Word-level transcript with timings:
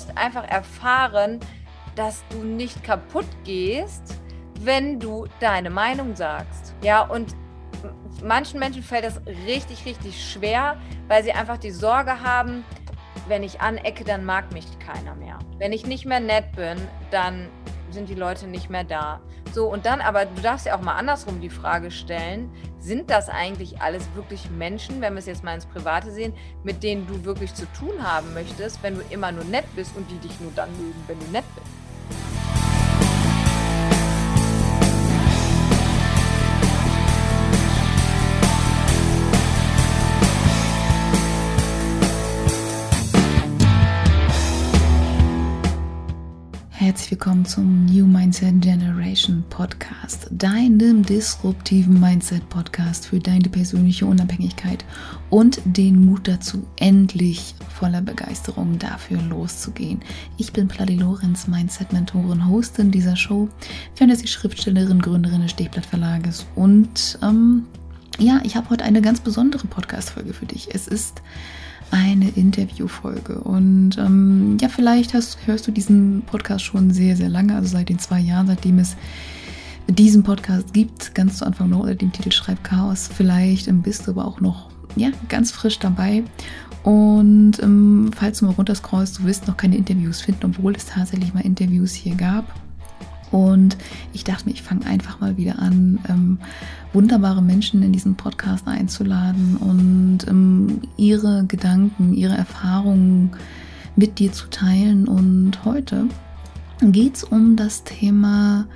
musst 0.00 0.16
einfach 0.16 0.48
erfahren, 0.48 1.40
dass 1.94 2.24
du 2.30 2.38
nicht 2.38 2.82
kaputt 2.82 3.26
gehst, 3.44 4.14
wenn 4.60 4.98
du 4.98 5.26
deine 5.40 5.68
Meinung 5.70 6.16
sagst. 6.16 6.74
Ja, 6.82 7.02
und 7.02 7.34
manchen 8.22 8.60
Menschen 8.60 8.82
fällt 8.82 9.04
das 9.04 9.20
richtig, 9.46 9.84
richtig 9.84 10.22
schwer, 10.24 10.76
weil 11.08 11.22
sie 11.22 11.32
einfach 11.32 11.58
die 11.58 11.70
Sorge 11.70 12.20
haben, 12.20 12.64
wenn 13.28 13.42
ich 13.42 13.60
anecke, 13.60 14.04
dann 14.04 14.24
mag 14.24 14.52
mich 14.52 14.66
keiner 14.78 15.14
mehr. 15.16 15.38
Wenn 15.58 15.72
ich 15.72 15.86
nicht 15.86 16.06
mehr 16.06 16.20
nett 16.20 16.52
bin, 16.52 16.78
dann 17.10 17.48
sind 17.92 18.08
die 18.08 18.14
Leute 18.14 18.46
nicht 18.46 18.70
mehr 18.70 18.84
da. 18.84 19.20
So, 19.52 19.66
und 19.66 19.86
dann 19.86 20.00
aber, 20.00 20.26
du 20.26 20.40
darfst 20.42 20.66
ja 20.66 20.76
auch 20.76 20.82
mal 20.82 20.96
andersrum 20.96 21.40
die 21.40 21.50
Frage 21.50 21.90
stellen, 21.90 22.50
sind 22.78 23.10
das 23.10 23.28
eigentlich 23.28 23.80
alles 23.80 24.08
wirklich 24.14 24.50
Menschen, 24.50 25.00
wenn 25.00 25.14
wir 25.14 25.18
es 25.18 25.26
jetzt 25.26 25.44
mal 25.44 25.54
ins 25.54 25.66
Private 25.66 26.10
sehen, 26.10 26.32
mit 26.62 26.82
denen 26.82 27.06
du 27.06 27.24
wirklich 27.24 27.54
zu 27.54 27.66
tun 27.72 28.02
haben 28.02 28.32
möchtest, 28.34 28.82
wenn 28.82 28.94
du 28.94 29.02
immer 29.10 29.32
nur 29.32 29.44
nett 29.44 29.66
bist 29.74 29.96
und 29.96 30.10
die 30.10 30.18
dich 30.18 30.38
nur 30.40 30.52
dann 30.54 30.70
mögen, 30.76 31.02
wenn 31.06 31.18
du 31.18 31.26
nett 31.26 31.44
bist? 31.54 31.79
Herzlich 46.90 47.12
willkommen 47.12 47.44
zum 47.44 47.86
New 47.86 48.04
Mindset 48.04 48.62
Generation 48.62 49.44
Podcast, 49.48 50.26
deinem 50.32 51.04
disruptiven 51.04 52.00
Mindset 52.00 52.48
Podcast 52.48 53.06
für 53.06 53.20
deine 53.20 53.48
persönliche 53.48 54.06
Unabhängigkeit 54.06 54.84
und 55.30 55.60
den 55.64 56.04
Mut 56.04 56.26
dazu, 56.26 56.66
endlich 56.80 57.54
voller 57.72 58.02
Begeisterung 58.02 58.76
dafür 58.80 59.22
loszugehen. 59.22 60.00
Ich 60.36 60.52
bin 60.52 60.66
Pladi 60.66 60.96
Lorenz, 60.96 61.46
Mindset 61.46 61.92
Mentorin, 61.92 62.48
Hostin 62.48 62.90
dieser 62.90 63.14
Show, 63.14 63.48
Fantasy-Schriftstellerin, 63.94 65.00
Gründerin 65.00 65.42
des 65.42 65.52
Stehblatt 65.52 65.86
Verlages 65.86 66.44
und 66.56 67.20
ähm, 67.22 67.66
ja, 68.18 68.40
ich 68.42 68.56
habe 68.56 68.68
heute 68.68 68.82
eine 68.82 69.00
ganz 69.00 69.20
besondere 69.20 69.68
Podcast-Folge 69.68 70.32
für 70.32 70.46
dich. 70.46 70.74
Es 70.74 70.88
ist 70.88 71.22
eine 71.90 72.28
Interviewfolge. 72.30 73.40
Und 73.40 73.98
ähm, 73.98 74.56
ja, 74.60 74.68
vielleicht 74.68 75.14
hast, 75.14 75.38
hörst 75.46 75.66
du 75.66 75.72
diesen 75.72 76.22
Podcast 76.22 76.64
schon 76.64 76.90
sehr, 76.90 77.16
sehr 77.16 77.28
lange, 77.28 77.54
also 77.54 77.68
seit 77.68 77.88
den 77.88 77.98
zwei 77.98 78.20
Jahren, 78.20 78.46
seitdem 78.46 78.78
es 78.78 78.96
diesen 79.88 80.22
Podcast 80.22 80.72
gibt, 80.72 81.14
ganz 81.14 81.38
zu 81.38 81.46
Anfang 81.46 81.68
noch 81.68 81.80
unter 81.80 81.94
dem 81.94 82.12
Titel 82.12 82.30
Schreib 82.30 82.62
Chaos. 82.62 83.08
Vielleicht 83.12 83.68
ähm, 83.68 83.82
bist 83.82 84.06
du 84.06 84.12
aber 84.12 84.24
auch 84.24 84.40
noch 84.40 84.70
ja, 84.96 85.10
ganz 85.28 85.50
frisch 85.52 85.78
dabei. 85.78 86.24
Und 86.82 87.62
ähm, 87.62 88.10
falls 88.14 88.38
du 88.38 88.46
mal 88.46 88.54
runterscrollst, 88.54 89.18
du 89.18 89.24
wirst 89.24 89.46
noch 89.46 89.56
keine 89.56 89.76
Interviews 89.76 90.20
finden, 90.20 90.46
obwohl 90.46 90.74
es 90.74 90.86
tatsächlich 90.86 91.34
mal 91.34 91.44
Interviews 91.44 91.92
hier 91.92 92.14
gab. 92.14 92.54
Und 93.30 93.76
ich 94.12 94.24
dachte 94.24 94.46
mir, 94.46 94.52
ich 94.52 94.62
fange 94.62 94.86
einfach 94.86 95.20
mal 95.20 95.36
wieder 95.36 95.58
an, 95.58 95.98
ähm, 96.08 96.38
wunderbare 96.92 97.42
Menschen 97.42 97.82
in 97.82 97.92
diesen 97.92 98.16
Podcast 98.16 98.66
einzuladen 98.66 99.56
und 99.56 100.26
ähm, 100.28 100.80
ihre 100.96 101.44
Gedanken, 101.46 102.12
ihre 102.14 102.36
Erfahrungen 102.36 103.30
mit 103.96 104.18
dir 104.18 104.32
zu 104.32 104.48
teilen. 104.50 105.06
Und 105.06 105.64
heute 105.64 106.06
geht 106.82 107.16
es 107.16 107.24
um 107.24 107.56
das 107.56 107.84
Thema 107.84 108.66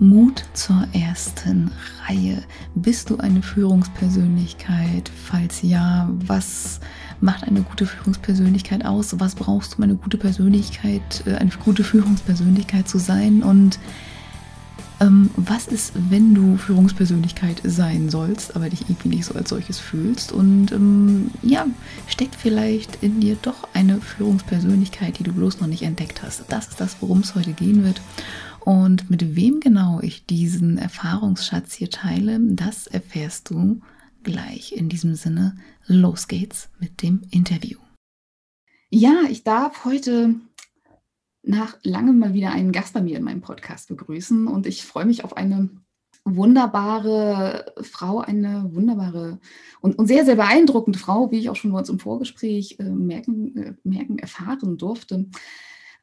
Mut 0.00 0.44
zur 0.54 0.88
ersten 0.92 1.70
Reihe. 2.06 2.42
Bist 2.74 3.10
du 3.10 3.18
eine 3.18 3.42
Führungspersönlichkeit? 3.42 5.08
Falls 5.08 5.62
ja, 5.62 6.08
was 6.26 6.80
macht 7.20 7.44
eine 7.44 7.62
gute 7.62 7.86
Führungspersönlichkeit 7.86 8.84
aus? 8.84 9.18
Was 9.18 9.34
brauchst 9.34 9.72
du, 9.72 9.78
um 9.78 9.84
eine 9.84 9.96
gute 9.96 10.18
Persönlichkeit, 10.18 11.24
äh, 11.26 11.34
eine 11.34 11.50
gute 11.64 11.84
Führungspersönlichkeit 11.84 12.88
zu 12.88 12.98
sein? 12.98 13.42
Und 13.42 13.78
ähm, 15.00 15.30
was 15.36 15.66
ist, 15.66 15.92
wenn 16.10 16.34
du 16.34 16.56
Führungspersönlichkeit 16.56 17.60
sein 17.64 18.10
sollst, 18.10 18.54
aber 18.54 18.68
dich 18.68 18.82
irgendwie 18.82 19.08
nicht 19.08 19.24
so 19.24 19.34
als 19.34 19.50
solches 19.50 19.78
fühlst? 19.78 20.32
Und 20.32 20.72
ähm, 20.72 21.30
ja, 21.42 21.66
steckt 22.06 22.36
vielleicht 22.36 23.02
in 23.02 23.20
dir 23.20 23.36
doch 23.42 23.68
eine 23.74 24.00
Führungspersönlichkeit, 24.00 25.18
die 25.18 25.24
du 25.24 25.32
bloß 25.32 25.60
noch 25.60 25.68
nicht 25.68 25.82
entdeckt 25.82 26.22
hast. 26.22 26.44
Das 26.48 26.68
ist 26.68 26.80
das, 26.80 26.96
worum 27.00 27.20
es 27.20 27.34
heute 27.34 27.52
gehen 27.52 27.84
wird. 27.84 28.00
Und 28.60 29.10
mit 29.10 29.36
wem 29.36 29.60
genau 29.60 30.00
ich 30.00 30.24
diesen 30.24 30.78
Erfahrungsschatz 30.78 31.74
hier 31.74 31.90
teile, 31.90 32.40
das 32.40 32.86
erfährst 32.86 33.50
du 33.50 33.80
gleich. 34.24 34.72
In 34.72 34.88
diesem 34.88 35.14
Sinne, 35.14 35.56
los 35.86 36.26
geht's 36.26 36.70
mit 36.80 37.02
dem 37.02 37.22
Interview. 37.30 37.78
Ja, 38.90 39.22
ich 39.28 39.44
darf 39.44 39.84
heute 39.84 40.34
nach 41.42 41.78
langem 41.82 42.18
mal 42.18 42.34
wieder 42.34 42.52
einen 42.52 42.72
Gast 42.72 42.94
bei 42.94 43.02
mir 43.02 43.18
in 43.18 43.24
meinem 43.24 43.42
Podcast 43.42 43.88
begrüßen 43.88 44.46
und 44.46 44.66
ich 44.66 44.84
freue 44.84 45.04
mich 45.04 45.24
auf 45.24 45.36
eine 45.36 45.70
wunderbare 46.24 47.74
Frau, 47.82 48.20
eine 48.20 48.74
wunderbare 48.74 49.40
und, 49.80 49.98
und, 49.98 50.06
sehr, 50.06 50.24
sehr 50.24 50.36
beeindruckende 50.36 50.98
Frau, 50.98 51.30
wie 51.30 51.38
ich 51.38 51.50
auch 51.50 51.56
schon 51.56 51.72
bei 51.72 51.78
uns 51.78 51.90
im 51.90 51.98
Vorgespräch 51.98 52.78
äh, 52.78 52.84
merken, 52.84 53.56
äh, 53.56 53.74
merken, 53.84 54.18
erfahren 54.18 54.78
durfte. 54.78 55.26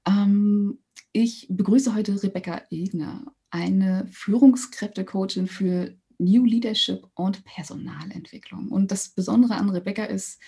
Ähm, 0.08 0.80
ich 1.12 1.48
begrüße 1.50 1.96
heute 1.96 2.22
Rebecca 2.22 2.62
Egner, 2.70 3.34
eine 3.50 4.08
Führungskräftecoachin 4.12 5.48
für 5.48 5.96
New 6.22 6.46
Leadership 6.46 7.08
und 7.16 7.44
Personalentwicklung. 7.44 8.70
Und 8.70 8.92
das 8.92 9.10
Besondere 9.10 9.56
an 9.56 9.70
Rebecca 9.70 10.06
ist, 10.06 10.40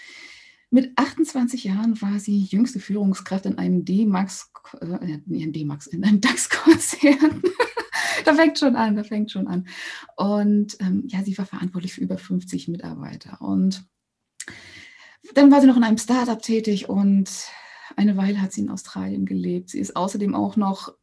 mit 0.69 0.91
28 0.95 1.65
Jahren 1.65 2.01
war 2.01 2.19
sie 2.19 2.39
jüngste 2.39 2.79
Führungskraft 2.79 3.45
in 3.45 3.59
einem 3.59 3.85
D-Max, 3.85 4.51
äh, 4.81 5.19
D-Max, 5.27 5.87
in 5.87 6.03
einem 6.03 6.19
DAX-Konzern. 6.19 7.43
da 8.25 8.33
fängt 8.33 8.57
schon 8.57 8.75
an, 8.75 8.95
da 8.95 9.03
fängt 9.03 9.31
schon 9.31 9.47
an. 9.47 9.67
Und 10.15 10.77
ähm, 10.79 11.03
ja, 11.07 11.23
sie 11.23 11.37
war 11.37 11.45
verantwortlich 11.45 11.93
für 11.93 12.01
über 12.01 12.17
50 12.17 12.69
Mitarbeiter. 12.69 13.39
Und 13.41 13.85
dann 15.35 15.51
war 15.51 15.61
sie 15.61 15.67
noch 15.67 15.77
in 15.77 15.83
einem 15.83 15.97
Startup 15.97 16.41
tätig 16.41 16.89
und 16.89 17.29
eine 17.95 18.17
Weile 18.17 18.41
hat 18.41 18.51
sie 18.51 18.61
in 18.61 18.69
Australien 18.69 19.25
gelebt. 19.25 19.69
Sie 19.69 19.79
ist 19.79 19.95
außerdem 19.95 20.35
auch 20.35 20.55
noch 20.55 20.93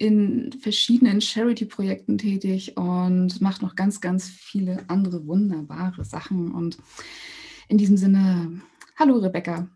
in 0.00 0.50
verschiedenen 0.52 1.20
Charity-Projekten 1.20 2.16
tätig 2.16 2.76
und 2.78 3.40
macht 3.42 3.60
noch 3.60 3.76
ganz, 3.76 4.00
ganz 4.00 4.28
viele 4.30 4.88
andere 4.88 5.26
wunderbare 5.26 6.06
Sachen. 6.06 6.52
Und 6.52 6.78
in 7.68 7.76
diesem 7.76 7.98
Sinne, 7.98 8.62
hallo 8.96 9.18
Rebecca. 9.18 9.68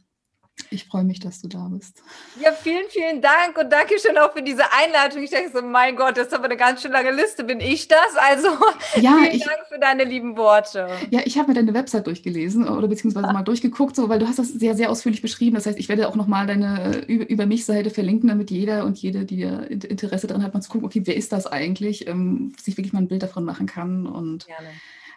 Ich 0.70 0.86
freue 0.86 1.04
mich, 1.04 1.18
dass 1.20 1.40
du 1.40 1.48
da 1.48 1.68
bist. 1.68 2.02
Ja, 2.40 2.52
vielen, 2.52 2.88
vielen 2.88 3.20
Dank 3.20 3.58
und 3.58 3.72
danke 3.72 3.98
schön 3.98 4.16
auch 4.18 4.32
für 4.32 4.42
diese 4.42 4.62
Einladung. 4.72 5.22
Ich 5.22 5.30
denke 5.30 5.50
so, 5.52 5.62
mein 5.62 5.96
Gott, 5.96 6.16
das 6.16 6.28
ist 6.28 6.32
aber 6.32 6.44
eine 6.44 6.56
ganz 6.56 6.82
schön 6.82 6.92
lange 6.92 7.10
Liste. 7.10 7.44
Bin 7.44 7.60
ich 7.60 7.88
das? 7.88 8.16
Also 8.16 8.48
ja, 9.00 9.16
vielen 9.18 9.34
ich, 9.34 9.44
Dank 9.44 9.66
für 9.68 9.78
deine 9.78 10.04
lieben 10.04 10.36
Worte. 10.36 10.88
Ja, 11.10 11.20
ich 11.24 11.38
habe 11.38 11.48
mir 11.48 11.54
deine 11.54 11.74
Website 11.74 12.06
durchgelesen 12.06 12.68
oder 12.68 12.86
beziehungsweise 12.86 13.26
mal 13.32 13.42
durchgeguckt, 13.42 13.96
so, 13.96 14.08
weil 14.08 14.20
du 14.20 14.28
hast 14.28 14.38
das 14.38 14.48
sehr, 14.48 14.76
sehr 14.76 14.90
ausführlich 14.90 15.22
beschrieben. 15.22 15.56
Das 15.56 15.66
heißt, 15.66 15.78
ich 15.78 15.88
werde 15.88 16.08
auch 16.08 16.16
nochmal 16.16 16.46
deine 16.46 17.04
über, 17.06 17.28
über 17.28 17.46
mich 17.46 17.64
Seite 17.64 17.90
verlinken, 17.90 18.28
damit 18.28 18.50
jeder 18.50 18.84
und 18.84 18.98
jede, 18.98 19.24
die 19.24 19.42
Interesse 19.42 20.28
daran 20.28 20.44
hat, 20.44 20.54
mal 20.54 20.60
zu 20.60 20.70
gucken, 20.70 20.86
okay, 20.86 21.02
wer 21.04 21.16
ist 21.16 21.32
das 21.32 21.46
eigentlich, 21.46 22.06
ähm, 22.06 22.52
sich 22.60 22.76
wirklich 22.76 22.92
mal 22.92 23.00
ein 23.00 23.08
Bild 23.08 23.22
davon 23.22 23.44
machen 23.44 23.66
kann. 23.66 24.06
Und 24.06 24.46
Gerne. 24.46 24.68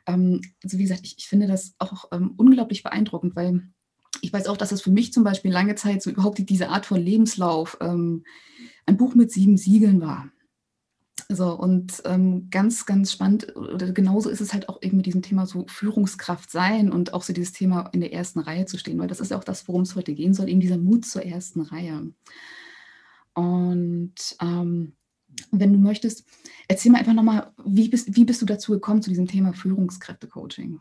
Ähm, 0.08 0.42
also 0.64 0.78
wie 0.78 0.84
gesagt, 0.84 1.02
ich, 1.04 1.16
ich 1.19 1.28
finde 1.28 1.48
das 1.48 1.75
auch 1.78 2.06
ähm, 2.12 2.34
unglaublich 2.38 2.81
beeindruckend, 2.81 3.36
weil 3.36 3.62
ich 4.22 4.34
weiß 4.34 4.47
auch, 4.47 4.57
dass 4.57 4.72
es 4.72 4.81
für 4.81 4.91
mich 4.91 5.13
zum 5.13 5.23
Beispiel 5.23 5.51
lange 5.51 5.75
Zeit 5.75 6.01
so 6.01 6.09
überhaupt 6.09 6.38
diese 6.50 6.69
Art 6.69 6.85
von 6.85 7.00
Lebenslauf 7.00 7.77
ähm, 7.81 8.24
ein 8.86 8.98
Buch 8.98 9.15
mit 9.15 9.31
sieben 9.31 9.57
Siegeln 9.57 10.01
war. 10.01 10.30
So, 11.30 11.51
und 11.59 12.01
ähm, 12.06 12.48
ganz, 12.50 12.86
ganz 12.86 13.12
spannend, 13.12 13.54
oder 13.56 13.92
genauso 13.92 14.30
ist 14.30 14.39
es 14.39 14.54
halt 14.54 14.69
auch 14.69 14.81
eben 14.81 14.98
mit 14.98 15.07
diesem 15.07 15.21
Thema 15.21 15.45
so 15.45 15.65
Führungskraft 15.68 16.50
sein 16.50 16.89
und 16.89 17.13
auch 17.13 17.21
so 17.21 17.33
dieses 17.33 17.51
Thema 17.51 17.89
in 17.92 18.00
der 18.00 18.13
ersten 18.13 18.39
Reihe 18.39 18.65
zu 18.65 18.77
stehen, 18.77 18.98
weil 18.98 19.09
das 19.09 19.19
ist 19.19 19.31
ja 19.31 19.38
auch 19.38 19.44
das, 19.44 19.68
worum 19.68 19.81
es 19.81 19.95
heute 19.95 20.13
gehen 20.13 20.33
soll, 20.33 20.48
eben 20.48 20.62
dieser 20.62 20.77
Mut 20.77 21.06
zur 21.06 21.25
ersten 21.25 21.62
Reihe. 21.62 22.13
Und 23.33 24.15
ähm, 24.42 24.95
wenn 25.51 25.74
du 25.74 25.80
möchtest, 25.80 26.24
erzähl 26.69 26.94
mal 26.94 27.00
einfach 27.00 27.13
nochmal, 27.13 27.51
wie 27.65 27.89
bist, 27.89 28.15
wie 28.15 28.24
bist 28.24 28.42
du 28.42 28.45
dazu 28.45 28.71
gekommen 28.71 29.01
zu 29.01 29.09
diesem 29.09 29.27
Thema 29.27 29.51
Führungskräfte-Coaching? 29.51 30.80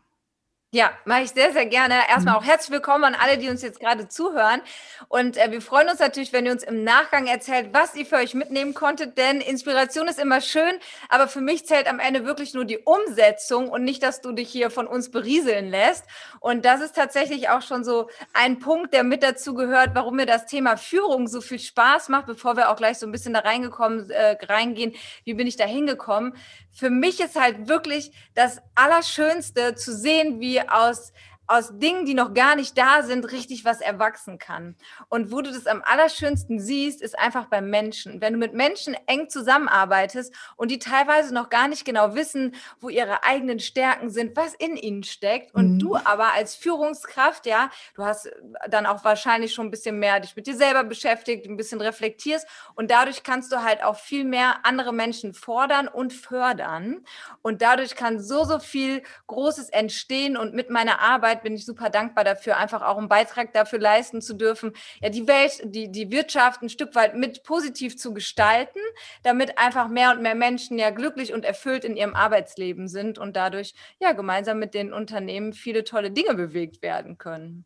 Ja, 0.73 0.91
mache 1.05 1.21
ich 1.21 1.29
sehr, 1.29 1.53
sehr 1.53 1.65
gerne. 1.65 1.93
Erstmal 2.09 2.33
mhm. 2.35 2.41
auch 2.41 2.43
herzlich 2.43 2.71
willkommen 2.71 3.05
an 3.05 3.15
alle, 3.15 3.37
die 3.37 3.47
uns 3.47 3.61
jetzt 3.61 3.79
gerade 3.79 4.09
zuhören. 4.09 4.59
Und 5.07 5.37
äh, 5.37 5.49
wir 5.49 5.61
freuen 5.61 5.87
uns 5.87 5.99
natürlich, 5.99 6.33
wenn 6.33 6.45
ihr 6.45 6.51
uns 6.51 6.63
im 6.63 6.83
Nachgang 6.83 7.25
erzählt, 7.25 7.69
was 7.71 7.95
ihr 7.95 8.05
für 8.05 8.17
euch 8.17 8.33
mitnehmen 8.33 8.73
konntet, 8.73 9.17
denn 9.17 9.39
Inspiration 9.39 10.09
ist 10.09 10.19
immer 10.19 10.41
schön, 10.41 10.73
aber 11.07 11.29
für 11.29 11.39
mich 11.39 11.65
zählt 11.65 11.87
am 11.87 11.99
Ende 11.99 12.25
wirklich 12.25 12.53
nur 12.53 12.65
die 12.65 12.79
Umsetzung 12.79 13.69
und 13.69 13.85
nicht, 13.85 14.03
dass 14.03 14.19
du 14.19 14.33
dich 14.33 14.49
hier 14.49 14.69
von 14.69 14.87
uns 14.87 15.09
berieseln 15.09 15.69
lässt. 15.69 16.03
Und 16.41 16.65
das 16.65 16.81
ist 16.81 16.97
tatsächlich 16.97 17.47
auch 17.47 17.61
schon 17.61 17.85
so 17.85 18.09
ein 18.33 18.59
Punkt, 18.59 18.93
der 18.93 19.05
mit 19.05 19.23
dazu 19.23 19.53
gehört, 19.53 19.91
warum 19.93 20.17
mir 20.17 20.25
das 20.25 20.47
Thema 20.47 20.75
Führung 20.75 21.29
so 21.29 21.39
viel 21.39 21.59
Spaß 21.59 22.09
macht, 22.09 22.25
bevor 22.25 22.57
wir 22.57 22.69
auch 22.69 22.75
gleich 22.75 22.97
so 22.97 23.05
ein 23.05 23.13
bisschen 23.13 23.33
da 23.33 23.39
reingekommen, 23.39 24.09
äh, 24.09 24.35
reingehen, 24.43 24.93
wie 25.23 25.33
bin 25.33 25.47
ich 25.47 25.55
da 25.55 25.63
hingekommen. 25.63 26.35
Für 26.73 26.89
mich 26.89 27.21
ist 27.21 27.39
halt 27.39 27.69
wirklich 27.69 28.11
das 28.35 28.59
Allerschönste 28.75 29.73
zu 29.75 29.95
sehen, 29.95 30.41
wie 30.41 30.56
aus 30.61 31.13
aus 31.47 31.77
Dingen, 31.79 32.05
die 32.05 32.13
noch 32.13 32.33
gar 32.33 32.55
nicht 32.55 32.77
da 32.77 33.03
sind, 33.03 33.31
richtig 33.31 33.65
was 33.65 33.81
erwachsen 33.81 34.37
kann. 34.37 34.75
Und 35.09 35.31
wo 35.31 35.41
du 35.41 35.51
das 35.51 35.65
am 35.65 35.81
allerschönsten 35.85 36.59
siehst, 36.59 37.01
ist 37.01 37.17
einfach 37.17 37.45
beim 37.45 37.69
Menschen. 37.69 38.21
Wenn 38.21 38.33
du 38.33 38.39
mit 38.39 38.53
Menschen 38.53 38.95
eng 39.07 39.29
zusammenarbeitest 39.29 40.33
und 40.57 40.71
die 40.71 40.79
teilweise 40.79 41.33
noch 41.33 41.49
gar 41.49 41.67
nicht 41.67 41.85
genau 41.85 42.15
wissen, 42.15 42.55
wo 42.79 42.89
ihre 42.89 43.23
eigenen 43.23 43.59
Stärken 43.59 44.09
sind, 44.09 44.35
was 44.35 44.53
in 44.53 44.75
ihnen 44.75 45.03
steckt, 45.03 45.53
und 45.53 45.75
mhm. 45.75 45.79
du 45.79 45.95
aber 45.95 46.33
als 46.33 46.55
Führungskraft, 46.55 47.45
ja, 47.45 47.69
du 47.95 48.03
hast 48.03 48.29
dann 48.69 48.85
auch 48.85 49.03
wahrscheinlich 49.03 49.53
schon 49.53 49.67
ein 49.67 49.71
bisschen 49.71 49.99
mehr 49.99 50.19
dich 50.19 50.35
mit 50.35 50.47
dir 50.47 50.55
selber 50.55 50.83
beschäftigt, 50.83 51.47
ein 51.47 51.57
bisschen 51.57 51.81
reflektierst 51.81 52.47
und 52.75 52.91
dadurch 52.91 53.23
kannst 53.23 53.51
du 53.51 53.63
halt 53.63 53.83
auch 53.83 53.97
viel 53.97 54.25
mehr 54.25 54.65
andere 54.65 54.93
Menschen 54.93 55.33
fordern 55.33 55.87
und 55.87 56.13
fördern. 56.13 57.05
Und 57.41 57.61
dadurch 57.61 57.95
kann 57.95 58.19
so, 58.19 58.43
so 58.43 58.59
viel 58.59 59.03
Großes 59.27 59.69
entstehen 59.69 60.37
und 60.37 60.53
mit 60.53 60.69
meiner 60.69 60.99
Arbeit 60.99 61.36
Arbeit 61.37 61.43
bin 61.43 61.55
ich 61.55 61.65
super 61.65 61.89
dankbar 61.89 62.23
dafür, 62.23 62.57
einfach 62.57 62.81
auch 62.81 62.97
einen 62.97 63.09
Beitrag 63.09 63.53
dafür 63.53 63.79
leisten 63.79 64.21
zu 64.21 64.33
dürfen, 64.33 64.71
ja, 65.01 65.09
die 65.09 65.27
Welt, 65.27 65.61
die, 65.63 65.91
die 65.91 66.11
Wirtschaft 66.11 66.61
ein 66.61 66.69
Stück 66.69 66.95
weit 66.95 67.15
mit 67.15 67.43
positiv 67.43 67.97
zu 67.97 68.13
gestalten, 68.13 68.79
damit 69.23 69.57
einfach 69.57 69.87
mehr 69.89 70.11
und 70.11 70.21
mehr 70.21 70.35
Menschen 70.35 70.79
ja 70.79 70.89
glücklich 70.89 71.33
und 71.33 71.45
erfüllt 71.45 71.85
in 71.85 71.95
ihrem 71.95 72.15
Arbeitsleben 72.15 72.87
sind 72.87 73.19
und 73.19 73.35
dadurch 73.35 73.73
ja 73.99 74.13
gemeinsam 74.13 74.59
mit 74.59 74.73
den 74.73 74.93
Unternehmen 74.93 75.53
viele 75.53 75.83
tolle 75.83 76.11
Dinge 76.11 76.33
bewegt 76.33 76.81
werden 76.81 77.17
können. 77.17 77.65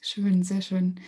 Schön, 0.00 0.42
sehr 0.42 0.62
schön. 0.62 1.00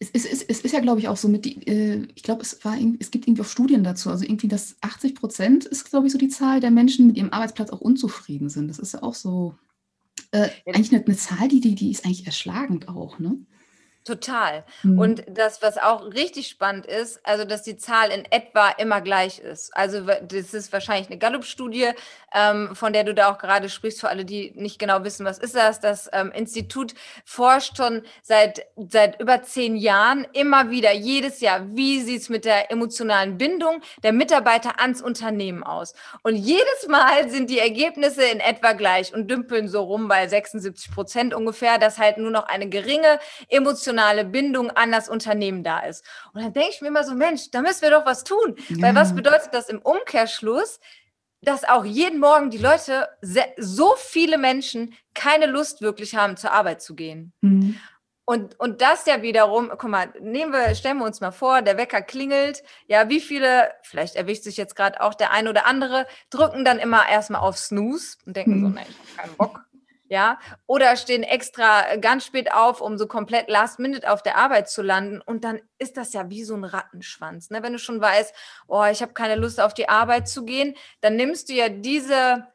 Es, 0.00 0.10
es, 0.12 0.24
es, 0.24 0.42
es 0.42 0.60
ist 0.60 0.72
ja, 0.72 0.80
glaube 0.80 1.00
ich, 1.00 1.08
auch 1.08 1.16
so 1.16 1.28
mit, 1.28 1.44
die, 1.44 1.66
äh, 1.66 2.06
ich 2.14 2.22
glaube, 2.22 2.42
es, 2.42 2.60
es 3.00 3.10
gibt 3.10 3.26
irgendwie 3.26 3.42
auch 3.42 3.48
Studien 3.48 3.82
dazu, 3.82 4.10
also 4.10 4.24
irgendwie 4.24 4.48
das 4.48 4.76
80 4.80 5.16
Prozent 5.16 5.64
ist, 5.64 5.90
glaube 5.90 6.06
ich, 6.06 6.12
so 6.12 6.18
die 6.18 6.28
Zahl 6.28 6.60
der 6.60 6.70
Menschen 6.70 7.08
mit 7.08 7.16
ihrem 7.16 7.32
Arbeitsplatz 7.32 7.70
auch 7.70 7.80
unzufrieden 7.80 8.48
sind. 8.48 8.68
Das 8.68 8.78
ist 8.78 8.94
ja 8.94 9.02
auch 9.02 9.14
so 9.14 9.56
äh, 10.32 10.48
eigentlich 10.66 10.92
eine, 10.92 11.04
eine, 11.04 11.16
Zahl, 11.16 11.48
die, 11.48 11.60
die, 11.60 11.74
die 11.74 11.90
ist 11.90 12.04
eigentlich 12.04 12.26
erschlagend 12.26 12.88
auch, 12.88 13.18
ne? 13.18 13.38
Total. 14.08 14.64
Mhm. 14.84 14.98
Und 14.98 15.24
das, 15.28 15.60
was 15.60 15.76
auch 15.76 16.14
richtig 16.14 16.48
spannend 16.48 16.86
ist, 16.86 17.20
also 17.26 17.44
dass 17.44 17.62
die 17.62 17.76
Zahl 17.76 18.10
in 18.10 18.24
etwa 18.30 18.70
immer 18.70 19.02
gleich 19.02 19.38
ist. 19.38 19.76
Also 19.76 20.00
das 20.00 20.54
ist 20.54 20.72
wahrscheinlich 20.72 21.08
eine 21.08 21.18
Gallup-Studie, 21.18 21.90
ähm, 22.34 22.74
von 22.74 22.94
der 22.94 23.04
du 23.04 23.12
da 23.12 23.30
auch 23.30 23.36
gerade 23.36 23.68
sprichst, 23.68 24.00
für 24.00 24.08
alle, 24.08 24.24
die 24.24 24.52
nicht 24.54 24.78
genau 24.78 25.04
wissen, 25.04 25.26
was 25.26 25.36
ist 25.36 25.54
das. 25.54 25.80
Das 25.80 26.08
ähm, 26.14 26.32
Institut 26.32 26.94
forscht 27.26 27.76
schon 27.76 28.02
seit, 28.22 28.62
seit 28.76 29.20
über 29.20 29.42
zehn 29.42 29.76
Jahren 29.76 30.26
immer 30.32 30.70
wieder, 30.70 30.94
jedes 30.94 31.40
Jahr, 31.40 31.66
wie 31.76 32.00
sieht 32.00 32.22
es 32.22 32.28
mit 32.30 32.46
der 32.46 32.70
emotionalen 32.70 33.36
Bindung 33.36 33.82
der 34.02 34.14
Mitarbeiter 34.14 34.80
ans 34.80 35.02
Unternehmen 35.02 35.62
aus. 35.62 35.92
Und 36.22 36.36
jedes 36.36 36.88
Mal 36.88 37.28
sind 37.28 37.50
die 37.50 37.58
Ergebnisse 37.58 38.24
in 38.24 38.40
etwa 38.40 38.72
gleich 38.72 39.12
und 39.12 39.30
dümpeln 39.30 39.68
so 39.68 39.82
rum 39.82 40.08
bei 40.08 40.26
76 40.26 40.90
Prozent 40.92 41.34
ungefähr, 41.34 41.76
dass 41.76 41.98
halt 41.98 42.16
nur 42.16 42.30
noch 42.30 42.46
eine 42.46 42.70
geringe 42.70 43.18
emotionale 43.50 43.97
emotionale 43.98 44.24
Bindung 44.24 44.70
an 44.70 44.92
das 44.92 45.08
Unternehmen 45.08 45.64
da 45.64 45.80
ist. 45.80 46.04
Und 46.32 46.42
dann 46.42 46.52
denke 46.52 46.70
ich 46.72 46.80
mir 46.80 46.88
immer 46.88 47.04
so, 47.04 47.14
Mensch, 47.14 47.50
da 47.50 47.60
müssen 47.60 47.82
wir 47.82 47.90
doch 47.90 48.06
was 48.06 48.24
tun. 48.24 48.56
Ja. 48.68 48.82
Weil 48.82 48.94
was 48.94 49.14
bedeutet 49.14 49.50
das 49.52 49.68
im 49.68 49.80
Umkehrschluss? 49.80 50.80
Dass 51.40 51.64
auch 51.64 51.84
jeden 51.84 52.18
Morgen 52.18 52.50
die 52.50 52.58
Leute, 52.58 53.08
so 53.56 53.94
viele 53.96 54.38
Menschen 54.38 54.94
keine 55.14 55.46
Lust 55.46 55.82
wirklich 55.82 56.16
haben, 56.16 56.36
zur 56.36 56.52
Arbeit 56.52 56.82
zu 56.82 56.94
gehen. 56.94 57.32
Mhm. 57.42 57.78
Und, 58.24 58.60
und 58.60 58.82
das 58.82 59.06
ja 59.06 59.22
wiederum, 59.22 59.70
guck 59.70 59.88
mal, 59.88 60.12
nehmen 60.20 60.52
wir, 60.52 60.74
stellen 60.74 60.98
wir 60.98 61.06
uns 61.06 61.22
mal 61.22 61.30
vor, 61.30 61.62
der 61.62 61.78
Wecker 61.78 62.02
klingelt. 62.02 62.62
Ja, 62.86 63.08
wie 63.08 63.20
viele, 63.20 63.70
vielleicht 63.82 64.16
erwischt 64.16 64.42
sich 64.42 64.58
jetzt 64.58 64.76
gerade 64.76 65.00
auch 65.00 65.14
der 65.14 65.30
ein 65.32 65.48
oder 65.48 65.64
andere, 65.64 66.06
drücken 66.28 66.64
dann 66.64 66.78
immer 66.78 67.08
erstmal 67.08 67.40
auf 67.40 67.56
Snooze 67.56 68.18
und 68.26 68.36
denken 68.36 68.58
mhm. 68.58 68.62
so, 68.64 68.68
nein, 68.68 68.86
ich 68.86 68.98
habe 68.98 69.28
keinen 69.28 69.36
Bock 69.38 69.67
ja, 70.08 70.38
oder 70.66 70.96
stehen 70.96 71.22
extra 71.22 71.90
äh, 71.90 71.98
ganz 71.98 72.24
spät 72.24 72.52
auf, 72.52 72.80
um 72.80 72.98
so 72.98 73.06
komplett 73.06 73.48
last 73.48 73.78
minute 73.78 74.10
auf 74.10 74.22
der 74.22 74.36
Arbeit 74.36 74.68
zu 74.68 74.82
landen 74.82 75.20
und 75.20 75.44
dann 75.44 75.60
ist 75.78 75.96
das 75.96 76.12
ja 76.12 76.30
wie 76.30 76.44
so 76.44 76.54
ein 76.54 76.64
Rattenschwanz, 76.64 77.50
ne? 77.50 77.62
Wenn 77.62 77.72
du 77.74 77.78
schon 77.78 78.00
weißt, 78.00 78.34
oh, 78.66 78.84
ich 78.90 79.02
habe 79.02 79.12
keine 79.12 79.36
Lust 79.36 79.60
auf 79.60 79.74
die 79.74 79.88
Arbeit 79.88 80.28
zu 80.28 80.44
gehen, 80.44 80.74
dann 81.00 81.16
nimmst 81.16 81.48
du 81.48 81.52
ja 81.54 81.68
diese 81.68 82.46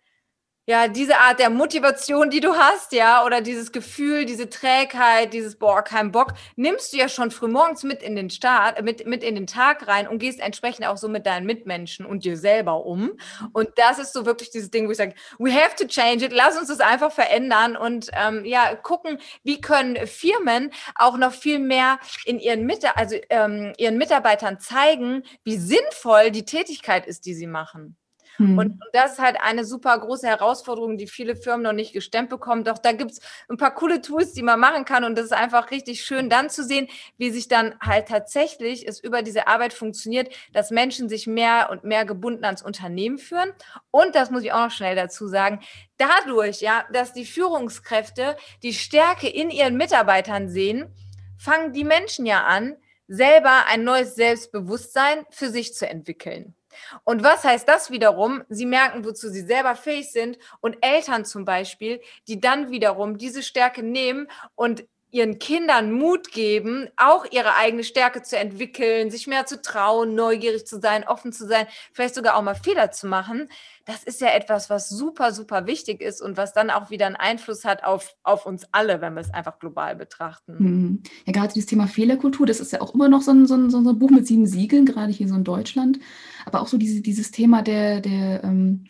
ja, 0.66 0.88
diese 0.88 1.18
Art 1.18 1.40
der 1.40 1.50
Motivation, 1.50 2.30
die 2.30 2.40
du 2.40 2.56
hast, 2.56 2.94
ja, 2.94 3.26
oder 3.26 3.42
dieses 3.42 3.74
Gefühl, 3.74 4.24
diese 4.24 4.50
Trägheit, 4.50 5.34
dieses 5.34 5.58
boah, 5.58 5.82
kein 5.82 6.14
Bock, 6.14 6.34
nimmst 6.56 6.94
du 6.94 6.98
ja 6.98 7.10
schon 7.10 7.32
frühmorgens 7.32 7.84
mit 7.84 8.02
in 8.02 8.16
den 8.16 8.30
Start, 8.30 8.82
mit, 8.82 9.06
mit 9.06 9.24
in 9.24 9.36
den 9.36 9.46
Tag 9.46 9.88
rein 9.88 10.08
und 10.08 10.20
gehst 10.20 10.40
entsprechend 10.40 10.88
auch 10.88 10.96
so 10.96 11.10
mit 11.10 11.26
deinen 11.26 11.46
Mitmenschen 11.46 12.06
und 12.06 12.24
dir 12.24 12.38
selber 12.38 12.86
um. 12.86 13.12
Und 13.52 13.72
das 13.76 14.00
ist 14.00 14.14
so 14.14 14.26
wirklich 14.26 14.52
dieses 14.52 14.72
Ding, 14.72 14.88
wo 14.88 14.92
ich 14.92 14.98
sage, 14.98 15.16
we 15.38 15.54
have 15.54 15.76
to 15.76 15.86
change 15.86 16.24
it, 16.24 16.32
lass 16.32 16.58
uns 16.58 16.70
das 16.70 16.80
einfach 16.80 17.12
verändern 17.12 17.76
und 17.76 18.10
ähm, 18.14 18.46
ja, 18.46 18.74
gucken, 18.76 19.20
wie 19.44 19.60
können 19.60 20.08
Firmen 20.08 20.72
auch 20.96 21.18
noch 21.18 21.34
viel 21.34 21.60
mehr 21.60 22.00
in 22.24 22.40
ihren, 22.40 22.66
Mit 22.66 22.86
also, 22.96 23.18
ähm, 23.30 23.74
ihren 23.78 23.98
Mitarbeitern 23.98 24.60
zeigen, 24.62 25.24
wie 25.44 25.58
sinnvoll 25.58 26.32
die 26.32 26.46
Tätigkeit 26.46 27.06
ist, 27.06 27.26
die 27.26 27.34
sie 27.34 27.48
machen. 27.48 27.98
Mhm. 28.38 28.58
Und, 28.58 28.80
das 28.94 29.14
ist 29.14 29.20
halt 29.20 29.38
eine 29.42 29.66
super 29.66 29.98
große 29.98 30.28
Herausforderung, 30.28 30.98
die 30.98 31.08
viele 31.08 31.36
Firmen 31.36 31.64
noch 31.64 31.74
nicht 31.74 31.94
gestemmt 31.94 32.30
bekommen. 32.30 32.64
Doch 32.64 32.78
da 32.78 32.92
gibt 32.92 33.12
es 33.12 33.22
ein 33.50 33.58
paar 33.58 33.74
coole 33.74 34.02
Tools, 34.02 34.34
die 34.34 34.44
man 34.44 34.60
machen 34.60 34.86
kann. 34.86 35.04
Und 35.04 35.18
das 35.18 35.26
ist 35.26 35.34
einfach 35.34 35.72
richtig 35.72 36.04
schön, 36.04 36.30
dann 36.30 36.50
zu 36.50 36.64
sehen, 36.64 36.88
wie 37.18 37.32
sich 37.32 37.48
dann 37.48 37.76
halt 37.80 38.08
tatsächlich 38.08 38.88
es 38.88 39.00
über 39.00 39.22
diese 39.22 39.48
Arbeit 39.48 39.74
funktioniert, 39.74 40.34
dass 40.54 40.72
Menschen 40.72 41.10
sich 41.10 41.28
mehr 41.28 41.70
und 41.72 41.84
mehr 41.84 42.06
gebunden 42.06 42.46
ans 42.46 42.62
Unternehmen 42.62 43.18
führen. 43.18 43.52
Und 43.92 44.16
das 44.16 44.32
muss 44.32 44.44
ich 44.44 44.54
auch 44.54 44.66
noch 44.66 44.72
schnell 44.72 44.96
dazu 44.96 45.28
sagen, 45.28 45.60
dadurch, 45.98 46.62
ja, 46.62 46.86
dass 46.92 47.14
die 47.14 47.26
Führungskräfte 47.26 48.36
die 48.62 48.74
Stärke 48.74 49.28
in 49.28 49.50
ihren 49.50 49.78
Mitarbeitern 49.78 50.50
sehen, 50.50 50.94
fangen 51.38 51.74
die 51.74 51.84
Menschen 51.84 52.26
ja 52.26 52.44
an, 52.44 52.76
selber 53.08 53.66
ein 53.68 53.84
neues 53.84 54.16
Selbstbewusstsein 54.16 55.26
für 55.30 55.50
sich 55.50 55.74
zu 55.74 55.88
entwickeln. 55.88 56.56
Und 57.04 57.24
was 57.24 57.44
heißt 57.44 57.68
das 57.68 57.92
wiederum? 57.92 58.44
Sie 58.50 58.66
merken, 58.66 59.06
wozu 59.06 59.30
sie 59.30 59.42
selber 59.42 59.76
fähig 59.76 60.12
sind 60.12 60.38
und 60.62 60.78
Eltern 60.82 61.26
zum 61.26 61.46
Beispiel, 61.46 62.02
die 62.28 62.40
dann 62.40 62.72
wiederum 62.72 63.18
diese 63.18 63.44
Stärke 63.44 63.84
nehmen 63.84 64.28
und 64.56 64.86
ihren 65.14 65.38
Kindern 65.38 65.92
Mut 65.92 66.32
geben, 66.32 66.88
auch 66.98 67.26
ihre 67.32 67.56
eigene 67.56 67.84
Stärke 67.84 68.24
zu 68.24 68.36
entwickeln, 68.36 69.12
sich 69.12 69.28
mehr 69.28 69.46
zu 69.46 69.62
trauen, 69.62 70.16
neugierig 70.16 70.66
zu 70.66 70.82
sein, 70.82 71.04
offen 71.04 71.32
zu 71.32 71.48
sein, 71.48 71.68
vielleicht 71.94 72.16
sogar 72.16 72.36
auch 72.36 72.42
mal 72.42 72.56
Fehler 72.56 72.90
zu 72.92 73.06
machen. 73.06 73.48
Das 73.86 74.04
ist 74.04 74.22
ja 74.22 74.30
etwas, 74.30 74.72
was 74.72 74.90
super, 74.90 75.32
super 75.32 75.68
wichtig 75.68 76.02
ist 76.02 76.20
und 76.20 76.36
was 76.36 76.54
dann 76.54 76.72
auch 76.72 76.90
wieder 76.90 77.06
einen 77.06 77.16
Einfluss 77.16 77.64
hat 77.64 77.84
auf, 77.84 78.16
auf 78.24 78.48
uns 78.48 78.66
alle, 78.72 79.02
wenn 79.02 79.14
wir 79.14 79.22
es 79.22 79.32
einfach 79.32 79.60
global 79.60 79.96
betrachten. 79.96 80.56
Mhm. 80.58 81.04
Ja, 81.28 81.34
gerade 81.34 81.54
dieses 81.54 81.68
Thema 81.68 81.86
Fehlerkultur, 81.88 82.48
das 82.48 82.60
ist 82.60 82.72
ja 82.72 82.82
auch 82.82 82.96
immer 82.96 83.08
noch 83.08 83.22
so 83.22 83.32
ein, 83.32 83.46
so 83.46 83.54
ein, 83.54 83.70
so 83.70 83.78
ein 83.78 84.00
Buch 84.00 84.10
mit 84.10 84.26
sieben 84.26 84.48
Siegeln, 84.48 84.88
gerade 84.88 85.12
hier 85.12 85.28
so 85.28 85.36
in 85.36 85.44
Deutschland. 85.44 86.00
Aber 86.46 86.60
auch 86.60 86.68
so 86.68 86.78
diese, 86.78 87.02
dieses 87.02 87.30
Thema 87.30 87.62
der, 87.62 88.02
der 88.02 88.44
ähm, 88.44 88.86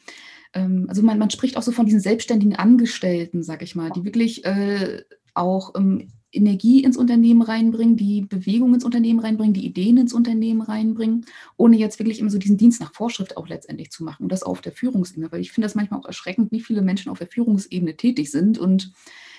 ähm 0.53 0.85
also 0.87 1.01
man, 1.01 1.19
man 1.19 1.31
spricht 1.31 1.57
auch 1.57 1.63
so 1.63 1.73
von 1.73 1.85
diesen 1.85 1.99
selbstständigen 1.99 2.55
Angestellten, 2.55 3.43
sag 3.43 3.61
ich 3.61 3.75
mal, 3.75 3.89
die 3.89 4.05
wirklich 4.05 4.45
äh, 4.45 5.03
auch 5.33 5.73
ähm, 5.75 6.09
Energie 6.31 6.83
ins 6.83 6.97
Unternehmen 6.97 7.43
reinbringen, 7.43 7.95
die 7.95 8.21
Bewegung 8.21 8.73
ins 8.73 8.83
Unternehmen 8.83 9.19
reinbringen, 9.19 9.53
die 9.53 9.65
Ideen 9.65 9.97
ins 9.97 10.13
Unternehmen 10.13 10.61
reinbringen, 10.61 11.25
ohne 11.57 11.77
jetzt 11.77 11.99
wirklich 11.99 12.19
immer 12.19 12.31
so 12.31 12.39
diesen 12.39 12.57
Dienst 12.57 12.81
nach 12.81 12.93
Vorschrift 12.93 13.37
auch 13.37 13.47
letztendlich 13.47 13.91
zu 13.91 14.03
machen 14.03 14.23
und 14.23 14.31
das 14.31 14.41
auf 14.41 14.61
der 14.61 14.71
Führungsebene, 14.71 15.31
weil 15.31 15.41
ich 15.41 15.51
finde 15.51 15.65
das 15.65 15.75
manchmal 15.75 15.99
auch 15.99 16.07
erschreckend, 16.07 16.51
wie 16.51 16.61
viele 16.61 16.81
Menschen 16.81 17.11
auf 17.11 17.19
der 17.19 17.27
Führungsebene 17.27 17.95
tätig 17.95 18.31
sind 18.31 18.57
und 18.57 18.93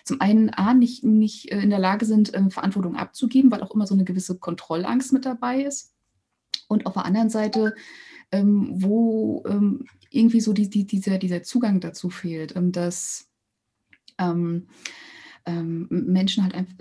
zum 0.05 0.21
einen 0.21 0.51
A, 0.51 0.75
nicht, 0.75 1.03
nicht 1.03 1.51
äh, 1.51 1.61
in 1.61 1.71
der 1.71 1.79
Lage 1.79 2.05
sind, 2.05 2.33
ähm, 2.35 2.51
Verantwortung 2.51 2.95
abzugeben, 2.95 3.51
weil 3.51 3.63
auch 3.63 3.75
immer 3.75 3.87
so 3.87 3.95
eine 3.95 4.05
gewisse 4.05 4.39
Kontrollangst 4.39 5.13
mit 5.13 5.25
dabei 5.25 5.63
ist. 5.63 5.95
Und 6.69 6.87
auf 6.87 6.95
der 6.95 7.05
anderen 7.05 7.31
Seite 7.31 7.75
ähm, 8.35 8.83
wo 8.83 9.45
ähm, 9.47 9.87
irgendwie 10.11 10.41
so 10.41 10.53
die, 10.53 10.69
die, 10.69 10.87
dieser, 10.87 11.19
dieser 11.19 11.45
Zugang 11.45 11.79
dazu 11.79 12.11
fehlt, 12.11 12.57
ähm, 12.57 12.73
dass 12.73 13.29
ähm, 15.47 15.89
ähm, 15.91 16.07
Menschen 16.07 16.43
halt 16.43 16.55
einfach, 16.55 16.75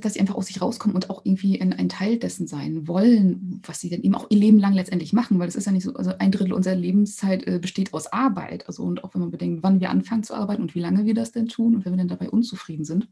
dass 0.00 0.14
sie 0.14 0.20
einfach 0.20 0.34
aus 0.34 0.46
sich 0.46 0.60
rauskommen 0.60 0.94
und 0.94 1.10
auch 1.10 1.24
irgendwie 1.24 1.60
ein, 1.60 1.72
ein, 1.72 1.88
Teil 1.88 2.18
dessen 2.18 2.46
sein 2.46 2.88
wollen, 2.88 3.60
was 3.64 3.80
sie 3.80 3.90
dann 3.90 4.02
eben 4.02 4.14
auch 4.14 4.26
ihr 4.30 4.38
Leben 4.38 4.58
lang 4.58 4.72
letztendlich 4.72 5.12
machen, 5.12 5.38
weil 5.38 5.48
es 5.48 5.56
ist 5.56 5.66
ja 5.66 5.72
nicht 5.72 5.84
so, 5.84 5.94
also 5.94 6.12
ein 6.18 6.32
Drittel 6.32 6.52
unserer 6.52 6.74
Lebenszeit 6.74 7.46
äh, 7.46 7.58
besteht 7.58 7.94
aus 7.94 8.12
Arbeit. 8.12 8.66
Also 8.66 8.82
und 8.82 9.04
auch 9.04 9.14
wenn 9.14 9.20
man 9.20 9.30
bedenkt, 9.30 9.62
wann 9.62 9.80
wir 9.80 9.90
anfangen 9.90 10.22
zu 10.22 10.34
arbeiten 10.34 10.62
und 10.62 10.74
wie 10.74 10.80
lange 10.80 11.04
wir 11.04 11.14
das 11.14 11.32
denn 11.32 11.48
tun 11.48 11.74
und 11.74 11.84
wenn 11.84 11.92
wir 11.92 11.98
dann 11.98 12.08
dabei 12.08 12.30
unzufrieden 12.30 12.84
sind, 12.84 13.08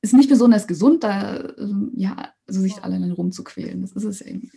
ist 0.00 0.14
nicht 0.14 0.28
besonders 0.28 0.66
gesund, 0.66 1.04
da 1.04 1.36
äh, 1.36 1.68
ja, 1.94 2.32
also 2.46 2.60
sich 2.60 2.82
alleine 2.82 3.12
rumzuquälen. 3.12 3.82
Das 3.82 3.92
ist 3.92 4.04
es 4.04 4.20
ja 4.20 4.26
eben. 4.26 4.50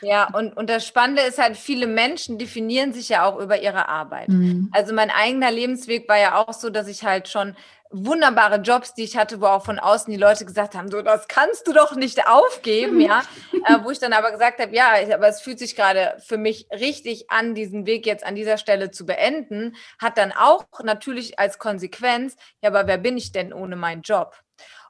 Ja, 0.00 0.28
und, 0.32 0.56
und 0.56 0.70
das 0.70 0.86
Spannende 0.86 1.22
ist 1.22 1.38
halt, 1.38 1.56
viele 1.56 1.86
Menschen 1.86 2.38
definieren 2.38 2.92
sich 2.92 3.08
ja 3.08 3.24
auch 3.24 3.38
über 3.38 3.60
ihre 3.60 3.88
Arbeit. 3.88 4.28
Mhm. 4.28 4.70
Also 4.72 4.94
mein 4.94 5.10
eigener 5.10 5.50
Lebensweg 5.50 6.08
war 6.08 6.18
ja 6.18 6.36
auch 6.36 6.52
so, 6.52 6.70
dass 6.70 6.88
ich 6.88 7.04
halt 7.04 7.28
schon 7.28 7.56
wunderbare 7.90 8.56
Jobs, 8.56 8.94
die 8.94 9.04
ich 9.04 9.16
hatte, 9.16 9.40
wo 9.40 9.46
auch 9.46 9.64
von 9.64 9.78
außen 9.78 10.12
die 10.12 10.18
Leute 10.18 10.44
gesagt 10.44 10.74
haben, 10.74 10.90
so, 10.90 11.00
das 11.00 11.26
kannst 11.26 11.66
du 11.66 11.72
doch 11.72 11.96
nicht 11.96 12.28
aufgeben, 12.28 13.00
ja. 13.00 13.22
äh, 13.64 13.78
wo 13.82 13.90
ich 13.90 13.98
dann 13.98 14.12
aber 14.12 14.30
gesagt 14.30 14.60
habe, 14.60 14.74
ja, 14.74 14.92
aber 15.14 15.28
es 15.28 15.40
fühlt 15.40 15.58
sich 15.58 15.74
gerade 15.74 16.16
für 16.24 16.36
mich 16.36 16.68
richtig 16.70 17.30
an, 17.30 17.54
diesen 17.54 17.86
Weg 17.86 18.06
jetzt 18.06 18.24
an 18.24 18.34
dieser 18.34 18.58
Stelle 18.58 18.90
zu 18.90 19.06
beenden, 19.06 19.74
hat 19.98 20.18
dann 20.18 20.32
auch 20.32 20.66
natürlich 20.82 21.38
als 21.38 21.58
Konsequenz, 21.58 22.36
ja, 22.62 22.70
aber 22.70 22.86
wer 22.86 22.98
bin 22.98 23.16
ich 23.16 23.32
denn 23.32 23.52
ohne 23.52 23.76
meinen 23.76 24.02
Job? 24.02 24.36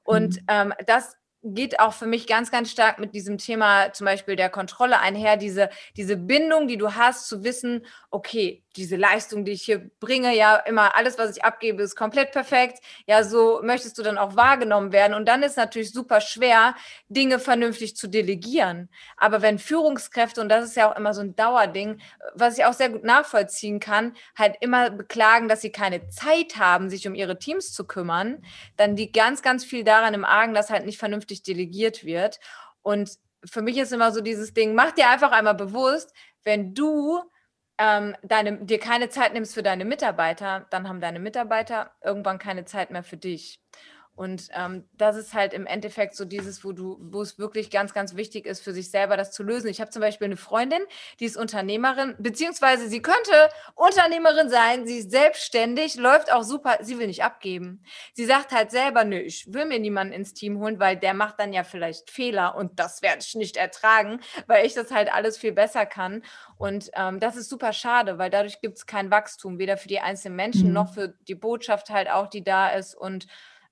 Und 0.03 0.37
mhm. 0.37 0.47
ähm, 0.49 0.75
das 0.87 1.17
geht 1.55 1.81
auch 1.81 1.93
für 1.93 2.07
mich 2.07 2.27
ganz, 2.27 2.51
ganz 2.51 2.71
stark 2.71 2.99
mit 2.99 3.15
diesem 3.15 3.39
Thema 3.39 3.93
zum 3.93 4.05
Beispiel 4.05 4.37
der 4.37 4.51
Kontrolle 4.51 5.01
einher, 5.01 5.37
diese, 5.37 5.71
diese 5.97 6.17
Bindung, 6.17 6.69
die 6.69 6.77
du 6.77 6.95
hast, 6.95 7.29
zu 7.29 7.45
wissen, 7.45 7.85
okay, 8.11 8.63
diese 8.79 8.97
Leistung, 8.97 9.45
die 9.45 9.53
ich 9.53 9.63
hier 9.63 9.91
bringe, 10.01 10.35
ja, 10.35 10.57
immer 10.57 10.97
alles, 10.97 11.19
was 11.19 11.37
ich 11.37 11.45
abgebe, 11.45 11.83
ist 11.83 11.97
komplett 11.97 12.33
perfekt. 12.33 12.79
Ja, 13.07 13.25
so 13.25 13.61
möchtest 13.63 13.99
du 13.99 14.03
dann 14.03 14.19
auch 14.19 14.37
wahrgenommen 14.37 14.93
werden. 14.93 15.15
Und 15.15 15.27
dann 15.27 15.43
ist 15.43 15.57
natürlich 15.57 15.93
super 15.93 16.21
schwer, 16.21 16.75
Dinge 17.09 17.39
vernünftig 17.39 17.97
zu 17.97 18.07
delegieren. 18.09 18.89
Aber 19.17 19.43
wenn 19.43 19.59
Führungskräfte, 19.59 20.41
und 20.41 20.49
das 20.49 20.65
ist 20.65 20.77
ja 20.77 20.91
auch 20.91 20.97
immer 20.97 21.13
so 21.13 21.21
ein 21.21 21.35
Dauerding, 21.37 22.01
was 22.35 22.57
ich 22.57 22.65
auch 22.65 22.73
sehr 22.73 22.89
gut 22.89 23.05
nachvollziehen 23.05 23.81
kann, 23.81 24.15
halt 24.37 24.57
immer 24.61 24.91
beklagen, 24.91 25.49
dass 25.49 25.61
sie 25.61 25.73
keine 25.73 26.09
Zeit 26.09 26.57
haben, 26.57 26.89
sich 26.89 27.07
um 27.09 27.15
ihre 27.15 27.39
Teams 27.39 27.73
zu 27.73 27.87
kümmern, 27.87 28.43
dann 28.77 28.97
liegt 28.97 29.15
ganz, 29.15 29.43
ganz 29.43 29.65
viel 29.65 29.85
daran 29.85 30.15
im 30.15 30.25
Argen, 30.25 30.55
dass 30.55 30.71
halt 30.71 30.87
nicht 30.87 30.99
vernünftig 30.99 31.43
delegiert 31.43 32.05
wird. 32.05 32.39
Und 32.83 33.11
für 33.45 33.63
mich 33.63 33.77
ist 33.77 33.93
immer 33.93 34.13
so 34.13 34.21
dieses 34.21 34.55
Ding, 34.55 34.75
mach 34.75 34.93
dir 34.93 35.09
einfach 35.11 35.33
einmal 35.33 35.55
bewusst, 35.55 36.13
wenn 36.45 36.75
du 36.75 37.23
ähm, 37.79 38.15
deine, 38.23 38.59
dir 38.65 38.79
keine 38.79 39.09
Zeit 39.09 39.33
nimmst 39.35 39.55
für 39.55 39.63
deine 39.63 39.85
Mitarbeiter, 39.85 40.67
dann 40.71 40.89
haben 40.89 41.01
deine 41.01 41.21
Mitarbeiter 41.21 41.93
irgendwann 42.03 42.39
keine 42.39 42.65
Zeit 42.65 42.91
mehr 42.91 43.03
für 43.05 43.17
dich. 43.17 43.61
Und 44.19 44.49
ähm, 44.53 44.83
das 44.97 45.17
ist 45.17 45.33
halt 45.33 45.55
im 45.55 45.65
Endeffekt 45.65 46.17
so 46.17 46.25
dieses, 46.25 46.65
wo 46.65 46.73
du, 46.73 46.99
wo 47.01 47.23
es 47.23 47.39
wirklich 47.39 47.71
ganz, 47.71 47.95
ganz 47.95 48.17
wichtig 48.17 48.47
ist, 48.47 48.61
für 48.61 48.73
sich 48.73 48.91
selber 48.91 49.17
das 49.17 49.31
zu 49.31 49.45
lösen. 49.45 49.69
Ich 49.69 49.81
habe 49.81 49.93
zum 49.93 50.03
Beispiel 50.03 50.25
eine 50.25 50.37
Freundin, 50.37 50.81
die 51.21 51.25
ist 51.25 51.37
Unternehmerin, 51.37 52.17
beziehungsweise 52.19 52.89
sie 52.89 53.01
könnte 53.01 53.49
Unternehmerin 53.77 54.49
sein, 54.49 54.89
sie 54.89 54.99
ist 54.99 55.13
selbstständig, 55.13 55.95
läuft 55.95 56.33
auch 56.33 56.43
super, 56.43 56.79
sie 56.81 56.99
will 56.99 57.07
nicht 57.07 57.23
abgeben. 57.23 57.85
Sie 58.13 58.25
sagt 58.25 58.51
halt 58.51 58.73
selber, 58.73 59.05
nö, 59.05 59.21
ich 59.21 59.53
will 59.55 59.67
mir 59.67 59.79
niemanden 59.79 60.13
ins 60.13 60.35
Team 60.35 60.59
holen, 60.59 60.81
weil 60.81 60.97
der 60.97 61.15
macht 61.15 61.39
dann 61.39 61.53
ja 61.53 61.63
vielleicht 61.63 62.11
Fehler 62.11 62.57
und 62.57 62.81
das 62.81 63.03
werde 63.03 63.21
ich 63.21 63.37
nicht 63.37 63.57
ertragen, 63.57 64.19
weil 64.49 64.67
ich 64.67 64.75
das 64.75 64.91
halt 64.91 65.13
alles 65.15 65.39
viel 65.39 65.53
besser 65.53 65.87
kann. 65.87 66.25
Und 66.57 66.91
ähm, 66.95 67.21
das 67.21 67.37
ist 67.37 67.49
super 67.49 67.73
schade, 67.73 68.19
weil 68.19 68.31
dadurch 68.31 68.61
gibt 68.61 68.79
es 68.79 68.87
kein 68.87 69.13
Wachstum, 69.13 69.61
weder 69.61 69.77
für 69.77 69.87
die 69.87 70.01
einzelnen 70.01 70.35
Menschen 70.35 70.67
mhm. 70.67 70.75
noch 70.75 70.93
für 70.93 71.15
die 71.29 71.37
Botschaft 71.37 71.91
halt 71.91 72.11
auch, 72.11 72.27
die 72.27 72.43
da 72.43 72.71
ist 72.71 72.97
und 72.97 73.29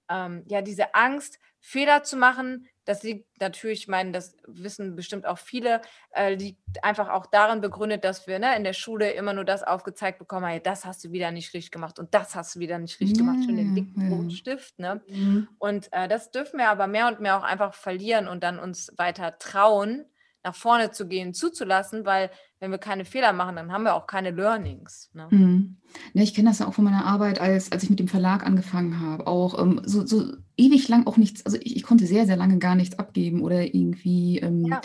ähm, 0.08 0.44
ja, 0.46 0.62
diese 0.62 0.94
Angst, 0.94 1.38
Fehler 1.60 2.04
zu 2.04 2.16
machen, 2.16 2.68
das 2.84 3.02
liegt 3.02 3.40
natürlich, 3.40 3.80
ich 3.80 3.88
meine, 3.88 4.12
das 4.12 4.36
wissen 4.46 4.94
bestimmt 4.94 5.26
auch 5.26 5.38
viele, 5.38 5.80
äh, 6.14 6.34
liegt 6.34 6.60
einfach 6.84 7.08
auch 7.08 7.26
darin 7.26 7.60
begründet, 7.60 8.04
dass 8.04 8.28
wir 8.28 8.38
ne, 8.38 8.56
in 8.56 8.62
der 8.62 8.72
Schule 8.72 9.10
immer 9.10 9.32
nur 9.32 9.44
das 9.44 9.64
aufgezeigt 9.64 10.20
bekommen, 10.20 10.46
hey, 10.46 10.60
das 10.62 10.84
hast 10.84 11.04
du 11.04 11.10
wieder 11.10 11.32
nicht 11.32 11.52
richtig 11.52 11.72
gemacht 11.72 11.98
und 11.98 12.14
das 12.14 12.36
hast 12.36 12.54
du 12.54 12.60
wieder 12.60 12.78
nicht 12.78 13.00
richtig 13.00 13.18
gemacht, 13.18 13.44
schon 13.44 13.56
den 13.56 13.75
dicken 13.75 14.12
roten 14.12 14.30
Stift. 14.30 14.78
Ne? 14.78 15.02
Mhm. 15.08 15.48
Und 15.58 15.92
äh, 15.92 16.06
das 16.06 16.30
dürfen 16.30 16.58
wir 16.58 16.68
aber 16.68 16.86
mehr 16.86 17.08
und 17.08 17.20
mehr 17.20 17.36
auch 17.36 17.42
einfach 17.42 17.75
verlieren 17.75 18.28
und 18.28 18.44
dann 18.44 18.60
uns 18.60 18.92
weiter 18.96 19.36
trauen, 19.38 20.04
nach 20.46 20.54
vorne 20.54 20.92
zu 20.92 21.08
gehen, 21.08 21.34
zuzulassen, 21.34 22.06
weil 22.06 22.30
wenn 22.60 22.70
wir 22.70 22.78
keine 22.78 23.04
Fehler 23.04 23.32
machen, 23.32 23.56
dann 23.56 23.72
haben 23.72 23.82
wir 23.82 23.94
auch 23.94 24.06
keine 24.06 24.30
Learnings. 24.30 25.10
Ne? 25.12 25.26
Mhm. 25.30 25.76
Ja, 26.14 26.22
ich 26.22 26.34
kenne 26.34 26.48
das 26.48 26.60
ja 26.60 26.68
auch 26.68 26.74
von 26.74 26.84
meiner 26.84 27.04
Arbeit, 27.04 27.40
als, 27.40 27.72
als 27.72 27.82
ich 27.82 27.90
mit 27.90 27.98
dem 27.98 28.08
Verlag 28.08 28.46
angefangen 28.46 29.00
habe. 29.00 29.26
Auch 29.26 29.60
ähm, 29.60 29.82
so, 29.84 30.06
so 30.06 30.32
ewig 30.56 30.88
lang 30.88 31.06
auch 31.06 31.16
nichts, 31.16 31.44
also 31.44 31.58
ich, 31.60 31.76
ich, 31.76 31.82
konnte 31.82 32.06
sehr, 32.06 32.26
sehr 32.26 32.36
lange 32.36 32.58
gar 32.58 32.76
nichts 32.76 32.98
abgeben 32.98 33.42
oder 33.42 33.62
irgendwie 33.74 34.38
ähm, 34.38 34.66
ja. 34.66 34.80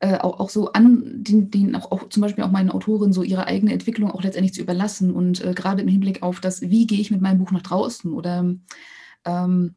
äh, 0.00 0.16
auch, 0.16 0.40
auch 0.40 0.48
so 0.48 0.72
an 0.72 1.22
den, 1.22 1.50
den 1.50 1.76
auch, 1.76 1.92
auch 1.92 2.08
zum 2.08 2.22
Beispiel 2.22 2.44
auch 2.44 2.50
meinen 2.50 2.70
Autoren 2.70 3.12
so 3.12 3.22
ihre 3.22 3.46
eigene 3.46 3.74
Entwicklung 3.74 4.10
auch 4.10 4.22
letztendlich 4.22 4.54
zu 4.54 4.62
überlassen 4.62 5.12
und 5.12 5.44
äh, 5.44 5.52
gerade 5.52 5.82
im 5.82 5.88
Hinblick 5.88 6.22
auf 6.22 6.40
das, 6.40 6.62
wie 6.62 6.86
gehe 6.86 7.00
ich 7.00 7.10
mit 7.10 7.20
meinem 7.20 7.38
Buch 7.38 7.52
nach 7.52 7.62
draußen 7.62 8.10
oder 8.10 8.54
ähm, 9.26 9.74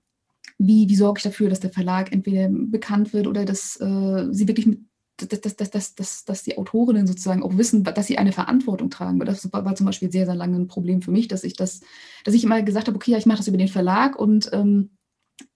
wie, 0.57 0.89
wie 0.89 0.95
sorge 0.95 1.19
ich 1.19 1.23
dafür, 1.23 1.49
dass 1.49 1.59
der 1.59 1.69
Verlag 1.69 2.11
entweder 2.11 2.49
bekannt 2.49 3.13
wird 3.13 3.27
oder 3.27 3.45
dass 3.45 3.79
äh, 3.79 4.27
sie 4.31 4.47
wirklich 4.47 4.65
mit 4.65 4.79
dass, 5.17 5.41
dass, 5.41 5.71
dass, 5.71 5.95
dass, 5.95 6.25
dass 6.25 6.43
die 6.43 6.57
Autorinnen 6.57 7.07
sozusagen 7.07 7.43
auch 7.43 7.57
wissen, 7.57 7.83
dass 7.83 8.07
sie 8.07 8.17
eine 8.17 8.31
Verantwortung 8.31 8.89
tragen. 8.89 9.19
Das 9.19 9.51
war, 9.51 9.75
zum 9.75 9.85
Beispiel 9.85 10.11
sehr, 10.11 10.25
sehr 10.25 10.35
lange 10.35 10.57
ein 10.57 10.67
Problem 10.67 11.01
für 11.01 11.11
mich, 11.11 11.27
dass 11.27 11.43
ich 11.43 11.53
das, 11.53 11.81
dass 12.23 12.33
ich 12.33 12.43
immer 12.43 12.61
gesagt 12.61 12.87
habe, 12.87 12.95
okay, 12.95 13.11
ja, 13.11 13.17
ich 13.17 13.25
mache 13.25 13.37
das 13.37 13.47
über 13.47 13.57
den 13.57 13.67
Verlag 13.67 14.17
und 14.17 14.49
ähm, 14.53 14.91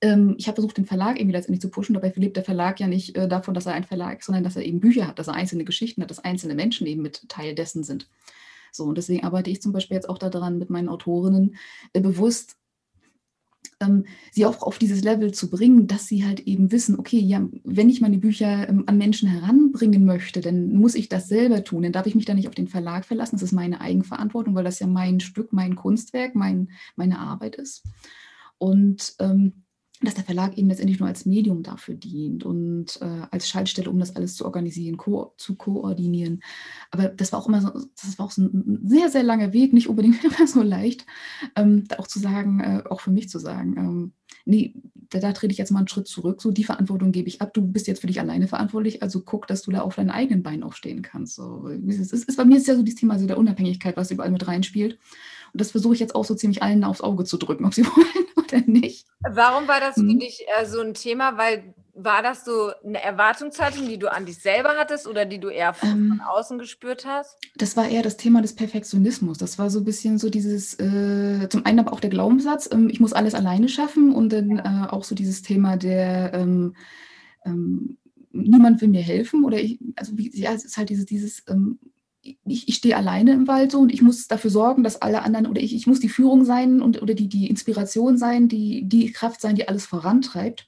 ähm, 0.01 0.35
ich 0.37 0.47
habe 0.47 0.55
versucht, 0.55 0.77
den 0.77 0.85
Verlag 0.85 1.17
irgendwie 1.17 1.35
letztendlich 1.35 1.61
zu 1.61 1.69
pushen. 1.69 1.93
Dabei 1.93 2.11
lebt 2.15 2.37
der 2.37 2.43
Verlag 2.43 2.79
ja 2.79 2.87
nicht 2.87 3.15
äh, 3.15 3.27
davon, 3.27 3.53
dass 3.53 3.65
er 3.65 3.73
ein 3.73 3.83
Verlag 3.83 4.19
ist, 4.19 4.25
sondern 4.25 4.43
dass 4.43 4.55
er 4.55 4.65
eben 4.65 4.79
Bücher 4.79 5.07
hat, 5.07 5.19
dass 5.19 5.27
er 5.27 5.33
einzelne 5.33 5.63
Geschichten 5.63 6.01
hat, 6.01 6.09
dass 6.09 6.19
einzelne 6.19 6.55
Menschen 6.55 6.87
eben 6.87 7.01
mit 7.01 7.27
Teil 7.29 7.55
dessen 7.55 7.83
sind. 7.83 8.07
So, 8.71 8.85
und 8.85 8.97
deswegen 8.97 9.25
arbeite 9.25 9.49
ich 9.49 9.61
zum 9.61 9.73
Beispiel 9.73 9.95
jetzt 9.95 10.09
auch 10.09 10.17
daran, 10.17 10.57
mit 10.57 10.69
meinen 10.69 10.89
Autorinnen 10.89 11.55
äh, 11.93 12.01
bewusst 12.01 12.57
sie 14.31 14.45
auch 14.45 14.61
auf 14.61 14.77
dieses 14.77 15.03
Level 15.03 15.33
zu 15.33 15.49
bringen, 15.49 15.87
dass 15.87 16.05
sie 16.05 16.25
halt 16.25 16.41
eben 16.41 16.71
wissen, 16.71 16.99
okay, 16.99 17.19
ja, 17.19 17.47
wenn 17.63 17.89
ich 17.89 18.01
meine 18.01 18.17
Bücher 18.17 18.69
ähm, 18.69 18.83
an 18.85 18.97
Menschen 18.97 19.29
heranbringen 19.29 20.05
möchte, 20.05 20.41
dann 20.41 20.73
muss 20.73 20.95
ich 20.95 21.09
das 21.09 21.27
selber 21.27 21.63
tun. 21.63 21.83
Dann 21.83 21.91
darf 21.91 22.05
ich 22.05 22.15
mich 22.15 22.25
da 22.25 22.33
nicht 22.33 22.47
auf 22.47 22.55
den 22.55 22.67
Verlag 22.67 23.05
verlassen. 23.05 23.35
Das 23.35 23.43
ist 23.43 23.51
meine 23.51 23.81
Eigenverantwortung, 23.81 24.55
weil 24.55 24.63
das 24.63 24.79
ja 24.79 24.87
mein 24.87 25.19
Stück, 25.19 25.51
mein 25.51 25.75
Kunstwerk, 25.75 26.35
mein, 26.35 26.69
meine 26.95 27.19
Arbeit 27.19 27.55
ist. 27.55 27.83
Und 28.57 29.15
ähm, 29.19 29.63
dass 30.01 30.15
der 30.15 30.23
Verlag 30.23 30.57
eben 30.57 30.69
letztendlich 30.69 30.99
nur 30.99 31.07
als 31.07 31.25
Medium 31.25 31.63
dafür 31.63 31.95
dient 31.95 32.43
und 32.43 32.99
äh, 33.01 33.21
als 33.29 33.47
Schaltstelle, 33.47 33.89
um 33.89 33.99
das 33.99 34.15
alles 34.15 34.35
zu 34.35 34.45
organisieren, 34.45 34.97
ko 34.97 35.33
zu 35.37 35.55
koordinieren. 35.55 36.41
Aber 36.89 37.09
das 37.09 37.31
war 37.31 37.39
auch 37.39 37.47
immer 37.47 37.61
so, 37.61 37.69
das 37.69 38.17
war 38.17 38.25
auch 38.25 38.31
so 38.31 38.41
ein 38.41 38.79
sehr, 38.83 39.09
sehr 39.09 39.23
langer 39.23 39.53
Weg, 39.53 39.73
nicht 39.73 39.87
unbedingt 39.87 40.23
immer 40.23 40.47
so 40.47 40.61
leicht, 40.61 41.05
ähm, 41.55 41.87
da 41.87 41.97
auch 41.99 42.07
zu 42.07 42.19
sagen, 42.19 42.59
äh, 42.59 42.83
auch 42.89 43.01
für 43.01 43.11
mich 43.11 43.29
zu 43.29 43.39
sagen, 43.39 43.77
ähm, 43.77 44.11
nee, 44.45 44.73
da, 45.09 45.19
da 45.19 45.33
trete 45.33 45.51
ich 45.51 45.57
jetzt 45.57 45.71
mal 45.71 45.79
einen 45.79 45.87
Schritt 45.87 46.07
zurück, 46.07 46.41
so 46.41 46.51
die 46.51 46.63
Verantwortung 46.63 47.11
gebe 47.11 47.27
ich 47.27 47.41
ab, 47.41 47.53
du 47.53 47.61
bist 47.61 47.87
jetzt 47.87 48.01
für 48.01 48.07
dich 48.07 48.19
alleine 48.19 48.47
verantwortlich, 48.47 49.03
also 49.03 49.21
guck, 49.21 49.47
dass 49.47 49.61
du 49.61 49.71
da 49.71 49.81
auf 49.81 49.95
deinen 49.95 50.09
eigenen 50.09 50.41
Beinen 50.41 50.63
aufstehen 50.63 51.01
kannst. 51.01 51.35
So, 51.35 51.67
es 51.67 51.99
ist, 51.99 52.13
ist, 52.13 52.37
bei 52.37 52.45
mir 52.45 52.57
ist 52.57 52.67
ja 52.67 52.75
so 52.75 52.83
dieses 52.83 52.99
Thema 52.99 53.19
so 53.19 53.27
der 53.27 53.37
Unabhängigkeit, 53.37 53.97
was 53.97 54.11
überall 54.11 54.31
mit 54.31 54.47
reinspielt. 54.47 54.97
Und 55.53 55.61
das 55.61 55.71
versuche 55.71 55.93
ich 55.93 55.99
jetzt 55.99 56.15
auch 56.15 56.25
so 56.25 56.35
ziemlich 56.35 56.63
allen 56.63 56.83
aufs 56.83 57.01
Auge 57.01 57.23
zu 57.23 57.37
drücken, 57.37 57.65
ob 57.65 57.73
sie 57.73 57.85
wollen 57.85 58.25
oder 58.37 58.61
nicht. 58.65 59.07
Warum 59.19 59.67
war 59.67 59.79
das 59.79 59.95
für 59.95 60.01
hm. 60.01 60.19
dich 60.19 60.45
äh, 60.57 60.65
so 60.65 60.81
ein 60.81 60.93
Thema? 60.93 61.37
Weil 61.37 61.73
war 61.93 62.21
das 62.23 62.45
so 62.45 62.71
eine 62.83 63.01
Erwartungshaltung, 63.01 63.87
die 63.87 63.99
du 63.99 64.11
an 64.11 64.25
dich 64.25 64.37
selber 64.37 64.75
hattest 64.77 65.07
oder 65.07 65.25
die 65.25 65.39
du 65.39 65.49
eher 65.49 65.73
von, 65.73 65.89
ähm, 65.89 66.07
von 66.09 66.21
außen 66.21 66.57
gespürt 66.57 67.05
hast? 67.05 67.37
Das 67.55 67.75
war 67.75 67.87
eher 67.87 68.01
das 68.01 68.17
Thema 68.17 68.41
des 68.41 68.55
Perfektionismus. 68.55 69.37
Das 69.37 69.59
war 69.59 69.69
so 69.69 69.79
ein 69.79 69.85
bisschen 69.85 70.17
so 70.17 70.29
dieses, 70.29 70.79
äh, 70.79 71.47
zum 71.49 71.65
einen 71.65 71.79
aber 71.79 71.93
auch 71.93 71.99
der 71.99 72.09
Glaubenssatz, 72.09 72.69
ähm, 72.71 72.89
ich 72.89 72.99
muss 72.99 73.13
alles 73.13 73.35
alleine 73.35 73.69
schaffen 73.69 74.13
und 74.13 74.31
dann 74.31 74.59
äh, 74.59 74.87
auch 74.89 75.03
so 75.03 75.15
dieses 75.15 75.41
Thema 75.41 75.77
der, 75.77 76.33
ähm, 76.33 76.75
ähm 77.45 77.97
niemand 78.33 78.79
will 78.79 78.87
mir 78.87 79.01
helfen 79.01 79.43
oder 79.43 79.59
ich, 79.59 79.77
also 79.97 80.17
wie, 80.17 80.31
ja, 80.33 80.53
es 80.53 80.63
ist 80.63 80.77
halt 80.77 80.89
dieses, 80.89 81.05
dieses 81.05 81.43
ähm, 81.49 81.79
ich, 82.23 82.67
ich 82.67 82.75
stehe 82.75 82.95
alleine 82.95 83.33
im 83.33 83.47
Wald 83.47 83.71
so 83.71 83.79
und 83.79 83.91
ich 83.91 84.01
muss 84.01 84.27
dafür 84.27 84.51
sorgen, 84.51 84.83
dass 84.83 85.01
alle 85.01 85.23
anderen 85.23 85.47
oder 85.47 85.61
ich, 85.61 85.75
ich 85.75 85.87
muss 85.87 85.99
die 85.99 86.09
Führung 86.09 86.45
sein 86.45 86.81
und 86.81 87.01
oder 87.01 87.13
die, 87.13 87.27
die 87.27 87.49
Inspiration 87.49 88.17
sein, 88.17 88.47
die, 88.47 88.87
die 88.87 89.11
Kraft 89.11 89.41
sein, 89.41 89.55
die 89.55 89.67
alles 89.67 89.85
vorantreibt. 89.85 90.67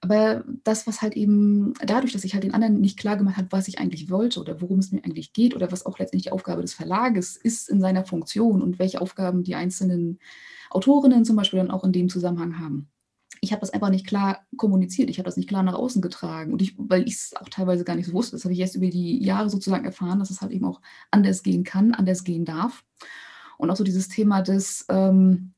Aber 0.00 0.44
das, 0.62 0.86
was 0.86 1.02
halt 1.02 1.16
eben 1.16 1.72
dadurch, 1.84 2.12
dass 2.12 2.24
ich 2.24 2.34
halt 2.34 2.44
den 2.44 2.54
anderen 2.54 2.80
nicht 2.80 2.98
klar 2.98 3.16
gemacht 3.16 3.38
habe, 3.38 3.48
was 3.50 3.66
ich 3.66 3.78
eigentlich 3.78 4.10
wollte 4.10 4.40
oder 4.40 4.60
worum 4.60 4.78
es 4.78 4.92
mir 4.92 5.02
eigentlich 5.04 5.32
geht 5.32 5.54
oder 5.56 5.72
was 5.72 5.86
auch 5.86 5.98
letztendlich 5.98 6.24
die 6.24 6.32
Aufgabe 6.32 6.62
des 6.62 6.74
Verlages 6.74 7.36
ist 7.36 7.68
in 7.68 7.80
seiner 7.80 8.04
Funktion 8.04 8.62
und 8.62 8.78
welche 8.78 9.00
Aufgaben 9.00 9.42
die 9.42 9.54
einzelnen 9.54 10.18
Autorinnen 10.70 11.24
zum 11.24 11.36
Beispiel 11.36 11.58
dann 11.58 11.70
auch 11.70 11.84
in 11.84 11.92
dem 11.92 12.08
Zusammenhang 12.08 12.58
haben 12.58 12.88
ich 13.40 13.52
habe 13.52 13.60
das 13.60 13.70
einfach 13.70 13.90
nicht 13.90 14.06
klar 14.06 14.46
kommuniziert, 14.56 15.10
ich 15.10 15.18
habe 15.18 15.26
das 15.26 15.36
nicht 15.36 15.48
klar 15.48 15.62
nach 15.62 15.74
außen 15.74 16.02
getragen. 16.02 16.52
Und 16.52 16.62
ich, 16.62 16.74
weil 16.78 17.06
ich 17.06 17.14
es 17.14 17.34
auch 17.36 17.48
teilweise 17.48 17.84
gar 17.84 17.96
nicht 17.96 18.06
so 18.06 18.12
wusste, 18.12 18.36
das 18.36 18.44
habe 18.44 18.54
ich 18.54 18.60
erst 18.60 18.76
über 18.76 18.88
die 18.88 19.22
Jahre 19.22 19.50
sozusagen 19.50 19.84
erfahren, 19.84 20.18
dass 20.18 20.30
es 20.30 20.40
halt 20.40 20.52
eben 20.52 20.64
auch 20.64 20.80
anders 21.10 21.42
gehen 21.42 21.64
kann, 21.64 21.94
anders 21.94 22.24
gehen 22.24 22.44
darf. 22.44 22.84
Und 23.58 23.70
auch 23.70 23.76
so 23.76 23.84
dieses 23.84 24.08
Thema 24.08 24.42
des 24.42 24.84
ähm, 24.88 25.52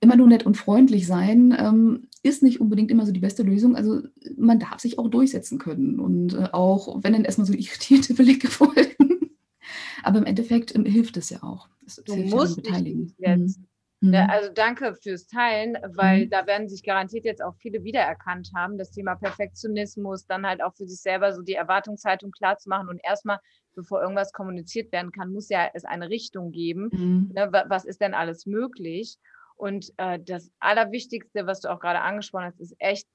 immer 0.00 0.16
nur 0.16 0.28
nett 0.28 0.44
und 0.44 0.56
freundlich 0.56 1.06
sein, 1.06 1.56
ähm, 1.58 2.08
ist 2.22 2.42
nicht 2.42 2.60
unbedingt 2.60 2.90
immer 2.90 3.06
so 3.06 3.12
die 3.12 3.20
beste 3.20 3.42
Lösung. 3.42 3.76
Also 3.76 4.02
man 4.36 4.58
darf 4.58 4.80
sich 4.80 4.98
auch 4.98 5.08
durchsetzen 5.08 5.58
können. 5.58 6.00
Und 6.00 6.34
äh, 6.34 6.48
auch 6.52 7.02
wenn 7.02 7.12
dann 7.12 7.24
erstmal 7.24 7.46
so 7.46 7.52
irritierte 7.54 8.14
Blicke 8.14 8.48
folgen. 8.48 9.30
Aber 10.02 10.18
im 10.18 10.24
Endeffekt 10.24 10.74
ähm, 10.74 10.84
hilft 10.84 11.16
es 11.16 11.30
ja 11.30 11.42
auch. 11.42 11.68
Es, 11.86 11.96
du 12.04 12.16
musst 12.16 12.66
ja 12.66 12.80
dich 12.80 12.94
durchsetzen. 13.18 13.66
Mhm. 14.00 14.14
Also 14.14 14.50
danke 14.52 14.94
fürs 14.94 15.26
Teilen, 15.26 15.76
weil 15.94 16.26
mhm. 16.26 16.30
da 16.30 16.46
werden 16.46 16.68
sich 16.68 16.82
garantiert 16.82 17.24
jetzt 17.24 17.42
auch 17.42 17.54
viele 17.56 17.82
wiedererkannt 17.82 18.50
haben, 18.54 18.76
das 18.78 18.90
Thema 18.90 19.14
Perfektionismus, 19.16 20.26
dann 20.26 20.46
halt 20.46 20.62
auch 20.62 20.74
für 20.74 20.86
sich 20.86 21.00
selber 21.00 21.32
so 21.32 21.42
die 21.42 21.54
Erwartungshaltung 21.54 22.30
klar 22.30 22.58
zu 22.58 22.68
machen 22.68 22.88
und 22.88 23.00
erstmal, 23.02 23.38
bevor 23.74 24.02
irgendwas 24.02 24.32
kommuniziert 24.32 24.92
werden 24.92 25.12
kann, 25.12 25.32
muss 25.32 25.48
ja 25.48 25.70
es 25.72 25.84
eine 25.84 26.10
Richtung 26.10 26.50
geben. 26.50 26.90
Mhm. 26.92 27.30
Ne, 27.34 27.64
was 27.68 27.84
ist 27.84 28.00
denn 28.00 28.14
alles 28.14 28.46
möglich? 28.46 29.18
Und 29.56 29.92
äh, 29.96 30.18
das 30.22 30.50
Allerwichtigste, 30.58 31.46
was 31.46 31.60
du 31.60 31.68
auch 31.68 31.80
gerade 31.80 32.00
angesprochen 32.00 32.44
hast, 32.44 32.60
ist 32.60 32.76
echt 32.78 33.06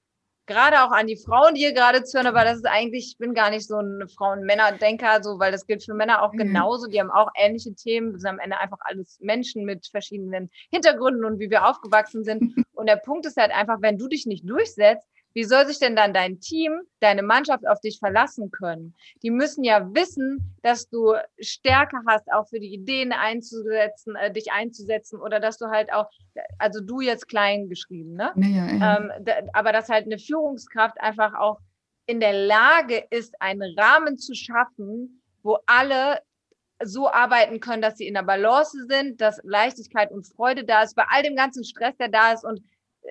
gerade 0.48 0.83
auch 0.83 0.91
an 0.91 1.07
die 1.07 1.17
Frauen, 1.17 1.55
die 1.55 1.62
hier 1.62 1.74
gerade 1.74 2.03
zuhören, 2.03 2.27
aber 2.27 2.43
das 2.43 2.57
ist 2.57 2.65
eigentlich, 2.65 3.12
ich 3.12 3.17
bin 3.17 3.33
gar 3.33 3.50
nicht 3.50 3.67
so 3.67 3.79
ein 3.79 4.07
Frauen-Männer-Denker, 4.10 5.24
so, 5.24 5.39
weil 5.39 5.51
das 5.51 5.65
gilt 5.65 5.83
für 5.83 5.93
Männer 5.93 6.24
auch 6.24 6.33
mhm. 6.33 6.38
genauso. 6.38 6.88
Die 6.88 7.00
haben 7.00 7.12
auch 7.12 7.29
ähnliche 7.36 7.74
Themen. 7.74 8.13
Das 8.13 8.21
sind 8.21 8.31
am 8.31 8.39
Ende 8.39 8.60
einfach 8.60 8.79
alles 8.81 9.19
Menschen 9.21 9.65
mit 9.65 9.88
verschiedenen 9.88 10.50
Hintergründen 10.71 11.25
und 11.25 11.39
wie 11.39 11.50
wir 11.50 11.67
aufgewachsen 11.67 12.24
sind. 12.24 12.41
Und 12.74 12.88
der 12.88 12.95
Punkt 12.95 13.27
ist 13.27 13.38
halt 13.38 13.51
einfach, 13.51 13.77
wenn 13.81 14.00
du 14.00 14.07
dich 14.07 14.25
nicht 14.25 14.50
durchsetzt, 14.50 15.07
wie 15.34 15.44
soll 15.44 15.66
sich 15.66 15.80
denn 15.80 15.96
dann 15.96 16.14
dein 16.14 16.40
Team, 16.40 16.82
deine 17.00 17.24
Mannschaft 17.24 17.68
auf 17.68 17.80
dich 17.80 18.00
verlassen 18.00 18.52
können? 18.52 18.96
Die 19.24 19.32
müssen 19.32 19.64
ja 19.64 19.94
wissen, 19.94 20.56
dass 20.62 20.90
du 20.90 21.14
Stärke 21.40 21.98
hast, 22.08 22.32
auch 22.32 22.48
für 22.50 22.60
die 22.60 22.74
Ideen 22.74 23.12
einzusetzen, 23.14 24.16
äh, 24.16 24.32
dich 24.32 24.52
einzusetzen 24.52 25.20
oder 25.20 25.40
dass 25.40 25.58
du 25.58 25.68
halt 25.68 25.92
auch, 25.94 26.10
also 26.60 26.82
du 26.82 27.02
jetzt 27.02 27.28
klein 27.28 27.70
geschrieben, 27.70 28.14
ne? 28.14 28.34
Ja, 28.36 28.68
ja. 28.68 28.98
Ähm, 28.98 29.12
aber 29.54 29.72
dass 29.72 29.90
halt 29.90 30.06
eine 30.06 30.18
Führungskraft 30.18 31.00
einfach 31.00 31.34
auch 31.34 31.60
in 32.06 32.20
der 32.20 32.34
Lage 32.34 33.06
ist, 33.10 33.42
einen 33.42 33.78
Rahmen 33.78 34.18
zu 34.18 34.34
schaffen, 34.36 35.22
wo 35.44 35.58
alle 35.66 36.20
so 36.84 37.10
arbeiten 37.10 37.60
können, 37.60 37.82
dass 37.82 37.98
sie 37.98 38.08
in 38.08 38.16
der 38.16 38.24
Balance 38.24 38.86
sind, 38.88 39.22
dass 39.22 39.40
Leichtigkeit 39.44 40.12
und 40.12 40.26
Freude 40.26 40.64
da 40.64 40.84
ist, 40.84 40.96
bei 40.96 41.06
all 41.10 41.24
dem 41.24 41.36
ganzen 41.36 41.64
Stress, 41.64 41.96
der 41.98 42.10
da 42.10 42.34
ist 42.34 42.44
und 42.44 42.62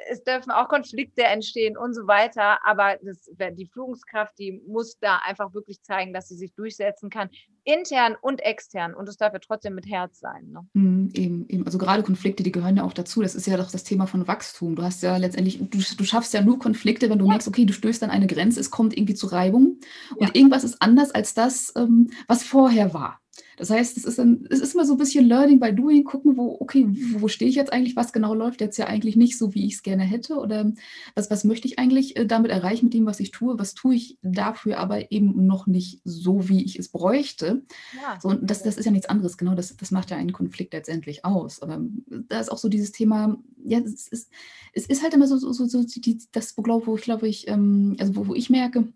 es 0.08 0.22
dürfen 0.22 0.50
auch 0.50 0.68
Konflikte 0.68 1.22
entstehen 1.22 1.76
und 1.76 1.94
so 1.94 2.06
weiter. 2.06 2.58
Aber 2.64 2.98
das, 3.02 3.30
die 3.54 3.66
Führungskraft, 3.66 4.38
die 4.38 4.62
muss 4.66 4.98
da 5.00 5.20
einfach 5.24 5.52
wirklich 5.54 5.82
zeigen, 5.82 6.12
dass 6.12 6.28
sie 6.28 6.36
sich 6.36 6.54
durchsetzen 6.54 7.10
kann, 7.10 7.28
intern 7.64 8.16
und 8.20 8.40
extern. 8.40 8.94
Und 8.94 9.08
es 9.08 9.16
darf 9.16 9.32
ja 9.32 9.38
trotzdem 9.38 9.74
mit 9.74 9.86
Herz 9.86 10.20
sein. 10.20 10.50
Ne? 10.50 10.66
Mm, 10.74 11.08
eben, 11.14 11.48
eben. 11.48 11.66
Also 11.66 11.78
gerade 11.78 12.02
Konflikte, 12.02 12.42
die 12.42 12.52
gehören 12.52 12.76
ja 12.76 12.84
auch 12.84 12.92
dazu. 12.92 13.22
Das 13.22 13.34
ist 13.34 13.46
ja 13.46 13.56
doch 13.56 13.70
das 13.70 13.84
Thema 13.84 14.06
von 14.06 14.26
Wachstum. 14.26 14.76
Du 14.76 14.82
hast 14.82 15.02
ja 15.02 15.16
letztendlich, 15.16 15.58
du, 15.58 15.78
du 15.78 16.04
schaffst 16.04 16.32
ja 16.34 16.42
nur 16.42 16.58
Konflikte, 16.58 17.10
wenn 17.10 17.18
du 17.18 17.26
ja. 17.26 17.30
merkst, 17.30 17.48
okay, 17.48 17.64
du 17.64 17.72
stößt 17.72 18.02
an 18.02 18.10
eine 18.10 18.26
Grenze, 18.26 18.60
es 18.60 18.70
kommt 18.70 18.96
irgendwie 18.96 19.14
zu 19.14 19.26
Reibung 19.26 19.80
und 20.16 20.26
ja. 20.26 20.30
irgendwas 20.32 20.64
ist 20.64 20.80
anders 20.80 21.10
als 21.10 21.34
das, 21.34 21.72
ähm, 21.76 22.10
was 22.26 22.42
vorher 22.42 22.94
war. 22.94 23.20
Das 23.60 23.68
heißt, 23.68 23.98
es 23.98 24.04
ist, 24.06 24.18
ein, 24.18 24.46
es 24.48 24.60
ist 24.60 24.72
immer 24.72 24.86
so 24.86 24.94
ein 24.94 24.98
bisschen 24.98 25.26
Learning 25.26 25.60
by 25.60 25.74
Doing, 25.74 26.02
gucken, 26.02 26.38
wo, 26.38 26.56
okay, 26.60 26.86
wo 27.18 27.28
stehe 27.28 27.46
ich 27.46 27.56
jetzt 27.56 27.74
eigentlich, 27.74 27.94
was 27.94 28.10
genau 28.10 28.32
läuft 28.32 28.62
jetzt 28.62 28.78
ja 28.78 28.86
eigentlich 28.86 29.16
nicht 29.16 29.36
so, 29.36 29.54
wie 29.54 29.66
ich 29.66 29.74
es 29.74 29.82
gerne 29.82 30.02
hätte 30.02 30.36
oder 30.36 30.72
was, 31.14 31.30
was 31.30 31.44
möchte 31.44 31.68
ich 31.68 31.78
eigentlich 31.78 32.16
äh, 32.16 32.24
damit 32.24 32.50
erreichen 32.50 32.86
mit 32.86 32.94
dem, 32.94 33.04
was 33.04 33.20
ich 33.20 33.32
tue, 33.32 33.58
was 33.58 33.74
tue 33.74 33.96
ich 33.96 34.16
dafür 34.22 34.78
aber 34.78 35.12
eben 35.12 35.44
noch 35.44 35.66
nicht 35.66 36.00
so, 36.04 36.48
wie 36.48 36.64
ich 36.64 36.78
es 36.78 36.88
bräuchte. 36.88 37.62
Ja. 38.00 38.18
So, 38.18 38.30
und 38.30 38.50
das, 38.50 38.62
das 38.62 38.78
ist 38.78 38.86
ja 38.86 38.92
nichts 38.92 39.10
anderes, 39.10 39.36
genau, 39.36 39.54
das, 39.54 39.76
das 39.76 39.90
macht 39.90 40.10
ja 40.10 40.16
einen 40.16 40.32
Konflikt 40.32 40.72
letztendlich 40.72 41.26
aus. 41.26 41.60
Aber 41.60 41.82
da 42.28 42.40
ist 42.40 42.50
auch 42.50 42.56
so 42.56 42.70
dieses 42.70 42.92
Thema, 42.92 43.36
ja, 43.62 43.78
es 43.80 44.08
ist, 44.08 44.30
es 44.72 44.86
ist 44.86 45.02
halt 45.02 45.12
immer 45.12 45.26
so, 45.26 45.36
so, 45.36 45.52
so, 45.52 45.66
so 45.66 45.84
die, 45.84 46.18
das, 46.32 46.56
wo 46.56 46.96
ich 46.96 47.02
glaube 47.02 47.28
ich, 47.28 47.46
ähm, 47.46 47.96
also 48.00 48.16
wo, 48.16 48.28
wo 48.28 48.34
ich 48.34 48.48
merke, 48.48 48.90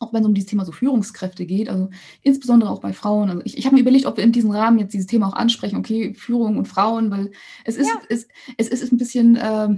auch 0.00 0.12
wenn 0.12 0.22
es 0.22 0.26
um 0.26 0.34
dieses 0.34 0.48
Thema 0.48 0.64
so 0.64 0.72
Führungskräfte 0.72 1.46
geht, 1.46 1.68
also 1.68 1.90
insbesondere 2.22 2.70
auch 2.70 2.80
bei 2.80 2.92
Frauen. 2.92 3.30
Also 3.30 3.42
ich, 3.44 3.56
ich 3.56 3.66
habe 3.66 3.76
mir 3.76 3.82
überlegt, 3.82 4.06
ob 4.06 4.16
wir 4.16 4.24
in 4.24 4.32
diesem 4.32 4.50
Rahmen 4.50 4.78
jetzt 4.78 4.94
dieses 4.94 5.06
Thema 5.06 5.28
auch 5.28 5.34
ansprechen, 5.34 5.76
okay, 5.76 6.14
Führung 6.14 6.56
und 6.56 6.66
Frauen, 6.66 7.10
weil 7.10 7.30
es 7.64 7.76
ist, 7.76 7.88
ja. 7.88 8.00
es, 8.08 8.26
es 8.56 8.68
ist 8.68 8.92
ein 8.92 8.96
bisschen, 8.96 9.36
äh, 9.36 9.68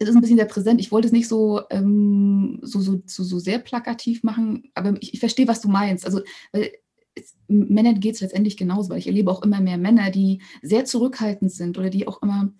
es 0.00 0.08
ist 0.08 0.16
ein 0.16 0.20
bisschen 0.20 0.36
sehr 0.38 0.46
präsent. 0.46 0.80
Ich 0.80 0.90
wollte 0.90 1.06
es 1.06 1.12
nicht 1.12 1.28
so, 1.28 1.62
ähm, 1.70 2.58
so, 2.62 2.80
so, 2.80 3.00
so, 3.06 3.22
so, 3.22 3.38
sehr 3.38 3.60
plakativ 3.60 4.24
machen, 4.24 4.70
aber 4.74 5.00
ich, 5.00 5.14
ich 5.14 5.20
verstehe, 5.20 5.46
was 5.46 5.60
du 5.60 5.68
meinst. 5.68 6.04
Also, 6.04 6.20
weil 6.52 6.72
es, 7.14 7.36
Männern 7.46 8.00
geht 8.00 8.16
es 8.16 8.20
letztendlich 8.20 8.56
genauso, 8.56 8.90
weil 8.90 8.98
ich 8.98 9.06
erlebe 9.06 9.30
auch 9.30 9.42
immer 9.42 9.60
mehr 9.60 9.78
Männer, 9.78 10.10
die 10.10 10.42
sehr 10.62 10.84
zurückhaltend 10.84 11.52
sind 11.52 11.78
oder 11.78 11.90
die 11.90 12.08
auch 12.08 12.22
immer 12.22 12.52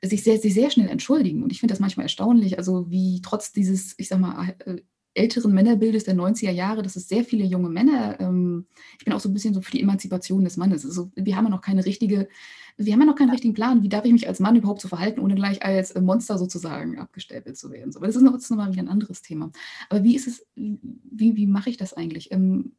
sich 0.00 0.22
sehr, 0.22 0.38
sehr, 0.38 0.52
sehr 0.52 0.70
schnell 0.70 0.88
entschuldigen. 0.88 1.42
Und 1.42 1.50
ich 1.50 1.58
finde 1.58 1.72
das 1.72 1.80
manchmal 1.80 2.04
erstaunlich, 2.04 2.58
also 2.58 2.88
wie 2.88 3.20
trotz 3.20 3.52
dieses, 3.52 3.94
ich 3.98 4.06
sag 4.08 4.20
mal, 4.20 4.54
äh, 4.64 4.76
älteren 5.16 5.52
Männerbildes 5.52 6.04
der 6.04 6.14
90er 6.14 6.50
Jahre, 6.50 6.82
dass 6.82 6.96
es 6.96 7.08
sehr 7.08 7.24
viele 7.24 7.44
junge 7.44 7.68
Männer, 7.68 8.20
ähm, 8.20 8.66
ich 8.98 9.04
bin 9.04 9.14
auch 9.14 9.20
so 9.20 9.28
ein 9.28 9.34
bisschen 9.34 9.54
so 9.54 9.60
für 9.60 9.72
die 9.72 9.82
Emanzipation 9.82 10.44
des 10.44 10.56
Mannes. 10.56 10.84
Also 10.84 11.10
wir 11.14 11.36
haben 11.36 11.44
ja 11.44 11.50
noch 11.50 11.60
keine 11.60 11.84
richtige, 11.84 12.28
wir 12.76 12.92
haben 12.92 13.00
ja 13.00 13.06
noch 13.06 13.16
keinen 13.16 13.30
richtigen 13.30 13.54
Plan, 13.54 13.82
wie 13.82 13.88
darf 13.88 14.04
ich 14.04 14.12
mich 14.12 14.28
als 14.28 14.40
Mann 14.40 14.56
überhaupt 14.56 14.80
so 14.80 14.88
verhalten, 14.88 15.20
ohne 15.20 15.34
gleich 15.34 15.64
als 15.64 15.92
äh, 15.92 16.00
Monster 16.00 16.38
sozusagen 16.38 16.98
abgestempelt 16.98 17.56
zu 17.56 17.70
werden. 17.70 17.92
So, 17.92 17.98
aber 17.98 18.06
das 18.06 18.16
ist, 18.16 18.22
noch, 18.22 18.32
das 18.32 18.42
ist 18.42 18.50
nochmal 18.50 18.72
wieder 18.72 18.82
ein 18.82 18.88
anderes 18.88 19.22
Thema. 19.22 19.50
Aber 19.88 20.04
wie 20.04 20.14
ist 20.14 20.26
es, 20.26 20.46
wie, 20.54 21.36
wie 21.36 21.46
mache 21.46 21.70
ich 21.70 21.76
das 21.76 21.94
eigentlich? 21.94 22.30
Ähm, 22.32 22.72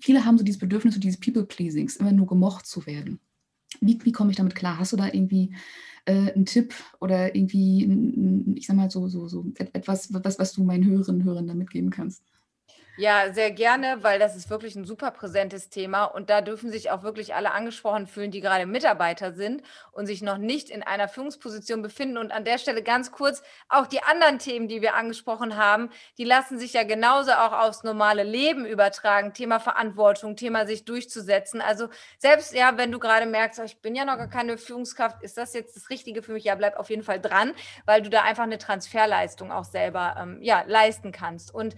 viele 0.00 0.24
haben 0.24 0.38
so 0.38 0.44
dieses 0.44 0.60
Bedürfnis, 0.60 0.94
so 0.94 1.00
dieses 1.00 1.20
People-Pleasings, 1.20 1.96
immer 1.96 2.12
nur 2.12 2.26
gemocht 2.26 2.66
zu 2.66 2.86
werden. 2.86 3.20
Wie, 3.80 3.98
wie 4.04 4.12
komme 4.12 4.30
ich 4.30 4.36
damit 4.36 4.54
klar? 4.54 4.78
Hast 4.78 4.92
du 4.92 4.96
da 4.96 5.06
irgendwie 5.06 5.54
äh, 6.04 6.32
einen 6.32 6.46
Tipp 6.46 6.74
oder 7.00 7.34
irgendwie, 7.34 8.54
ich 8.56 8.66
sag 8.66 8.76
mal, 8.76 8.90
so, 8.90 9.08
so, 9.08 9.28
so 9.28 9.46
etwas, 9.56 10.12
was, 10.12 10.38
was 10.38 10.52
du 10.52 10.64
meinen 10.64 10.84
Hörerinnen 10.86 11.22
und 11.22 11.26
Hörern 11.26 11.46
da 11.46 11.54
mitgeben 11.54 11.90
kannst? 11.90 12.22
Ja, 12.96 13.32
sehr 13.32 13.50
gerne, 13.50 14.04
weil 14.04 14.20
das 14.20 14.36
ist 14.36 14.50
wirklich 14.50 14.76
ein 14.76 14.84
super 14.84 15.10
präsentes 15.10 15.68
Thema 15.68 16.04
und 16.04 16.30
da 16.30 16.42
dürfen 16.42 16.70
sich 16.70 16.92
auch 16.92 17.02
wirklich 17.02 17.34
alle 17.34 17.50
angesprochen 17.50 18.06
fühlen, 18.06 18.30
die 18.30 18.40
gerade 18.40 18.66
Mitarbeiter 18.66 19.32
sind 19.32 19.64
und 19.90 20.06
sich 20.06 20.22
noch 20.22 20.38
nicht 20.38 20.70
in 20.70 20.84
einer 20.84 21.08
Führungsposition 21.08 21.82
befinden. 21.82 22.18
Und 22.18 22.30
an 22.30 22.44
der 22.44 22.56
Stelle 22.56 22.84
ganz 22.84 23.10
kurz, 23.10 23.42
auch 23.68 23.88
die 23.88 24.00
anderen 24.04 24.38
Themen, 24.38 24.68
die 24.68 24.80
wir 24.80 24.94
angesprochen 24.94 25.56
haben, 25.56 25.90
die 26.18 26.24
lassen 26.24 26.56
sich 26.56 26.74
ja 26.74 26.84
genauso 26.84 27.32
auch 27.32 27.52
aufs 27.52 27.82
normale 27.82 28.22
Leben 28.22 28.64
übertragen. 28.64 29.34
Thema 29.34 29.58
Verantwortung, 29.58 30.36
Thema 30.36 30.64
sich 30.64 30.84
durchzusetzen. 30.84 31.60
Also 31.60 31.88
selbst 32.18 32.54
ja, 32.54 32.76
wenn 32.76 32.92
du 32.92 33.00
gerade 33.00 33.26
merkst, 33.26 33.58
oh, 33.58 33.64
ich 33.64 33.80
bin 33.82 33.96
ja 33.96 34.04
noch 34.04 34.18
gar 34.18 34.28
keine 34.30 34.56
Führungskraft, 34.56 35.20
ist 35.20 35.36
das 35.36 35.52
jetzt 35.52 35.74
das 35.74 35.90
Richtige 35.90 36.22
für 36.22 36.32
mich? 36.32 36.44
Ja, 36.44 36.54
bleib 36.54 36.76
auf 36.76 36.90
jeden 36.90 37.02
Fall 37.02 37.20
dran, 37.20 37.54
weil 37.86 38.02
du 38.02 38.08
da 38.10 38.22
einfach 38.22 38.44
eine 38.44 38.58
Transferleistung 38.58 39.50
auch 39.50 39.64
selber 39.64 40.14
ähm, 40.16 40.38
ja, 40.42 40.62
leisten 40.64 41.10
kannst. 41.10 41.52
Und 41.52 41.74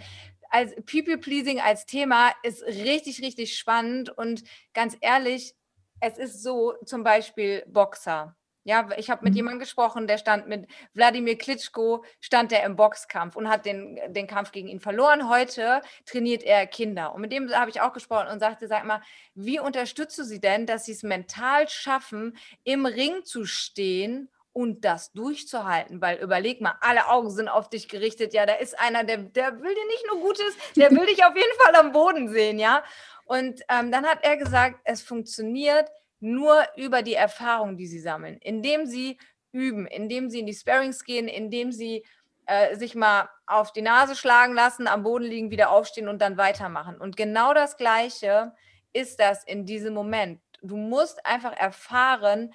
als 0.56 0.74
People-Pleasing 0.86 1.60
als 1.60 1.84
Thema 1.84 2.32
ist 2.42 2.62
richtig, 2.62 3.20
richtig 3.20 3.58
spannend 3.58 4.08
und 4.08 4.42
ganz 4.72 4.96
ehrlich, 5.02 5.54
es 6.00 6.16
ist 6.16 6.42
so, 6.42 6.72
zum 6.86 7.04
Beispiel 7.04 7.62
Boxer. 7.66 8.34
Ja, 8.64 8.88
ich 8.96 9.10
habe 9.10 9.22
mit 9.22 9.34
mhm. 9.34 9.36
jemandem 9.36 9.60
gesprochen, 9.60 10.06
der 10.06 10.16
stand 10.16 10.48
mit 10.48 10.66
Wladimir 10.94 11.36
Klitschko, 11.36 12.04
stand 12.20 12.52
der 12.52 12.64
im 12.64 12.74
Boxkampf 12.74 13.36
und 13.36 13.50
hat 13.50 13.66
den, 13.66 14.00
den 14.08 14.26
Kampf 14.26 14.50
gegen 14.50 14.68
ihn 14.68 14.80
verloren. 14.80 15.28
Heute 15.28 15.82
trainiert 16.06 16.42
er 16.42 16.66
Kinder. 16.66 17.14
Und 17.14 17.20
mit 17.20 17.32
dem 17.32 17.52
habe 17.52 17.70
ich 17.70 17.82
auch 17.82 17.92
gesprochen 17.92 18.28
und 18.28 18.40
sagte, 18.40 18.66
sag 18.66 18.86
mal, 18.86 19.02
wie 19.34 19.60
unterstützt 19.60 20.18
du 20.18 20.24
sie 20.24 20.40
denn, 20.40 20.64
dass 20.64 20.86
sie 20.86 20.92
es 20.92 21.02
mental 21.02 21.68
schaffen, 21.68 22.34
im 22.64 22.86
Ring 22.86 23.24
zu 23.24 23.44
stehen 23.44 24.30
und 24.56 24.86
das 24.86 25.12
durchzuhalten, 25.12 26.00
weil 26.00 26.16
überleg 26.16 26.62
mal, 26.62 26.76
alle 26.80 27.08
Augen 27.08 27.28
sind 27.30 27.46
auf 27.46 27.68
dich 27.68 27.90
gerichtet. 27.90 28.32
Ja, 28.32 28.46
da 28.46 28.54
ist 28.54 28.80
einer, 28.80 29.04
der, 29.04 29.18
der 29.18 29.52
will 29.60 29.74
dir 29.74 29.86
nicht 29.86 30.06
nur 30.10 30.22
Gutes, 30.22 30.56
der 30.74 30.90
will 30.92 31.04
dich 31.04 31.22
auf 31.26 31.36
jeden 31.36 31.60
Fall 31.60 31.76
am 31.76 31.92
Boden 31.92 32.30
sehen, 32.30 32.58
ja. 32.58 32.82
Und 33.26 33.60
ähm, 33.68 33.92
dann 33.92 34.06
hat 34.06 34.20
er 34.22 34.38
gesagt, 34.38 34.80
es 34.84 35.02
funktioniert 35.02 35.90
nur 36.20 36.64
über 36.74 37.02
die 37.02 37.12
Erfahrung, 37.12 37.76
die 37.76 37.86
sie 37.86 38.00
sammeln, 38.00 38.38
indem 38.38 38.86
sie 38.86 39.18
üben, 39.52 39.86
indem 39.86 40.30
sie 40.30 40.40
in 40.40 40.46
die 40.46 40.54
Sparings 40.54 41.04
gehen, 41.04 41.28
indem 41.28 41.70
sie 41.70 42.06
äh, 42.46 42.76
sich 42.76 42.94
mal 42.94 43.28
auf 43.46 43.74
die 43.74 43.82
Nase 43.82 44.16
schlagen 44.16 44.54
lassen, 44.54 44.88
am 44.88 45.02
Boden 45.02 45.24
liegen, 45.24 45.50
wieder 45.50 45.68
aufstehen 45.68 46.08
und 46.08 46.22
dann 46.22 46.38
weitermachen. 46.38 46.96
Und 46.96 47.18
genau 47.18 47.52
das 47.52 47.76
Gleiche 47.76 48.54
ist 48.94 49.20
das 49.20 49.44
in 49.44 49.66
diesem 49.66 49.92
Moment. 49.92 50.40
Du 50.62 50.78
musst 50.78 51.26
einfach 51.26 51.54
erfahren, 51.54 52.54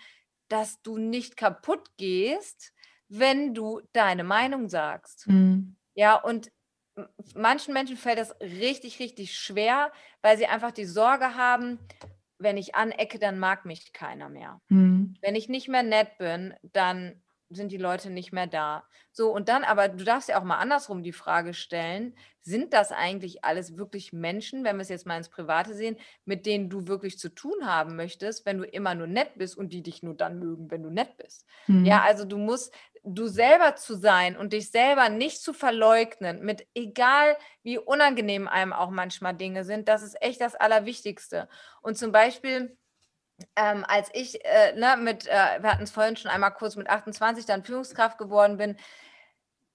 dass 0.52 0.82
du 0.82 0.98
nicht 0.98 1.38
kaputt 1.38 1.98
gehst, 1.98 2.74
wenn 3.08 3.54
du 3.54 3.82
deine 3.94 4.24
Meinung 4.24 4.70
sagst. 4.70 5.28
Mhm. 5.28 5.76
Ja, 5.94 6.16
und 6.16 6.52
manchen 7.36 7.74
Menschen 7.74 7.98
fällt 7.98 8.20
das 8.20 8.36
richtig, 8.42 9.00
richtig 9.00 9.36
schwer, 9.36 9.92
weil 10.22 10.38
sie 10.38 10.48
einfach 10.48 10.72
die 10.72 10.86
Sorge 10.86 11.36
haben, 11.36 11.80
wenn 12.38 12.58
ich 12.58 12.76
anecke, 12.76 13.20
dann 13.20 13.40
mag 13.40 13.66
mich 13.66 13.94
keiner 13.94 14.30
mehr. 14.30 14.62
Mhm. 14.70 15.16
Wenn 15.22 15.36
ich 15.36 15.48
nicht 15.48 15.68
mehr 15.68 15.84
nett 15.84 16.18
bin, 16.18 16.54
dann 16.64 17.22
sind 17.52 17.72
die 17.72 17.78
Leute 17.78 18.10
nicht 18.10 18.32
mehr 18.32 18.48
da. 18.48 18.88
So, 19.12 19.32
und 19.34 19.50
dann 19.50 19.64
aber, 19.64 19.90
du 19.90 20.04
darfst 20.04 20.30
ja 20.30 20.40
auch 20.40 20.44
mal 20.44 20.58
andersrum 20.58 21.04
die 21.04 21.12
Frage 21.14 21.54
stellen, 21.54 22.16
sind 22.42 22.74
das 22.74 22.92
eigentlich 22.92 23.44
alles 23.44 23.78
wirklich 23.78 24.14
Menschen, 24.14 24.64
wenn 24.64 24.78
wir 24.78 24.82
es 24.82 24.90
jetzt 24.90 25.06
mal 25.06 25.18
ins 25.18 25.30
Private 25.30 25.74
sehen, 25.76 25.98
mit 26.26 26.46
denen 26.46 26.70
du 26.70 26.88
wirklich 26.88 27.20
zu 27.20 27.30
tun 27.30 27.66
haben 27.66 27.96
möchtest, 27.96 28.46
wenn 28.46 28.58
du 28.58 28.64
immer 28.66 28.96
nur 28.96 29.08
nett 29.08 29.38
bist 29.38 29.58
und 29.58 29.74
die 29.74 29.84
dich 29.84 30.02
nur 30.02 30.16
dann 30.16 30.40
mögen, 30.40 30.72
wenn 30.72 30.84
du 30.84 30.90
nett 30.90 31.18
bist? 31.18 31.46
Mhm. 31.68 32.02
Ja, 32.02 32.02
also 32.02 32.26
du 32.26 32.38
musst 32.38 32.74
du 33.04 33.28
selber 33.28 33.76
zu 33.76 33.96
sein 33.96 34.38
und 34.38 34.54
dich 34.54 34.70
selber 34.70 35.10
nicht 35.10 35.42
zu 35.42 35.54
verleugnen, 35.54 36.42
mit 36.44 36.68
egal 36.76 37.36
wie 37.64 37.78
unangenehm 37.80 38.48
einem 38.48 38.74
auch 38.74 38.92
manchmal 38.92 39.36
Dinge 39.36 39.64
sind, 39.64 39.88
das 39.88 40.04
ist 40.04 40.22
echt 40.22 40.40
das 40.42 40.56
Allerwichtigste. 40.56 41.50
Und 41.82 41.98
zum 41.98 42.12
Beispiel, 42.12 42.78
ähm, 43.56 43.86
als 43.88 44.10
ich 44.14 44.44
äh, 44.46 44.74
ne, 44.76 44.98
mit, 44.98 45.28
äh, 45.28 45.62
wir 45.62 45.72
hatten 45.72 45.84
es 45.84 45.92
vorhin 45.92 46.18
schon 46.18 46.32
einmal 46.32 46.54
kurz 46.54 46.76
mit 46.76 46.90
28 46.90 47.46
dann 47.46 47.64
Führungskraft 47.64 48.18
geworden 48.18 48.58
bin, 48.58 48.78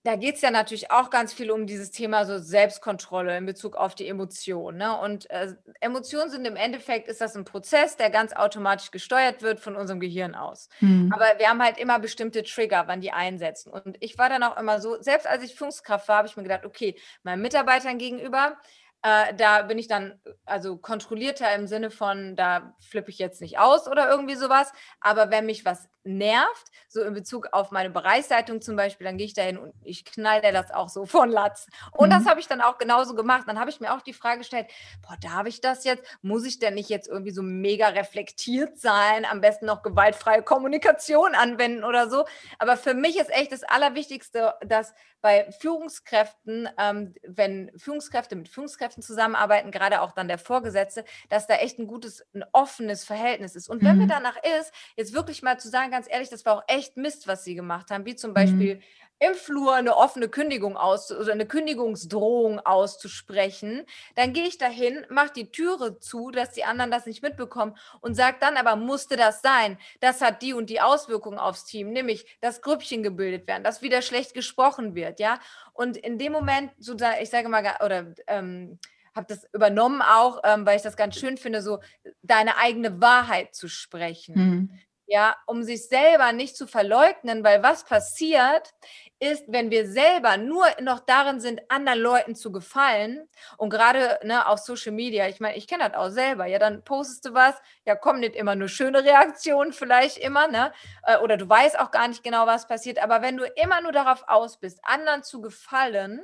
da 0.06 0.14
geht 0.14 0.36
es 0.36 0.40
ja 0.40 0.52
natürlich 0.52 0.92
auch 0.92 1.10
ganz 1.10 1.32
viel 1.32 1.50
um 1.50 1.66
dieses 1.66 1.90
Thema 1.90 2.24
so 2.26 2.38
Selbstkontrolle 2.38 3.36
in 3.36 3.44
Bezug 3.44 3.74
auf 3.74 3.96
die 3.96 4.06
Emotionen. 4.06 4.78
Ne? 4.78 4.96
Und 4.96 5.28
äh, 5.30 5.54
Emotionen 5.80 6.30
sind 6.30 6.46
im 6.46 6.54
Endeffekt, 6.54 7.08
ist 7.08 7.20
das 7.20 7.34
ein 7.34 7.44
Prozess, 7.44 7.96
der 7.96 8.10
ganz 8.10 8.32
automatisch 8.32 8.92
gesteuert 8.92 9.42
wird 9.42 9.58
von 9.58 9.74
unserem 9.74 9.98
Gehirn 9.98 10.36
aus. 10.36 10.68
Mhm. 10.80 11.12
Aber 11.12 11.24
wir 11.38 11.48
haben 11.48 11.60
halt 11.60 11.76
immer 11.76 11.98
bestimmte 11.98 12.44
Trigger, 12.44 12.84
wann 12.86 13.00
die 13.00 13.10
einsetzen. 13.10 13.72
Und 13.72 13.96
ich 13.98 14.16
war 14.16 14.28
dann 14.28 14.44
auch 14.44 14.56
immer 14.56 14.80
so, 14.80 14.96
selbst 15.02 15.26
als 15.26 15.42
ich 15.42 15.56
Führungskraft 15.56 16.06
war, 16.06 16.18
habe 16.18 16.28
ich 16.28 16.36
mir 16.36 16.44
gedacht, 16.44 16.64
okay, 16.64 16.94
meinen 17.24 17.42
Mitarbeitern 17.42 17.98
gegenüber, 17.98 18.56
äh, 19.06 19.34
da 19.34 19.62
bin 19.62 19.78
ich 19.78 19.86
dann 19.86 20.18
also 20.46 20.76
kontrollierter 20.78 21.54
im 21.54 21.68
Sinne 21.68 21.92
von, 21.92 22.34
da 22.34 22.74
flippe 22.80 23.10
ich 23.10 23.20
jetzt 23.20 23.40
nicht 23.40 23.56
aus 23.56 23.86
oder 23.86 24.10
irgendwie 24.10 24.34
sowas. 24.34 24.72
Aber 25.00 25.30
wenn 25.30 25.46
mich 25.46 25.64
was 25.64 25.88
nervt, 26.02 26.72
so 26.88 27.02
in 27.02 27.14
Bezug 27.14 27.48
auf 27.52 27.70
meine 27.70 27.90
Bereichsleitung 27.90 28.60
zum 28.60 28.74
Beispiel, 28.74 29.04
dann 29.04 29.16
gehe 29.16 29.26
ich 29.26 29.34
dahin 29.34 29.58
und 29.58 29.74
ich 29.84 30.04
knalle 30.04 30.52
das 30.52 30.72
auch 30.72 30.88
so 30.88 31.06
von 31.06 31.30
Latz. 31.30 31.68
Und 31.92 32.08
mhm. 32.08 32.14
das 32.14 32.26
habe 32.26 32.40
ich 32.40 32.48
dann 32.48 32.60
auch 32.60 32.78
genauso 32.78 33.14
gemacht. 33.14 33.44
Dann 33.46 33.60
habe 33.60 33.70
ich 33.70 33.78
mir 33.78 33.94
auch 33.94 34.02
die 34.02 34.12
Frage 34.12 34.38
gestellt, 34.38 34.66
boah, 35.06 35.16
darf 35.20 35.46
ich 35.46 35.60
das 35.60 35.84
jetzt? 35.84 36.02
Muss 36.22 36.44
ich 36.44 36.58
denn 36.58 36.74
nicht 36.74 36.88
jetzt 36.88 37.06
irgendwie 37.06 37.30
so 37.30 37.42
mega 37.42 37.86
reflektiert 37.88 38.76
sein? 38.76 39.24
Am 39.24 39.40
besten 39.40 39.66
noch 39.66 39.84
gewaltfreie 39.84 40.42
Kommunikation 40.42 41.36
anwenden 41.36 41.84
oder 41.84 42.10
so. 42.10 42.24
Aber 42.58 42.76
für 42.76 42.94
mich 42.94 43.16
ist 43.20 43.30
echt 43.30 43.52
das 43.52 43.62
Allerwichtigste, 43.62 44.54
dass 44.66 44.94
bei 45.26 45.50
Führungskräften, 45.50 46.68
ähm, 46.78 47.12
wenn 47.26 47.72
Führungskräfte 47.76 48.36
mit 48.36 48.48
Führungskräften 48.48 49.02
zusammenarbeiten, 49.02 49.72
gerade 49.72 50.00
auch 50.00 50.12
dann 50.12 50.28
der 50.28 50.38
Vorgesetzte, 50.38 51.04
dass 51.30 51.48
da 51.48 51.56
echt 51.56 51.80
ein 51.80 51.88
gutes, 51.88 52.24
ein 52.32 52.44
offenes 52.52 53.02
Verhältnis 53.02 53.56
ist. 53.56 53.68
Und 53.68 53.82
wenn 53.82 53.96
mhm. 53.96 54.02
mir 54.02 54.06
danach 54.06 54.36
ist, 54.60 54.72
jetzt 54.94 55.14
wirklich 55.14 55.42
mal 55.42 55.58
zu 55.58 55.68
sagen, 55.68 55.90
ganz 55.90 56.06
ehrlich, 56.08 56.28
das 56.28 56.46
war 56.46 56.58
auch 56.58 56.62
echt 56.68 56.96
Mist, 56.96 57.26
was 57.26 57.42
sie 57.42 57.56
gemacht 57.56 57.90
haben, 57.90 58.06
wie 58.06 58.14
zum 58.14 58.34
Beispiel 58.34 58.76
mhm. 58.76 58.80
Im 59.18 59.34
Flur 59.34 59.74
eine 59.74 59.96
offene 59.96 60.28
Kündigung 60.28 60.76
aus 60.76 61.10
oder 61.10 61.32
eine 61.32 61.46
Kündigungsdrohung 61.46 62.60
auszusprechen, 62.60 63.84
dann 64.14 64.32
gehe 64.32 64.46
ich 64.46 64.58
dahin, 64.58 65.06
mache 65.08 65.32
die 65.34 65.50
Türe 65.50 65.98
zu, 65.98 66.30
dass 66.30 66.52
die 66.52 66.64
anderen 66.64 66.90
das 66.90 67.06
nicht 67.06 67.22
mitbekommen 67.22 67.76
und 68.00 68.14
sage 68.14 68.36
dann 68.40 68.56
aber, 68.56 68.76
musste 68.76 69.16
das 69.16 69.40
sein? 69.40 69.78
Das 70.00 70.20
hat 70.20 70.42
die 70.42 70.52
und 70.52 70.68
die 70.68 70.80
Auswirkungen 70.80 71.38
aufs 71.38 71.64
Team, 71.64 71.90
nämlich, 71.90 72.38
dass 72.40 72.60
Grüppchen 72.60 73.02
gebildet 73.02 73.46
werden, 73.46 73.64
dass 73.64 73.82
wieder 73.82 74.02
schlecht 74.02 74.34
gesprochen 74.34 74.94
wird, 74.94 75.18
ja. 75.18 75.38
Und 75.72 75.96
in 75.96 76.18
dem 76.18 76.32
Moment, 76.32 76.72
so 76.78 76.94
ich 77.20 77.30
sage 77.30 77.48
mal, 77.48 77.64
oder 77.82 78.14
ähm, 78.26 78.78
habe 79.14 79.26
das 79.28 79.46
übernommen 79.54 80.02
auch, 80.02 80.40
ähm, 80.44 80.66
weil 80.66 80.76
ich 80.76 80.82
das 80.82 80.96
ganz 80.96 81.18
schön 81.18 81.38
finde, 81.38 81.62
so 81.62 81.80
deine 82.22 82.58
eigene 82.58 83.00
Wahrheit 83.00 83.54
zu 83.54 83.68
sprechen. 83.68 84.34
Mhm 84.34 84.80
ja, 85.06 85.36
um 85.46 85.62
sich 85.62 85.88
selber 85.88 86.32
nicht 86.32 86.56
zu 86.56 86.66
verleugnen, 86.66 87.44
weil 87.44 87.62
was 87.62 87.84
passiert 87.84 88.72
ist, 89.18 89.44
wenn 89.48 89.70
wir 89.70 89.86
selber 89.88 90.36
nur 90.36 90.66
noch 90.82 91.00
darin 91.00 91.40
sind, 91.40 91.60
anderen 91.70 92.00
Leuten 92.00 92.34
zu 92.34 92.52
gefallen 92.52 93.28
und 93.56 93.70
gerade 93.70 94.18
ne, 94.24 94.46
auf 94.46 94.58
Social 94.58 94.92
Media, 94.92 95.26
ich 95.28 95.40
meine, 95.40 95.56
ich 95.56 95.66
kenne 95.66 95.88
das 95.88 95.96
auch 95.96 96.10
selber, 96.10 96.46
ja, 96.46 96.58
dann 96.58 96.84
postest 96.84 97.24
du 97.24 97.32
was, 97.32 97.54
ja, 97.86 97.94
kommen 97.96 98.20
nicht 98.20 98.36
immer 98.36 98.56
nur 98.56 98.68
schöne 98.68 99.04
Reaktionen, 99.04 99.72
vielleicht 99.72 100.18
immer, 100.18 100.48
ne, 100.48 100.72
äh, 101.04 101.16
oder 101.18 101.36
du 101.36 101.48
weißt 101.48 101.78
auch 101.78 101.90
gar 101.90 102.08
nicht 102.08 102.22
genau, 102.24 102.46
was 102.46 102.66
passiert, 102.66 102.98
aber 102.98 103.22
wenn 103.22 103.36
du 103.36 103.44
immer 103.44 103.80
nur 103.80 103.92
darauf 103.92 104.24
aus 104.26 104.58
bist, 104.58 104.80
anderen 104.82 105.22
zu 105.22 105.40
gefallen, 105.40 106.22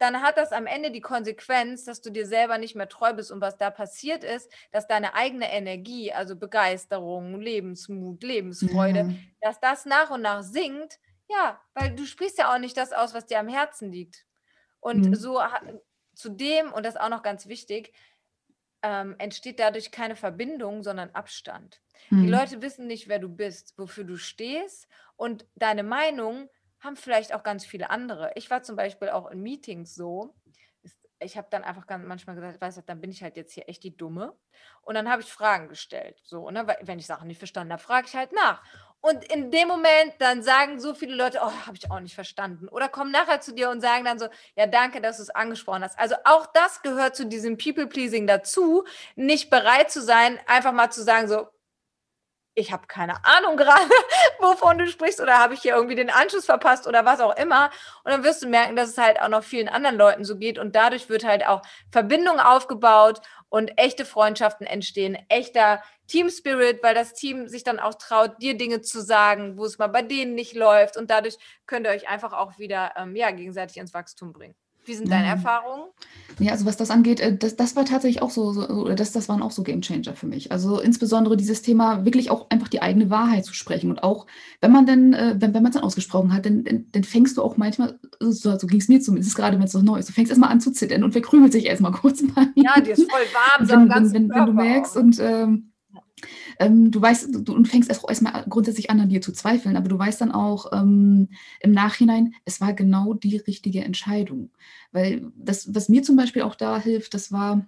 dann 0.00 0.22
hat 0.22 0.38
das 0.38 0.52
am 0.52 0.66
Ende 0.66 0.90
die 0.90 1.02
Konsequenz, 1.02 1.84
dass 1.84 2.00
du 2.00 2.10
dir 2.10 2.26
selber 2.26 2.56
nicht 2.56 2.74
mehr 2.74 2.88
treu 2.88 3.12
bist. 3.12 3.30
Und 3.30 3.42
was 3.42 3.58
da 3.58 3.70
passiert 3.70 4.24
ist, 4.24 4.50
dass 4.72 4.88
deine 4.88 5.14
eigene 5.14 5.52
Energie, 5.52 6.10
also 6.10 6.36
Begeisterung, 6.36 7.38
Lebensmut, 7.38 8.22
Lebensfreude, 8.22 9.04
mhm. 9.04 9.18
dass 9.42 9.60
das 9.60 9.84
nach 9.84 10.10
und 10.10 10.22
nach 10.22 10.42
sinkt. 10.42 10.98
Ja, 11.28 11.60
weil 11.74 11.94
du 11.94 12.06
sprichst 12.06 12.38
ja 12.38 12.52
auch 12.52 12.58
nicht 12.58 12.78
das 12.78 12.92
aus, 12.92 13.12
was 13.12 13.26
dir 13.26 13.38
am 13.38 13.48
Herzen 13.48 13.92
liegt. 13.92 14.24
Und 14.80 15.06
mhm. 15.06 15.14
so 15.14 15.38
zudem, 16.14 16.72
und 16.72 16.86
das 16.86 16.94
ist 16.94 17.00
auch 17.00 17.10
noch 17.10 17.22
ganz 17.22 17.46
wichtig, 17.46 17.92
ähm, 18.82 19.16
entsteht 19.18 19.60
dadurch 19.60 19.90
keine 19.90 20.16
Verbindung, 20.16 20.82
sondern 20.82 21.10
Abstand. 21.10 21.82
Mhm. 22.08 22.22
Die 22.22 22.30
Leute 22.30 22.62
wissen 22.62 22.86
nicht, 22.86 23.08
wer 23.08 23.18
du 23.18 23.28
bist, 23.28 23.74
wofür 23.76 24.04
du 24.04 24.16
stehst 24.16 24.88
und 25.16 25.46
deine 25.56 25.82
Meinung 25.82 26.48
haben 26.80 26.96
vielleicht 26.96 27.34
auch 27.34 27.42
ganz 27.42 27.64
viele 27.64 27.90
andere. 27.90 28.32
Ich 28.34 28.50
war 28.50 28.62
zum 28.62 28.76
Beispiel 28.76 29.10
auch 29.10 29.30
in 29.30 29.42
Meetings 29.42 29.94
so, 29.94 30.34
ich 31.22 31.36
habe 31.36 31.48
dann 31.50 31.64
einfach 31.64 31.86
ganz 31.86 32.04
manchmal 32.06 32.34
gesagt, 32.34 32.60
weißt 32.60 32.78
du, 32.78 32.82
dann 32.82 33.00
bin 33.00 33.10
ich 33.10 33.22
halt 33.22 33.36
jetzt 33.36 33.52
hier 33.52 33.68
echt 33.68 33.84
die 33.84 33.96
Dumme. 33.96 34.34
Und 34.82 34.94
dann 34.94 35.10
habe 35.10 35.22
ich 35.22 35.30
Fragen 35.30 35.68
gestellt. 35.68 36.18
So, 36.24 36.50
ne? 36.50 36.66
Wenn 36.80 36.98
ich 36.98 37.06
Sachen 37.06 37.28
nicht 37.28 37.38
verstanden 37.38 37.72
habe, 37.72 37.82
frage 37.82 38.06
ich 38.08 38.16
halt 38.16 38.32
nach. 38.32 38.62
Und 39.02 39.24
in 39.32 39.50
dem 39.50 39.68
Moment 39.68 40.14
dann 40.18 40.42
sagen 40.42 40.80
so 40.80 40.94
viele 40.94 41.14
Leute, 41.14 41.40
oh, 41.42 41.52
habe 41.66 41.76
ich 41.76 41.90
auch 41.90 42.00
nicht 42.00 42.14
verstanden. 42.14 42.68
Oder 42.68 42.88
kommen 42.88 43.10
nachher 43.10 43.40
zu 43.40 43.54
dir 43.54 43.70
und 43.70 43.80
sagen 43.80 44.04
dann 44.04 44.18
so, 44.18 44.28
ja, 44.56 44.66
danke, 44.66 45.00
dass 45.00 45.18
du 45.18 45.22
es 45.22 45.30
angesprochen 45.30 45.84
hast. 45.84 45.98
Also 45.98 46.16
auch 46.24 46.46
das 46.46 46.82
gehört 46.82 47.16
zu 47.16 47.26
diesem 47.26 47.56
People-Pleasing 47.56 48.26
dazu, 48.26 48.84
nicht 49.14 49.50
bereit 49.50 49.90
zu 49.90 50.02
sein, 50.02 50.38
einfach 50.46 50.72
mal 50.72 50.90
zu 50.90 51.02
sagen, 51.02 51.28
so, 51.28 51.48
ich 52.60 52.72
habe 52.72 52.86
keine 52.86 53.24
Ahnung 53.24 53.56
gerade, 53.56 53.90
wovon 54.38 54.78
du 54.78 54.86
sprichst 54.86 55.20
oder 55.20 55.38
habe 55.38 55.54
ich 55.54 55.62
hier 55.62 55.74
irgendwie 55.74 55.94
den 55.94 56.10
Anschluss 56.10 56.44
verpasst 56.44 56.86
oder 56.86 57.04
was 57.04 57.20
auch 57.20 57.36
immer. 57.36 57.70
Und 58.04 58.12
dann 58.12 58.22
wirst 58.22 58.42
du 58.42 58.48
merken, 58.48 58.76
dass 58.76 58.90
es 58.90 58.98
halt 58.98 59.20
auch 59.20 59.28
noch 59.28 59.42
vielen 59.42 59.68
anderen 59.68 59.96
Leuten 59.96 60.24
so 60.24 60.36
geht 60.36 60.58
und 60.58 60.76
dadurch 60.76 61.08
wird 61.08 61.24
halt 61.24 61.46
auch 61.46 61.62
Verbindung 61.90 62.38
aufgebaut 62.38 63.20
und 63.48 63.72
echte 63.78 64.04
Freundschaften 64.04 64.66
entstehen, 64.66 65.18
echter 65.28 65.82
Team 66.06 66.30
Spirit, 66.30 66.82
weil 66.82 66.94
das 66.94 67.14
Team 67.14 67.48
sich 67.48 67.64
dann 67.64 67.80
auch 67.80 67.94
traut, 67.94 68.40
dir 68.40 68.56
Dinge 68.56 68.80
zu 68.80 69.00
sagen, 69.00 69.58
wo 69.58 69.64
es 69.64 69.78
mal 69.78 69.88
bei 69.88 70.02
denen 70.02 70.34
nicht 70.34 70.54
läuft 70.54 70.96
und 70.96 71.10
dadurch 71.10 71.36
könnt 71.66 71.86
ihr 71.86 71.92
euch 71.92 72.08
einfach 72.08 72.32
auch 72.32 72.58
wieder 72.58 72.92
ähm, 72.96 73.16
ja, 73.16 73.30
gegenseitig 73.30 73.76
ins 73.76 73.94
Wachstum 73.94 74.32
bringen. 74.32 74.54
Wie 74.90 74.94
sind 74.94 75.08
deine 75.08 75.28
Erfahrungen? 75.28 75.84
Ja, 76.40 76.50
also 76.50 76.66
was 76.66 76.76
das 76.76 76.90
angeht, 76.90 77.20
äh, 77.20 77.36
das, 77.36 77.54
das 77.54 77.76
war 77.76 77.84
tatsächlich 77.84 78.22
auch 78.22 78.30
so, 78.30 78.52
so 78.52 78.88
das, 78.88 79.12
das 79.12 79.28
waren 79.28 79.40
auch 79.40 79.52
so 79.52 79.62
Game 79.62 79.82
Changer 79.82 80.14
für 80.14 80.26
mich. 80.26 80.50
Also 80.50 80.80
insbesondere 80.80 81.36
dieses 81.36 81.62
Thema, 81.62 82.04
wirklich 82.04 82.28
auch 82.28 82.50
einfach 82.50 82.66
die 82.66 82.82
eigene 82.82 83.08
Wahrheit 83.08 83.44
zu 83.44 83.54
sprechen. 83.54 83.88
Und 83.88 84.02
auch, 84.02 84.26
wenn 84.60 84.72
man 84.72 84.84
dann, 84.84 85.12
äh, 85.12 85.36
wenn, 85.38 85.54
wenn 85.54 85.62
man 85.62 85.70
es 85.70 85.74
dann 85.74 85.84
ausgesprochen 85.84 86.32
hat, 86.32 86.44
dann, 86.44 86.64
dann, 86.64 86.86
dann, 86.90 87.04
fängst 87.04 87.36
du 87.36 87.42
auch 87.42 87.56
manchmal, 87.56 88.00
so, 88.18 88.58
so 88.58 88.66
ging 88.66 88.80
es 88.80 88.88
mir 88.88 89.00
zumindest, 89.00 89.36
gerade 89.36 89.58
wenn 89.58 89.64
es 89.64 89.74
noch 89.74 89.82
neu 89.82 89.98
ist, 89.98 90.08
du 90.08 90.12
fängst 90.12 90.30
erstmal 90.30 90.50
an 90.50 90.60
zu 90.60 90.72
zittern 90.72 91.04
und 91.04 91.12
verkrümelt 91.12 91.52
sich 91.52 91.66
erstmal 91.66 91.92
kurz 91.92 92.22
mal. 92.22 92.48
Ja, 92.56 92.80
die 92.80 92.90
ist 92.90 93.08
voll 93.08 93.20
warm, 93.32 93.66
so 93.66 93.72
wenn, 93.74 93.88
wenn, 93.88 94.12
wenn, 94.12 94.30
wenn, 94.30 94.46
du 94.46 94.52
merkst 94.52 94.96
und 94.96 95.20
ähm, 95.20 95.69
ähm, 96.60 96.90
du 96.90 97.00
weißt, 97.00 97.34
du, 97.34 97.40
du 97.40 97.64
fängst 97.64 97.88
erst 97.88 98.04
erstmal 98.06 98.44
grundsätzlich 98.48 98.90
an, 98.90 99.00
an 99.00 99.08
dir 99.08 99.22
zu 99.22 99.32
zweifeln, 99.32 99.76
aber 99.76 99.88
du 99.88 99.98
weißt 99.98 100.20
dann 100.20 100.30
auch 100.30 100.66
ähm, 100.72 101.30
im 101.60 101.72
Nachhinein, 101.72 102.34
es 102.44 102.60
war 102.60 102.74
genau 102.74 103.14
die 103.14 103.38
richtige 103.38 103.82
Entscheidung. 103.82 104.50
Weil 104.92 105.32
das, 105.36 105.74
was 105.74 105.88
mir 105.88 106.02
zum 106.02 106.16
Beispiel 106.16 106.42
auch 106.42 106.54
da 106.54 106.78
hilft, 106.78 107.14
das 107.14 107.32
war, 107.32 107.66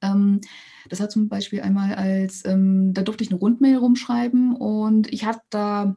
ähm, 0.00 0.40
das 0.88 1.00
hat 1.00 1.12
zum 1.12 1.28
Beispiel 1.28 1.60
einmal 1.60 1.94
als, 1.94 2.44
ähm, 2.46 2.94
da 2.94 3.02
durfte 3.02 3.24
ich 3.24 3.30
eine 3.30 3.38
Rundmail 3.38 3.76
rumschreiben 3.76 4.56
und 4.56 5.12
ich 5.12 5.26
habe 5.26 5.40
da 5.50 5.94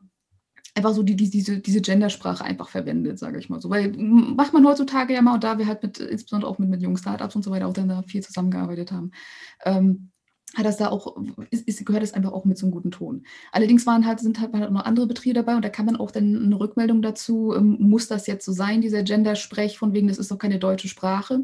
einfach 0.75 0.93
so 0.93 1.03
die, 1.03 1.15
die, 1.15 1.29
diese, 1.29 1.59
diese 1.59 1.81
Gendersprache 1.81 2.43
einfach 2.43 2.67
verwendet, 2.67 3.19
sage 3.19 3.39
ich 3.39 3.49
mal 3.49 3.61
so. 3.61 3.69
Weil 3.69 3.93
macht 3.97 4.51
man 4.53 4.65
heutzutage 4.65 5.13
ja 5.13 5.21
mal, 5.21 5.35
und 5.35 5.45
da 5.45 5.57
wir 5.57 5.65
halt 5.65 5.81
mit, 5.81 5.99
insbesondere 5.99 6.51
auch 6.51 6.59
mit, 6.59 6.69
mit 6.69 6.81
jungen 6.81 6.97
Startups 6.97 7.37
und 7.37 7.43
so 7.43 7.51
weiter 7.51 7.67
auch 7.67 7.73
dann 7.73 7.87
da 7.87 8.03
viel 8.03 8.21
zusammengearbeitet 8.21 8.91
haben, 8.91 9.11
ähm, 9.63 10.11
hat 10.55 10.65
das 10.65 10.77
da 10.77 10.89
auch, 10.89 11.17
ist, 11.51 11.85
gehört 11.85 12.03
es 12.03 12.13
einfach 12.13 12.31
auch 12.31 12.45
mit 12.45 12.57
zum 12.57 12.71
guten 12.71 12.91
Ton. 12.91 13.25
Allerdings 13.51 13.85
waren 13.85 14.05
halt, 14.05 14.19
sind 14.19 14.39
halt, 14.39 14.53
noch 14.53 14.85
andere 14.85 15.07
Betriebe 15.07 15.35
dabei 15.35 15.55
und 15.55 15.63
da 15.63 15.69
kann 15.69 15.85
man 15.85 15.97
auch 15.97 16.11
dann 16.11 16.45
eine 16.45 16.59
Rückmeldung 16.59 17.01
dazu, 17.01 17.53
ähm, 17.55 17.77
muss 17.79 18.07
das 18.07 18.27
jetzt 18.27 18.45
so 18.45 18.51
sein, 18.51 18.81
dieser 18.81 19.03
Gender-Sprech, 19.03 19.77
von 19.77 19.93
wegen, 19.93 20.07
das 20.07 20.17
ist 20.17 20.31
doch 20.31 20.37
keine 20.37 20.59
deutsche 20.59 20.87
Sprache. 20.87 21.41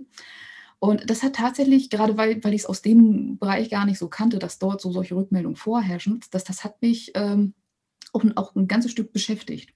Und 0.79 1.09
das 1.09 1.23
hat 1.23 1.35
tatsächlich, 1.35 1.89
gerade 1.89 2.17
weil, 2.17 2.43
weil 2.43 2.53
ich 2.53 2.61
es 2.61 2.65
aus 2.65 2.81
dem 2.81 3.37
Bereich 3.37 3.69
gar 3.69 3.85
nicht 3.85 3.99
so 3.99 4.09
kannte, 4.09 4.39
dass 4.39 4.59
dort 4.59 4.81
so 4.81 4.91
solche 4.91 5.15
Rückmeldungen 5.15 5.55
vorherrschen, 5.55 6.19
das, 6.31 6.43
das 6.43 6.63
hat 6.63 6.81
mich 6.81 7.11
ähm, 7.15 7.53
auch, 8.13 8.23
auch 8.35 8.55
ein 8.55 8.67
ganzes 8.67 8.91
Stück 8.91 9.13
beschäftigt. 9.13 9.73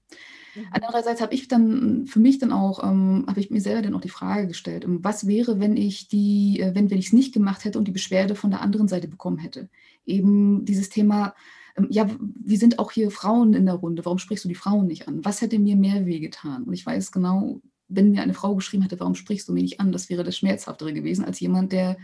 Mhm. 0.58 0.66
Andererseits 0.72 1.22
habe 1.22 1.34
ich 1.34 1.48
dann 1.48 2.06
für 2.08 2.20
mich 2.20 2.40
dann 2.40 2.52
auch, 2.52 2.84
ähm, 2.84 3.26
habe 3.28 3.40
ich 3.40 3.50
mir 3.50 3.62
selber 3.62 3.82
dann 3.82 3.94
auch 3.96 4.02
die 4.02 4.10
Frage 4.10 4.48
gestellt, 4.48 4.84
ähm, 4.86 5.00
was 5.04 5.28
wäre, 5.28 5.60
wenn 5.60 5.78
ich 5.78 6.08
die, 6.08 6.60
äh, 6.60 6.74
wenn, 6.76 6.90
wenn 6.90 6.98
ich 6.98 7.08
es 7.08 7.14
nicht 7.14 7.34
gemacht 7.34 7.66
hätte 7.66 7.78
und 7.78 7.88
die 7.88 7.92
Beschwerde 7.92 8.36
von 8.36 8.52
der 8.52 8.62
anderen 8.62 8.88
Seite 8.88 9.08
bekommen 9.08 9.38
hätte? 9.38 9.70
Eben 10.06 10.66
dieses 10.66 10.90
Thema, 10.90 11.36
ähm, 11.78 11.88
ja, 11.90 12.10
wir 12.20 12.58
sind 12.58 12.80
auch 12.80 12.92
hier 12.92 13.12
Frauen 13.12 13.54
in 13.54 13.66
der 13.66 13.76
Runde, 13.76 14.06
warum 14.06 14.20
sprichst 14.20 14.46
du 14.46 14.50
die 14.50 14.56
Frauen 14.56 14.88
nicht 14.88 15.08
an? 15.08 15.24
Was 15.24 15.42
hätte 15.42 15.60
mir 15.60 15.76
mehr 15.76 16.06
wehgetan? 16.06 16.64
Und 16.64 16.74
ich 16.74 16.86
weiß 16.86 17.12
genau, 17.12 17.62
wenn 17.88 18.12
mir 18.12 18.22
eine 18.22 18.34
Frau 18.34 18.56
geschrieben 18.56 18.84
hätte, 18.84 19.00
warum 19.00 19.16
sprichst 19.16 19.48
du 19.48 19.54
mich 19.54 19.64
nicht 19.64 19.80
an? 19.80 19.92
Das 19.92 20.10
wäre 20.10 20.24
das 20.24 20.38
Schmerzhaftere 20.38 20.94
gewesen 20.94 21.24
als 21.24 21.40
jemand, 21.40 21.72
der 21.72 21.98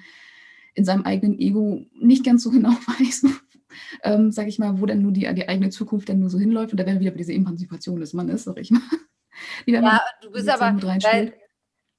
in 0.75 0.85
seinem 0.85 1.03
eigenen 1.03 1.39
Ego 1.39 1.85
nicht 1.99 2.23
ganz 2.23 2.43
so 2.43 2.51
genau 2.51 2.71
weiß, 2.99 3.25
ähm, 4.03 4.31
sage 4.31 4.49
ich 4.49 4.59
mal, 4.59 4.79
wo 4.79 4.85
dann 4.85 5.01
nur 5.01 5.11
die, 5.11 5.31
die 5.33 5.47
eigene 5.47 5.69
Zukunft 5.69 6.09
dann 6.09 6.19
nur 6.19 6.29
so 6.29 6.39
hinläuft. 6.39 6.71
Und 6.71 6.79
da 6.79 6.85
wäre 6.85 6.99
wieder 6.99 7.11
bei 7.11 7.17
dieser 7.17 7.33
Emanzipation 7.33 7.99
des 7.99 8.13
Mannes, 8.13 8.43
sag 8.43 8.59
ich 8.59 8.71
mal. 8.71 8.81
ja, 9.65 10.01
du 10.21 10.31
bist 10.31 10.49
aber, 10.49 10.81
weil, 10.81 11.33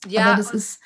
ja, 0.06 0.26
aber 0.26 0.36
das 0.36 0.52
ist, 0.52 0.80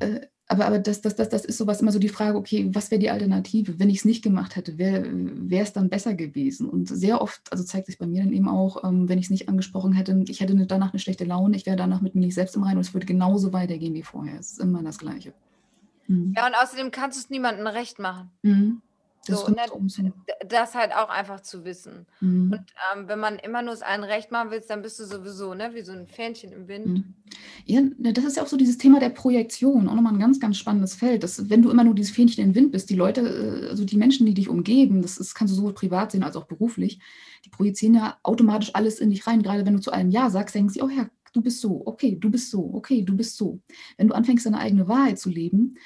äh, 0.00 0.20
aber, 0.50 0.66
aber 0.66 0.78
das, 0.80 1.00
das, 1.00 1.14
das, 1.14 1.28
das 1.28 1.44
ist 1.44 1.58
sowas 1.58 1.80
immer 1.80 1.92
so 1.92 2.00
die 2.00 2.08
Frage, 2.08 2.36
okay, 2.36 2.68
was 2.72 2.90
wäre 2.90 2.98
die 2.98 3.10
Alternative? 3.10 3.78
Wenn 3.78 3.88
ich 3.88 3.98
es 3.98 4.04
nicht 4.04 4.24
gemacht 4.24 4.56
hätte, 4.56 4.78
wäre 4.78 5.06
es 5.62 5.72
dann 5.72 5.88
besser 5.88 6.14
gewesen? 6.14 6.68
Und 6.68 6.88
sehr 6.88 7.22
oft, 7.22 7.40
also 7.52 7.62
zeigt 7.62 7.86
sich 7.86 7.98
bei 7.98 8.06
mir 8.08 8.24
dann 8.24 8.32
eben 8.32 8.48
auch, 8.48 8.82
ähm, 8.82 9.08
wenn 9.08 9.20
ich 9.20 9.26
es 9.26 9.30
nicht 9.30 9.48
angesprochen 9.48 9.92
hätte, 9.92 10.24
ich 10.26 10.40
hätte 10.40 10.56
danach 10.66 10.92
eine 10.92 10.98
schlechte 10.98 11.24
Laune, 11.24 11.56
ich 11.56 11.66
wäre 11.66 11.76
danach 11.76 12.00
mit 12.00 12.16
mir 12.16 12.22
nicht 12.22 12.34
selbst 12.34 12.56
im 12.56 12.64
Reinen 12.64 12.78
und 12.78 12.84
es 12.84 12.94
würde 12.94 13.06
genauso 13.06 13.52
weitergehen 13.52 13.94
wie 13.94 14.02
vorher. 14.02 14.40
Es 14.40 14.50
ist 14.50 14.60
immer 14.60 14.82
das 14.82 14.98
Gleiche. 14.98 15.34
Mhm. 16.08 16.34
Ja, 16.36 16.48
und 16.48 16.54
außerdem 16.56 16.90
kannst 16.90 17.16
du 17.16 17.22
es 17.22 17.30
niemandem 17.30 17.68
recht 17.68 18.00
machen. 18.00 18.32
Mhm. 18.42 18.82
Das, 19.26 19.40
so, 19.40 19.48
ne, 19.48 20.12
das 20.48 20.74
halt 20.74 20.92
auch 20.94 21.10
einfach 21.10 21.40
zu 21.40 21.64
wissen. 21.64 22.06
Mhm. 22.20 22.52
Und 22.52 22.64
ähm, 22.94 23.06
wenn 23.06 23.18
man 23.18 23.36
immer 23.36 23.60
nur 23.60 23.74
es 23.74 23.82
allen 23.82 24.02
recht 24.02 24.30
machen 24.30 24.50
will, 24.50 24.62
dann 24.66 24.80
bist 24.80 24.98
du 24.98 25.04
sowieso 25.04 25.52
ne, 25.52 25.70
wie 25.74 25.82
so 25.82 25.92
ein 25.92 26.06
Fähnchen 26.06 26.52
im 26.52 26.68
Wind. 26.68 26.86
Mhm. 26.86 27.14
Ja, 27.66 27.82
ne, 27.98 28.14
das 28.14 28.24
ist 28.24 28.38
ja 28.38 28.42
auch 28.42 28.48
so 28.48 28.56
dieses 28.56 28.78
Thema 28.78 28.98
der 28.98 29.10
Projektion, 29.10 29.88
auch 29.88 29.94
nochmal 29.94 30.14
ein 30.14 30.20
ganz, 30.20 30.40
ganz 30.40 30.56
spannendes 30.56 30.94
Feld. 30.94 31.22
Dass, 31.22 31.50
wenn 31.50 31.60
du 31.60 31.70
immer 31.70 31.84
nur 31.84 31.94
dieses 31.94 32.12
Fähnchen 32.12 32.42
im 32.42 32.54
Wind 32.54 32.72
bist, 32.72 32.88
die 32.88 32.96
Leute, 32.96 33.20
äh, 33.20 33.68
also 33.68 33.84
die 33.84 33.98
Menschen, 33.98 34.24
die 34.24 34.34
dich 34.34 34.48
umgeben, 34.48 35.02
das 35.02 35.18
ist, 35.18 35.34
kannst 35.34 35.52
du 35.52 35.56
sowohl 35.56 35.74
privat 35.74 36.12
sehen 36.12 36.22
als 36.22 36.36
auch 36.36 36.46
beruflich, 36.46 36.98
die 37.44 37.50
projizieren 37.50 37.94
ja 37.94 38.16
automatisch 38.22 38.74
alles 38.74 39.00
in 39.00 39.10
dich 39.10 39.26
rein. 39.26 39.42
Gerade 39.42 39.66
wenn 39.66 39.74
du 39.74 39.80
zu 39.80 39.90
einem 39.90 40.10
Ja 40.10 40.30
sagst, 40.30 40.54
denken 40.54 40.70
sie, 40.70 40.82
oh 40.82 40.88
ja, 40.88 41.10
du 41.32 41.42
bist 41.42 41.60
so, 41.60 41.82
okay, 41.86 42.16
du 42.18 42.30
bist 42.30 42.50
so, 42.50 42.70
okay, 42.74 43.02
du 43.02 43.16
bist 43.16 43.36
so. 43.36 43.60
Wenn 43.96 44.08
du 44.08 44.14
anfängst, 44.14 44.46
deine 44.46 44.58
eigene 44.58 44.88
Wahrheit 44.88 45.18
zu 45.18 45.28
leben, 45.28 45.76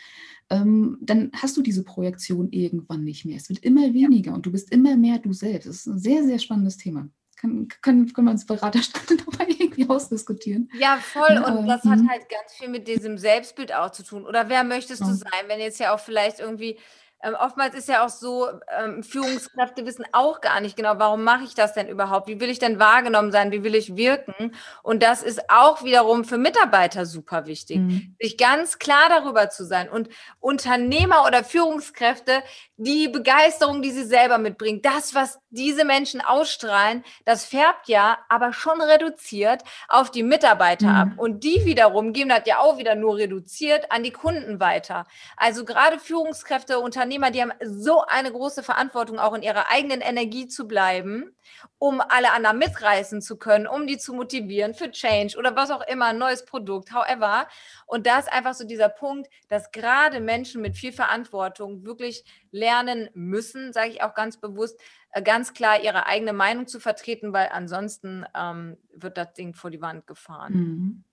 ähm, 0.50 0.98
dann 1.00 1.30
hast 1.35 1.57
du 1.57 1.62
diese 1.62 1.85
Projektion 1.85 2.50
irgendwann 2.52 3.04
nicht 3.04 3.24
mehr. 3.24 3.37
Es 3.37 3.48
wird 3.48 3.61
immer 3.61 3.94
weniger 3.94 4.35
und 4.35 4.46
du 4.46 4.52
bist 4.52 4.70
immer 4.72 4.96
mehr 4.96 5.18
du 5.18 5.33
selbst. 5.33 5.68
Das 5.68 5.76
ist 5.76 5.87
ein 5.87 5.98
sehr, 5.98 6.24
sehr 6.24 6.38
spannendes 6.38 6.76
Thema. 6.76 7.09
Kann, 7.37 7.68
können, 7.83 8.12
können 8.12 8.28
wir 8.28 8.33
uns 8.33 8.46
Beraterstand 8.46 9.11
nochmal 9.26 9.48
irgendwie 9.48 9.88
ausdiskutieren. 9.88 10.70
Ja, 10.78 10.98
voll. 10.98 11.37
Und 11.37 11.44
Aber, 11.44 11.66
das 11.66 11.85
hat 11.85 11.98
mhm. 11.98 12.09
halt 12.09 12.28
ganz 12.28 12.52
viel 12.59 12.68
mit 12.68 12.87
diesem 12.87 13.18
Selbstbild 13.18 13.74
auch 13.74 13.90
zu 13.90 14.02
tun. 14.04 14.24
Oder 14.24 14.48
wer 14.48 14.64
möchtest 14.64 15.02
du 15.02 15.12
sein, 15.12 15.44
wenn 15.48 15.61
jetzt 15.61 15.80
ja 15.80 15.94
auch 15.94 16.00
vielleicht 16.00 16.40
irgendwie 16.40 16.78
ähm, 17.24 17.34
oftmals 17.40 17.74
ist 17.74 17.88
ja 17.88 18.04
auch 18.04 18.10
so, 18.10 18.48
ähm, 18.78 19.02
Führungskräfte 19.02 19.87
wissen 19.87 20.04
auch 20.12 20.40
gar 20.40 20.60
nicht 20.60 20.76
genau, 20.76 20.98
warum 20.98 21.24
mache 21.24 21.44
ich 21.44 21.54
das 21.54 21.72
denn 21.72 21.88
überhaupt? 21.88 22.28
Wie 22.28 22.38
will 22.38 22.50
ich 22.50 22.58
denn 22.58 22.78
wahrgenommen 22.78 23.32
sein? 23.32 23.50
Wie 23.50 23.64
will 23.64 23.74
ich 23.74 23.96
wirken? 23.96 24.52
Und 24.82 25.02
das 25.02 25.22
ist 25.22 25.50
auch 25.50 25.82
wiederum 25.84 26.24
für 26.24 26.37
Mitarbeiter 26.37 27.06
super 27.06 27.46
wichtig, 27.46 27.78
mhm. 27.78 28.14
sich 28.20 28.37
ganz 28.37 28.78
klar 28.78 29.08
darüber 29.08 29.48
zu 29.48 29.64
sein. 29.64 29.88
Und 29.88 30.08
Unternehmer 30.38 31.24
oder 31.26 31.42
Führungskräfte, 31.44 32.42
die 32.76 33.08
Begeisterung, 33.08 33.80
die 33.80 33.90
sie 33.90 34.04
selber 34.04 34.38
mitbringen, 34.38 34.82
das, 34.82 35.14
was 35.14 35.38
diese 35.54 35.84
Menschen 35.84 36.20
ausstrahlen, 36.20 37.04
das 37.24 37.44
färbt 37.44 37.88
ja 37.88 38.18
aber 38.28 38.52
schon 38.52 38.80
reduziert 38.80 39.62
auf 39.88 40.10
die 40.10 40.22
Mitarbeiter 40.22 40.88
mhm. 40.88 40.96
ab. 40.96 41.08
Und 41.16 41.44
die 41.44 41.64
wiederum 41.64 42.12
geben 42.12 42.30
das 42.30 42.42
ja 42.46 42.58
auch 42.58 42.78
wieder 42.78 42.94
nur 42.94 43.16
reduziert 43.16 43.90
an 43.90 44.02
die 44.02 44.10
Kunden 44.10 44.60
weiter. 44.60 45.06
Also 45.36 45.64
gerade 45.64 45.98
Führungskräfte, 45.98 46.78
Unternehmer, 46.78 47.30
die 47.30 47.42
haben 47.42 47.52
so 47.62 48.02
eine 48.02 48.32
große 48.32 48.62
Verantwortung, 48.62 49.18
auch 49.18 49.34
in 49.34 49.42
ihrer 49.42 49.70
eigenen 49.70 50.00
Energie 50.00 50.46
zu 50.48 50.66
bleiben, 50.66 51.34
um 51.78 52.00
alle 52.00 52.32
anderen 52.32 52.58
mitreißen 52.58 53.22
zu 53.22 53.36
können, 53.36 53.66
um 53.66 53.86
die 53.86 53.98
zu 53.98 54.14
motivieren 54.14 54.74
für 54.74 54.90
Change 54.90 55.36
oder 55.38 55.56
was 55.56 55.70
auch 55.70 55.86
immer, 55.86 56.06
ein 56.06 56.18
neues 56.18 56.44
Produkt, 56.44 56.92
however. 56.92 57.46
Und 57.86 58.06
da 58.06 58.18
ist 58.18 58.32
einfach 58.32 58.54
so 58.54 58.64
dieser 58.64 58.88
Punkt, 58.88 59.28
dass 59.48 59.70
gerade 59.70 60.20
Menschen 60.20 60.62
mit 60.62 60.76
viel 60.76 60.92
Verantwortung 60.92 61.84
wirklich 61.84 62.24
lernen 62.50 63.10
müssen, 63.14 63.72
sage 63.72 63.90
ich 63.90 64.02
auch 64.02 64.14
ganz 64.14 64.36
bewusst, 64.36 64.80
ganz 65.22 65.55
klar 65.55 65.83
ihre 65.83 66.07
eigene 66.07 66.33
Meinung 66.33 66.66
zu 66.66 66.81
vertreten, 66.81 67.33
weil 67.33 67.48
ansonsten 67.53 68.24
ähm, 68.35 68.77
wird 68.94 69.16
das 69.16 69.33
Ding 69.35 69.55
vor 69.55 69.70
die 69.70 69.81
Wand 69.81 70.07
gefahren. 70.07 70.55
Mhm. 70.55 71.05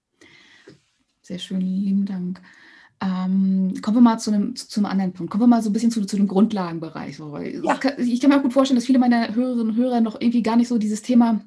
Sehr 1.22 1.40
schön, 1.40 1.62
lieben 1.62 2.06
Dank. 2.06 2.42
Ähm, 3.00 3.74
kommen 3.82 3.98
wir 3.98 4.02
mal 4.02 4.20
zu 4.20 4.32
einem, 4.32 4.56
zu 4.56 4.80
einem 4.80 4.86
anderen 4.86 5.14
Punkt. 5.14 5.32
Kommen 5.32 5.44
wir 5.44 5.48
mal 5.48 5.64
so 5.64 5.70
ein 5.70 5.74
bisschen 5.74 5.92
zu, 5.92 6.06
zu 6.06 6.18
dem 6.18 6.28
Grundlagenbereich. 6.28 7.20
Ja. 7.20 7.80
Ich 7.98 8.22
kann 8.22 8.30
mir 8.30 8.38
auch 8.38 8.44
gut 8.44 8.54
vorstellen, 8.54 8.78
dass 8.78 8.86
viele 8.86 9.00
meiner 9.00 9.34
Hörerinnen 9.34 9.70
und 9.70 9.76
Hörer 9.76 10.02
noch 10.02 10.20
irgendwie 10.20 10.44
gar 10.44 10.56
nicht 10.56 10.68
so 10.68 10.78
dieses 10.78 11.02
Thema 11.02 11.42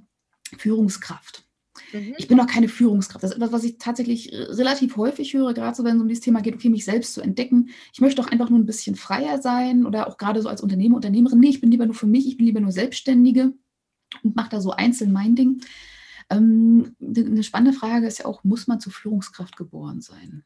Führungskraft. 0.58 1.44
Mhm. 1.94 2.14
Ich 2.18 2.26
bin 2.26 2.36
noch 2.36 2.48
keine 2.48 2.68
Führungskraft. 2.68 3.22
Das 3.22 3.30
ist 3.30 3.36
etwas, 3.36 3.52
was 3.52 3.64
ich 3.64 3.78
tatsächlich 3.78 4.32
relativ 4.32 4.96
häufig 4.96 5.32
höre, 5.32 5.54
gerade 5.54 5.76
so, 5.76 5.84
wenn 5.84 5.96
es 5.96 6.02
um 6.02 6.08
dieses 6.08 6.24
Thema 6.24 6.40
geht, 6.40 6.54
okay, 6.54 6.68
mich 6.68 6.84
selbst 6.84 7.14
zu 7.14 7.20
entdecken. 7.20 7.70
Ich 7.92 8.00
möchte 8.00 8.20
doch 8.20 8.30
einfach 8.30 8.50
nur 8.50 8.58
ein 8.58 8.66
bisschen 8.66 8.96
freier 8.96 9.40
sein 9.40 9.86
oder 9.86 10.08
auch 10.08 10.18
gerade 10.18 10.42
so 10.42 10.48
als 10.48 10.60
Unternehmer, 10.60 10.96
Unternehmerin. 10.96 11.38
Nee, 11.38 11.50
ich 11.50 11.60
bin 11.60 11.70
lieber 11.70 11.86
nur 11.86 11.94
für 11.94 12.08
mich, 12.08 12.26
ich 12.26 12.36
bin 12.36 12.46
lieber 12.46 12.60
nur 12.60 12.72
Selbstständige 12.72 13.52
und 14.24 14.34
mache 14.34 14.50
da 14.50 14.60
so 14.60 14.72
einzeln 14.72 15.12
mein 15.12 15.36
Ding. 15.36 15.62
Ähm, 16.30 16.96
eine 17.00 17.42
spannende 17.44 17.78
Frage 17.78 18.06
ist 18.06 18.18
ja 18.18 18.26
auch, 18.26 18.42
muss 18.42 18.66
man 18.66 18.80
zur 18.80 18.92
Führungskraft 18.92 19.56
geboren 19.56 20.00
sein? 20.00 20.42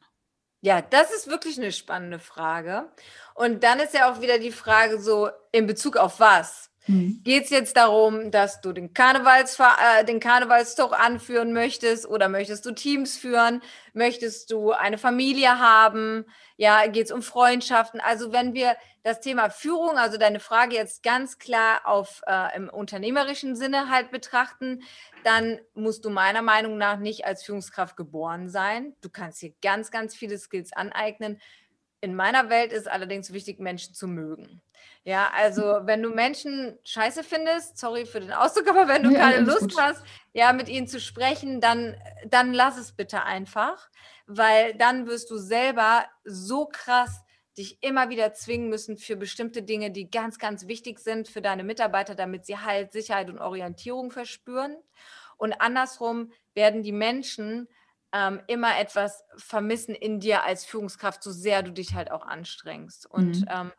Ja, 0.61 0.81
das 0.81 1.11
ist 1.11 1.27
wirklich 1.27 1.57
eine 1.57 1.71
spannende 1.71 2.19
Frage. 2.19 2.91
Und 3.33 3.63
dann 3.63 3.79
ist 3.79 3.93
ja 3.93 4.11
auch 4.11 4.21
wieder 4.21 4.39
die 4.39 4.51
Frage 4.51 4.99
so 5.01 5.29
in 5.51 5.67
Bezug 5.67 5.95
auf 5.95 6.19
was? 6.19 6.68
Mhm. 6.89 7.21
Geht 7.23 7.43
es 7.43 7.49
jetzt 7.51 7.77
darum, 7.77 8.31
dass 8.31 8.61
du 8.61 8.73
den, 8.73 8.95
Karnevals, 8.95 9.59
äh, 9.59 10.03
den 10.05 10.19
Karnevalszug 10.19 10.91
anführen 10.91 11.53
möchtest 11.53 12.07
oder 12.07 12.29
möchtest 12.29 12.65
du 12.65 12.71
Teams 12.71 13.15
führen? 13.15 13.61
Möchtest 13.93 14.49
du 14.49 14.71
eine 14.71 14.97
Familie 14.97 15.59
haben? 15.59 16.25
Ja, 16.57 16.87
geht 16.87 17.05
es 17.05 17.11
um 17.11 17.21
Freundschaften? 17.21 18.01
Also 18.01 18.33
wenn 18.33 18.55
wir 18.55 18.75
das 19.03 19.21
Thema 19.21 19.51
Führung, 19.51 19.99
also 19.99 20.17
deine 20.17 20.39
Frage 20.39 20.75
jetzt 20.75 21.03
ganz 21.03 21.37
klar 21.37 21.81
auf 21.85 22.21
äh, 22.25 22.55
im 22.55 22.69
unternehmerischen 22.69 23.55
Sinne 23.55 23.91
halt 23.91 24.09
betrachten, 24.09 24.81
dann 25.23 25.59
musst 25.75 26.05
du 26.05 26.09
meiner 26.09 26.41
Meinung 26.41 26.79
nach 26.79 26.97
nicht 26.97 27.23
als 27.23 27.43
Führungskraft 27.43 27.97
geboren 27.97 28.49
sein. 28.49 28.95
Du 29.01 29.09
kannst 29.09 29.41
hier 29.41 29.53
ganz, 29.61 29.91
ganz 29.91 30.15
viele 30.15 30.39
Skills 30.39 30.73
aneignen. 30.73 31.39
In 32.01 32.15
meiner 32.15 32.49
Welt 32.49 32.71
ist 32.71 32.89
allerdings 32.89 33.33
wichtig, 33.33 33.59
Menschen 33.59 33.93
zu 33.93 34.07
mögen. 34.07 34.61
Ja, 35.03 35.31
also 35.33 35.79
wenn 35.83 36.01
du 36.01 36.09
Menschen 36.09 36.77
scheiße 36.83 37.23
findest, 37.23 37.77
sorry 37.77 38.05
für 38.05 38.19
den 38.19 38.31
Ausdruck, 38.31 38.67
aber 38.67 38.87
wenn 38.87 39.03
du 39.03 39.11
ja, 39.11 39.19
keine 39.19 39.41
Lust 39.41 39.61
gut. 39.61 39.77
hast, 39.77 40.03
ja, 40.33 40.53
mit 40.53 40.69
ihnen 40.69 40.87
zu 40.87 40.99
sprechen, 40.99 41.61
dann, 41.61 41.95
dann 42.25 42.53
lass 42.53 42.77
es 42.77 42.91
bitte 42.91 43.23
einfach, 43.23 43.89
weil 44.27 44.75
dann 44.75 45.07
wirst 45.07 45.31
du 45.31 45.37
selber 45.37 46.05
so 46.23 46.65
krass 46.65 47.23
dich 47.57 47.81
immer 47.81 48.09
wieder 48.09 48.33
zwingen 48.33 48.69
müssen 48.69 48.97
für 48.97 49.15
bestimmte 49.15 49.63
Dinge, 49.63 49.91
die 49.91 50.09
ganz, 50.09 50.39
ganz 50.39 50.67
wichtig 50.67 50.99
sind 50.99 51.27
für 51.27 51.41
deine 51.41 51.63
Mitarbeiter, 51.63 52.15
damit 52.15 52.45
sie 52.45 52.57
halt 52.57 52.93
Sicherheit 52.93 53.29
und 53.29 53.39
Orientierung 53.39 54.11
verspüren. 54.11 54.77
Und 55.37 55.53
andersrum 55.53 56.31
werden 56.53 56.83
die 56.83 56.91
Menschen 56.91 57.67
ähm, 58.13 58.41
immer 58.47 58.79
etwas 58.79 59.23
vermissen 59.37 59.95
in 59.95 60.19
dir 60.19 60.43
als 60.43 60.65
Führungskraft, 60.65 61.21
so 61.23 61.31
sehr 61.31 61.63
du 61.63 61.71
dich 61.71 61.93
halt 61.93 62.11
auch 62.11 62.25
anstrengst. 62.25 63.05
Und 63.05 63.41
mhm. 63.41 63.47
ähm, 63.49 63.71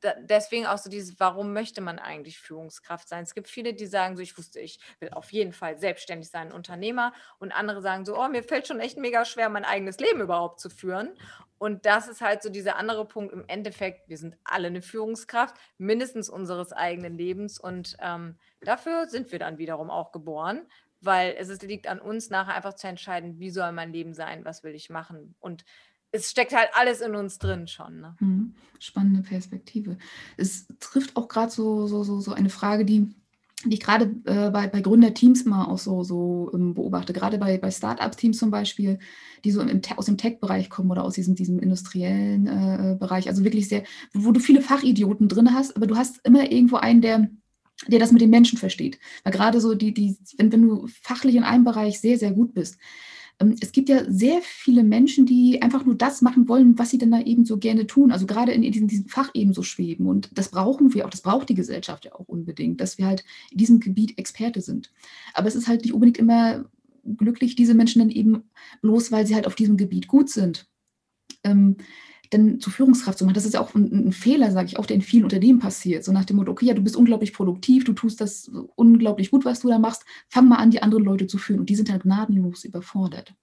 da, 0.00 0.14
deswegen 0.20 0.66
auch 0.66 0.78
so 0.78 0.90
dieses, 0.90 1.18
warum 1.20 1.52
möchte 1.52 1.80
man 1.80 1.98
eigentlich 1.98 2.38
Führungskraft 2.38 3.08
sein? 3.08 3.22
Es 3.22 3.34
gibt 3.34 3.48
viele, 3.48 3.74
die 3.74 3.86
sagen 3.86 4.16
so, 4.16 4.22
ich 4.22 4.36
wusste, 4.36 4.60
ich 4.60 4.78
will 5.00 5.10
auf 5.10 5.32
jeden 5.32 5.52
Fall 5.52 5.78
selbstständig 5.78 6.28
sein, 6.28 6.52
Unternehmer. 6.52 7.12
Und 7.38 7.52
andere 7.52 7.80
sagen 7.82 8.04
so, 8.04 8.18
oh, 8.18 8.28
mir 8.28 8.42
fällt 8.42 8.66
schon 8.66 8.80
echt 8.80 8.98
mega 8.98 9.24
schwer, 9.24 9.48
mein 9.48 9.64
eigenes 9.64 9.98
Leben 9.98 10.20
überhaupt 10.20 10.60
zu 10.60 10.70
führen. 10.70 11.10
Und 11.58 11.86
das 11.86 12.08
ist 12.08 12.20
halt 12.20 12.42
so 12.42 12.50
dieser 12.50 12.76
andere 12.76 13.06
Punkt. 13.06 13.32
Im 13.32 13.44
Endeffekt, 13.46 14.08
wir 14.08 14.18
sind 14.18 14.36
alle 14.44 14.66
eine 14.66 14.82
Führungskraft, 14.82 15.56
mindestens 15.78 16.28
unseres 16.28 16.72
eigenen 16.72 17.16
Lebens. 17.16 17.58
Und 17.58 17.96
ähm, 18.00 18.38
dafür 18.60 19.08
sind 19.08 19.32
wir 19.32 19.38
dann 19.38 19.58
wiederum 19.58 19.90
auch 19.90 20.12
geboren, 20.12 20.66
weil 21.04 21.34
es 21.38 21.62
liegt 21.62 21.86
an 21.86 21.98
uns, 21.98 22.30
nachher 22.30 22.54
einfach 22.54 22.74
zu 22.74 22.88
entscheiden, 22.88 23.38
wie 23.38 23.50
soll 23.50 23.72
mein 23.72 23.92
Leben 23.92 24.14
sein, 24.14 24.44
was 24.44 24.62
will 24.62 24.74
ich 24.74 24.90
machen. 24.90 25.34
Und 25.40 25.64
es 26.14 26.30
steckt 26.30 26.54
halt 26.54 26.68
alles 26.74 27.00
in 27.00 27.16
uns 27.16 27.38
drin 27.38 27.66
schon. 27.66 28.00
Ne? 28.00 28.16
Mhm. 28.20 28.54
Spannende 28.78 29.22
Perspektive. 29.22 29.98
Es 30.36 30.68
trifft 30.78 31.16
auch 31.16 31.26
gerade 31.28 31.50
so, 31.50 31.86
so, 31.86 32.04
so, 32.04 32.20
so 32.20 32.32
eine 32.32 32.50
Frage, 32.50 32.84
die, 32.84 33.12
die 33.64 33.74
ich 33.74 33.80
gerade 33.80 34.14
äh, 34.24 34.50
bei, 34.50 34.68
bei 34.68 34.80
Gründerteams 34.80 35.42
immer 35.42 35.68
auch 35.68 35.78
so, 35.78 36.04
so 36.04 36.52
ähm, 36.54 36.74
beobachte, 36.74 37.12
gerade 37.12 37.38
bei, 37.38 37.58
bei 37.58 37.70
Startup-Teams 37.70 38.38
zum 38.38 38.52
Beispiel, 38.52 39.00
die 39.44 39.50
so 39.50 39.60
im, 39.60 39.80
aus 39.96 40.06
dem 40.06 40.16
Tech-Bereich 40.16 40.70
kommen 40.70 40.90
oder 40.92 41.02
aus 41.02 41.14
diesem, 41.14 41.34
diesem 41.34 41.58
industriellen 41.58 42.46
äh, 42.46 42.96
Bereich, 42.96 43.28
also 43.28 43.42
wirklich 43.42 43.68
sehr, 43.68 43.82
wo 44.12 44.30
du 44.30 44.38
viele 44.38 44.62
Fachidioten 44.62 45.28
drin 45.28 45.52
hast, 45.52 45.74
aber 45.74 45.88
du 45.88 45.96
hast 45.96 46.20
immer 46.24 46.50
irgendwo 46.50 46.76
einen, 46.76 47.02
der 47.02 47.28
der 47.88 47.98
das 47.98 48.12
mit 48.12 48.20
den 48.20 48.30
Menschen 48.30 48.58
versteht. 48.58 48.98
Weil 49.22 49.32
gerade 49.32 49.60
so 49.60 49.74
die, 49.74 49.92
die, 49.92 50.16
wenn, 50.36 50.52
wenn 50.52 50.62
du 50.62 50.86
fachlich 51.02 51.34
in 51.34 51.44
einem 51.44 51.64
Bereich 51.64 52.00
sehr, 52.00 52.18
sehr 52.18 52.32
gut 52.32 52.54
bist, 52.54 52.78
ähm, 53.40 53.56
es 53.60 53.72
gibt 53.72 53.88
ja 53.88 54.04
sehr 54.08 54.40
viele 54.42 54.84
Menschen, 54.84 55.26
die 55.26 55.60
einfach 55.62 55.84
nur 55.84 55.94
das 55.94 56.22
machen 56.22 56.48
wollen, 56.48 56.78
was 56.78 56.90
sie 56.90 56.98
dann 56.98 57.10
da 57.10 57.20
eben 57.20 57.44
so 57.44 57.58
gerne 57.58 57.86
tun. 57.86 58.12
Also 58.12 58.26
gerade 58.26 58.52
in 58.52 58.62
diesem, 58.62 58.88
diesem 58.88 59.06
Fach 59.06 59.30
eben 59.34 59.52
so 59.52 59.62
schweben. 59.62 60.06
Und 60.06 60.30
das 60.34 60.50
brauchen 60.50 60.94
wir 60.94 61.06
auch, 61.06 61.10
das 61.10 61.22
braucht 61.22 61.48
die 61.48 61.54
Gesellschaft 61.54 62.04
ja 62.04 62.14
auch 62.14 62.28
unbedingt, 62.28 62.80
dass 62.80 62.98
wir 62.98 63.06
halt 63.06 63.24
in 63.50 63.58
diesem 63.58 63.80
Gebiet 63.80 64.18
Experte 64.18 64.60
sind. 64.60 64.92
Aber 65.34 65.48
es 65.48 65.54
ist 65.54 65.68
halt 65.68 65.82
nicht 65.82 65.94
unbedingt 65.94 66.18
immer 66.18 66.64
glücklich, 67.04 67.54
diese 67.54 67.74
Menschen 67.74 67.98
dann 67.98 68.10
eben 68.10 68.44
bloß, 68.82 69.12
weil 69.12 69.26
sie 69.26 69.34
halt 69.34 69.46
auf 69.46 69.54
diesem 69.54 69.76
Gebiet 69.76 70.08
gut 70.08 70.30
sind. 70.30 70.66
Ähm, 71.42 71.76
denn 72.32 72.60
zur 72.60 72.72
Führungskraft 72.72 73.18
zu 73.18 73.24
machen, 73.24 73.34
das 73.34 73.44
ist 73.44 73.54
ja 73.54 73.60
auch 73.60 73.74
ein, 73.74 74.08
ein 74.08 74.12
Fehler, 74.12 74.50
sage 74.50 74.66
ich 74.66 74.78
auch, 74.78 74.86
der 74.86 74.96
in 74.96 75.02
vielen 75.02 75.24
Unternehmen 75.24 75.58
passiert. 75.58 76.04
So 76.04 76.12
nach 76.12 76.24
dem 76.24 76.36
Motto, 76.36 76.52
okay, 76.52 76.66
ja, 76.66 76.74
du 76.74 76.82
bist 76.82 76.96
unglaublich 76.96 77.32
produktiv, 77.32 77.84
du 77.84 77.92
tust 77.92 78.20
das 78.20 78.50
unglaublich 78.76 79.30
gut, 79.30 79.44
was 79.44 79.60
du 79.60 79.68
da 79.68 79.78
machst, 79.78 80.04
fang 80.28 80.48
mal 80.48 80.56
an, 80.56 80.70
die 80.70 80.82
anderen 80.82 81.04
Leute 81.04 81.26
zu 81.26 81.38
führen. 81.38 81.60
Und 81.60 81.70
die 81.70 81.76
sind 81.76 81.90
halt 81.90 82.02
gnadenlos 82.02 82.64
überfordert. 82.64 83.34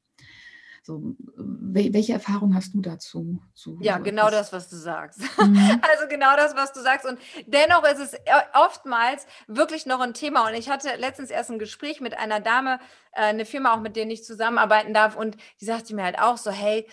So, 0.83 1.15
welche 1.37 2.13
Erfahrung 2.13 2.55
hast 2.55 2.73
du 2.73 2.81
dazu? 2.81 3.39
ja, 3.81 3.97
so 3.97 4.03
genau 4.03 4.31
das, 4.31 4.51
was 4.51 4.67
du 4.67 4.75
sagst. 4.75 5.19
Mhm. 5.37 5.79
Also 5.91 6.07
genau 6.09 6.35
das, 6.35 6.55
was 6.55 6.73
du 6.73 6.81
sagst. 6.81 7.05
Und 7.05 7.19
dennoch 7.45 7.83
ist 7.83 7.99
es 7.99 8.13
äh, 8.13 8.19
oftmals 8.53 9.27
wirklich 9.47 9.85
noch 9.85 9.99
ein 9.99 10.15
Thema. 10.15 10.47
Und 10.47 10.55
ich 10.55 10.69
hatte 10.69 10.89
letztens 10.97 11.29
erst 11.29 11.51
ein 11.51 11.59
Gespräch 11.59 12.01
mit 12.01 12.17
einer 12.17 12.39
Dame, 12.39 12.79
äh, 13.11 13.21
eine 13.21 13.45
Firma 13.45 13.75
auch, 13.75 13.79
mit 13.79 13.95
der 13.95 14.07
ich 14.07 14.23
zusammenarbeiten 14.23 14.93
darf. 14.93 15.15
Und 15.15 15.37
die 15.59 15.65
sagte 15.65 15.93
mir 15.93 16.03
halt 16.03 16.17
auch 16.17 16.37
so, 16.37 16.49
hey, 16.49 16.87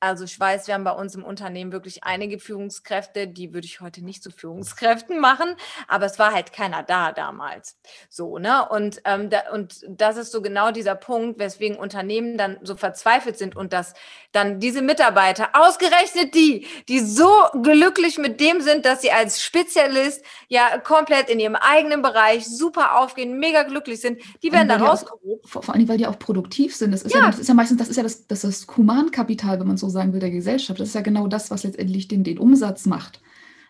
also 0.00 0.24
ich 0.24 0.40
weiß, 0.40 0.66
wir 0.66 0.72
haben 0.72 0.84
bei 0.84 0.92
uns 0.92 1.14
im 1.14 1.22
Unternehmen 1.22 1.70
wirklich 1.70 2.04
einige 2.04 2.38
Führungskräfte, 2.38 3.28
die 3.28 3.52
würde 3.52 3.66
ich 3.66 3.82
heute 3.82 4.02
nicht 4.02 4.22
zu 4.22 4.30
Führungskräften 4.30 5.20
machen, 5.20 5.56
aber 5.88 6.06
es 6.06 6.18
war 6.18 6.32
halt 6.32 6.54
keiner 6.54 6.82
da 6.82 7.12
damals. 7.12 7.76
So, 8.08 8.38
ne? 8.38 8.66
Und, 8.66 9.02
ähm, 9.04 9.28
da, 9.28 9.42
und 9.52 9.84
das 9.88 10.16
ist 10.16 10.32
so 10.32 10.40
genau 10.40 10.70
dieser 10.70 10.94
Punkt, 10.94 11.38
weswegen 11.38 11.76
Unternehmen 11.76 12.38
dann 12.38 12.56
so 12.62 12.76
verzweifelt 12.76 13.36
sind 13.36 13.56
und 13.56 13.74
dass 13.74 13.92
dann 14.32 14.58
diese 14.58 14.80
Mitarbeiter, 14.80 15.50
ausgerechnet 15.52 16.34
die, 16.34 16.66
die 16.88 17.00
so 17.00 17.30
glücklich 17.62 18.16
mit 18.16 18.40
dem 18.40 18.62
sind, 18.62 18.86
dass 18.86 19.02
sie 19.02 19.12
als 19.12 19.42
Spezialist 19.42 20.24
ja 20.48 20.78
komplett 20.78 21.28
in 21.28 21.40
ihrem 21.40 21.56
eigenen 21.56 22.00
Bereich 22.00 22.46
super 22.46 22.98
aufgehen, 22.98 23.38
mega 23.38 23.64
glücklich 23.64 24.00
sind, 24.00 24.18
die 24.42 24.50
werden 24.50 24.68
dann 24.68 24.82
rausgehoben. 24.82 25.46
Vor, 25.46 25.62
vor 25.62 25.74
allem, 25.74 25.88
weil 25.88 25.98
die 25.98 26.06
auch 26.06 26.18
produktiv 26.18 26.74
sind. 26.74 26.92
Das 26.92 27.02
ist 27.02 27.14
ja, 27.14 27.20
ja 27.20 27.26
das 27.26 27.38
ist 27.38 27.48
ja 27.48 27.54
meistens, 27.54 27.76
das 27.78 27.88
ist 27.88 27.96
ja 27.98 28.02
das, 28.02 28.26
das, 28.26 28.40
das 28.40 28.66
Humankapital 28.74 29.25
Humankapital, 29.26 29.60
wenn 29.60 29.66
man 29.66 29.76
so 29.76 29.88
sagen 29.88 30.12
will, 30.12 30.20
der 30.20 30.30
Gesellschaft. 30.30 30.80
Das 30.80 30.88
ist 30.88 30.94
ja 30.94 31.00
genau 31.02 31.26
das, 31.26 31.50
was 31.50 31.64
letztendlich 31.64 32.08
den, 32.08 32.24
den 32.24 32.38
Umsatz 32.38 32.86
macht. 32.86 33.20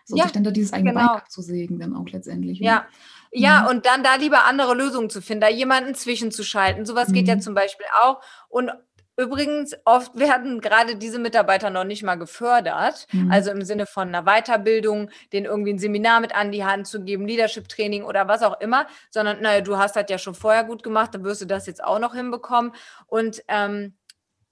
So 0.05 0.15
ja, 0.15 0.23
sich 0.23 0.31
dann 0.31 0.43
da 0.43 0.51
dieses 0.51 0.73
eigene 0.73 0.93
genau. 0.93 1.07
Bein 1.07 1.17
abzusägen, 1.17 1.79
dann 1.79 1.95
auch 1.95 2.07
letztendlich. 2.09 2.59
Ja. 2.59 2.87
Ja, 3.33 3.63
mhm. 3.63 3.67
und 3.67 3.85
dann 3.85 4.03
da 4.03 4.15
lieber 4.15 4.45
andere 4.45 4.73
Lösungen 4.73 5.09
zu 5.09 5.21
finden, 5.21 5.41
da 5.41 5.49
jemanden 5.49 5.93
zwischenzuschalten. 5.95 6.85
Sowas 6.85 7.09
mhm. 7.09 7.13
geht 7.13 7.27
ja 7.27 7.35
mhm. 7.35 7.41
zum 7.41 7.55
Beispiel 7.55 7.85
auch. 8.01 8.21
Und 8.47 8.71
Übrigens, 9.19 9.75
oft 9.83 10.19
werden 10.19 10.61
gerade 10.61 10.95
diese 10.95 11.17
Mitarbeiter 11.17 11.71
noch 11.71 11.85
nicht 11.85 12.03
mal 12.03 12.19
gefördert, 12.19 13.07
mhm. 13.11 13.31
also 13.31 13.49
im 13.49 13.63
Sinne 13.63 13.87
von 13.87 14.13
einer 14.13 14.25
Weiterbildung, 14.25 15.09
denen 15.33 15.47
irgendwie 15.47 15.73
ein 15.73 15.79
Seminar 15.79 16.19
mit 16.19 16.35
an 16.35 16.51
die 16.51 16.63
Hand 16.63 16.85
zu 16.85 17.03
geben, 17.03 17.25
Leadership-Training 17.25 18.03
oder 18.03 18.27
was 18.27 18.43
auch 18.43 18.61
immer, 18.61 18.85
sondern, 19.09 19.41
naja, 19.41 19.61
du 19.61 19.75
hast 19.75 19.95
das 19.95 20.05
ja 20.09 20.19
schon 20.19 20.35
vorher 20.35 20.65
gut 20.65 20.83
gemacht, 20.83 21.15
dann 21.15 21.23
wirst 21.23 21.41
du 21.41 21.45
das 21.45 21.65
jetzt 21.65 21.83
auch 21.83 21.97
noch 21.97 22.13
hinbekommen. 22.13 22.73
Und 23.07 23.41
ähm, 23.47 23.95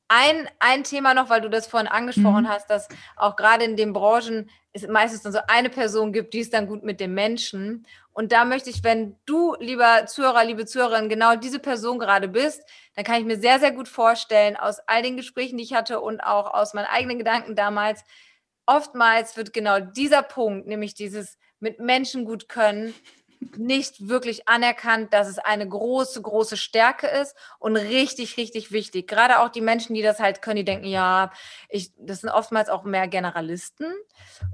ein, 0.07 0.47
ein 0.59 0.83
Thema 0.83 1.13
noch, 1.13 1.29
weil 1.29 1.41
du 1.41 1.49
das 1.49 1.67
vorhin 1.67 1.87
angesprochen 1.87 2.43
mhm. 2.43 2.49
hast, 2.49 2.69
dass 2.69 2.87
auch 3.15 3.35
gerade 3.35 3.65
in 3.65 3.75
den 3.75 3.93
Branchen 3.93 4.49
es 4.73 4.87
meistens 4.87 5.23
nur 5.23 5.33
so 5.33 5.39
eine 5.47 5.69
Person 5.69 6.11
gibt, 6.11 6.33
die 6.33 6.39
ist 6.39 6.53
dann 6.53 6.67
gut 6.67 6.83
mit 6.83 6.99
dem 6.99 7.13
Menschen. 7.13 7.87
Und 8.11 8.31
da 8.31 8.45
möchte 8.45 8.69
ich, 8.69 8.83
wenn 8.83 9.15
du, 9.25 9.55
lieber 9.59 10.05
Zuhörer, 10.05 10.43
liebe 10.43 10.65
Zuhörerin, 10.65 11.09
genau 11.09 11.35
diese 11.35 11.59
Person 11.59 11.97
gerade 11.97 12.27
bist, 12.27 12.61
dann 12.95 13.05
kann 13.05 13.19
ich 13.19 13.25
mir 13.25 13.39
sehr, 13.39 13.59
sehr 13.59 13.71
gut 13.71 13.87
vorstellen, 13.87 14.57
aus 14.57 14.79
all 14.87 15.01
den 15.01 15.17
Gesprächen, 15.17 15.57
die 15.57 15.63
ich 15.63 15.73
hatte 15.73 16.01
und 16.01 16.19
auch 16.21 16.53
aus 16.53 16.73
meinen 16.73 16.87
eigenen 16.87 17.17
Gedanken 17.17 17.55
damals, 17.55 18.03
oftmals 18.65 19.37
wird 19.37 19.53
genau 19.53 19.79
dieser 19.79 20.23
Punkt, 20.23 20.67
nämlich 20.67 20.93
dieses 20.93 21.37
mit 21.59 21.79
Menschen 21.79 22.25
gut 22.25 22.49
können, 22.49 22.93
nicht 23.57 24.07
wirklich 24.07 24.47
anerkannt, 24.47 25.13
dass 25.13 25.27
es 25.27 25.39
eine 25.39 25.67
große, 25.67 26.21
große 26.21 26.57
Stärke 26.57 27.07
ist 27.07 27.35
und 27.59 27.75
richtig, 27.75 28.37
richtig 28.37 28.71
wichtig. 28.71 29.07
Gerade 29.07 29.39
auch 29.39 29.49
die 29.49 29.61
Menschen, 29.61 29.93
die 29.93 30.01
das 30.01 30.19
halt 30.19 30.41
können, 30.41 30.57
die 30.57 30.65
denken, 30.65 30.87
ja, 30.87 31.31
ich, 31.69 31.91
das 31.97 32.21
sind 32.21 32.29
oftmals 32.29 32.69
auch 32.69 32.83
mehr 32.83 33.07
Generalisten 33.07 33.87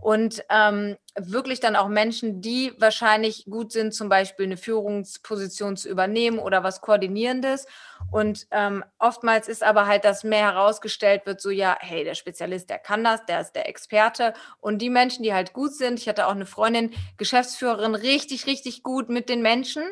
und 0.02 0.44
ähm, 0.50 0.98
wirklich 1.20 1.60
dann 1.60 1.76
auch 1.76 1.88
Menschen, 1.88 2.42
die 2.42 2.74
wahrscheinlich 2.80 3.46
gut 3.46 3.72
sind, 3.72 3.94
zum 3.94 4.08
Beispiel 4.08 4.46
eine 4.46 4.58
Führungsposition 4.58 5.76
zu 5.76 5.90
übernehmen 5.90 6.40
oder 6.40 6.64
was 6.64 6.82
Koordinierendes. 6.82 7.68
Und 8.12 8.48
ähm, 8.52 8.84
oftmals 8.98 9.48
ist 9.48 9.64
aber 9.64 9.88
halt, 9.88 10.06
dass 10.06 10.24
mehr 10.24 10.54
herausgestellt 10.54 11.26
wird, 11.26 11.42
so 11.42 11.50
ja, 11.50 11.78
hey, 11.80 12.04
der 12.04 12.16
Spezialist, 12.16 12.70
der 12.70 12.80
kann 12.80 13.04
das, 13.04 13.26
der 13.26 13.42
ist 13.42 13.54
der 13.54 13.68
Experte. 13.68 14.34
Und 14.60 14.80
die 14.80 14.90
Menschen, 14.90 15.24
die 15.24 15.34
halt 15.34 15.54
gut 15.54 15.74
sind, 15.74 16.00
ich 16.00 16.08
hatte 16.08 16.28
auch 16.28 16.32
eine 16.32 16.46
Freundin, 16.46 16.94
Geschäftsführerin, 17.18 17.96
richtig, 17.96 18.48
richtig 18.48 18.81
gut 18.84 19.10
mit 19.10 19.30
den 19.30 19.42
Menschen, 19.42 19.84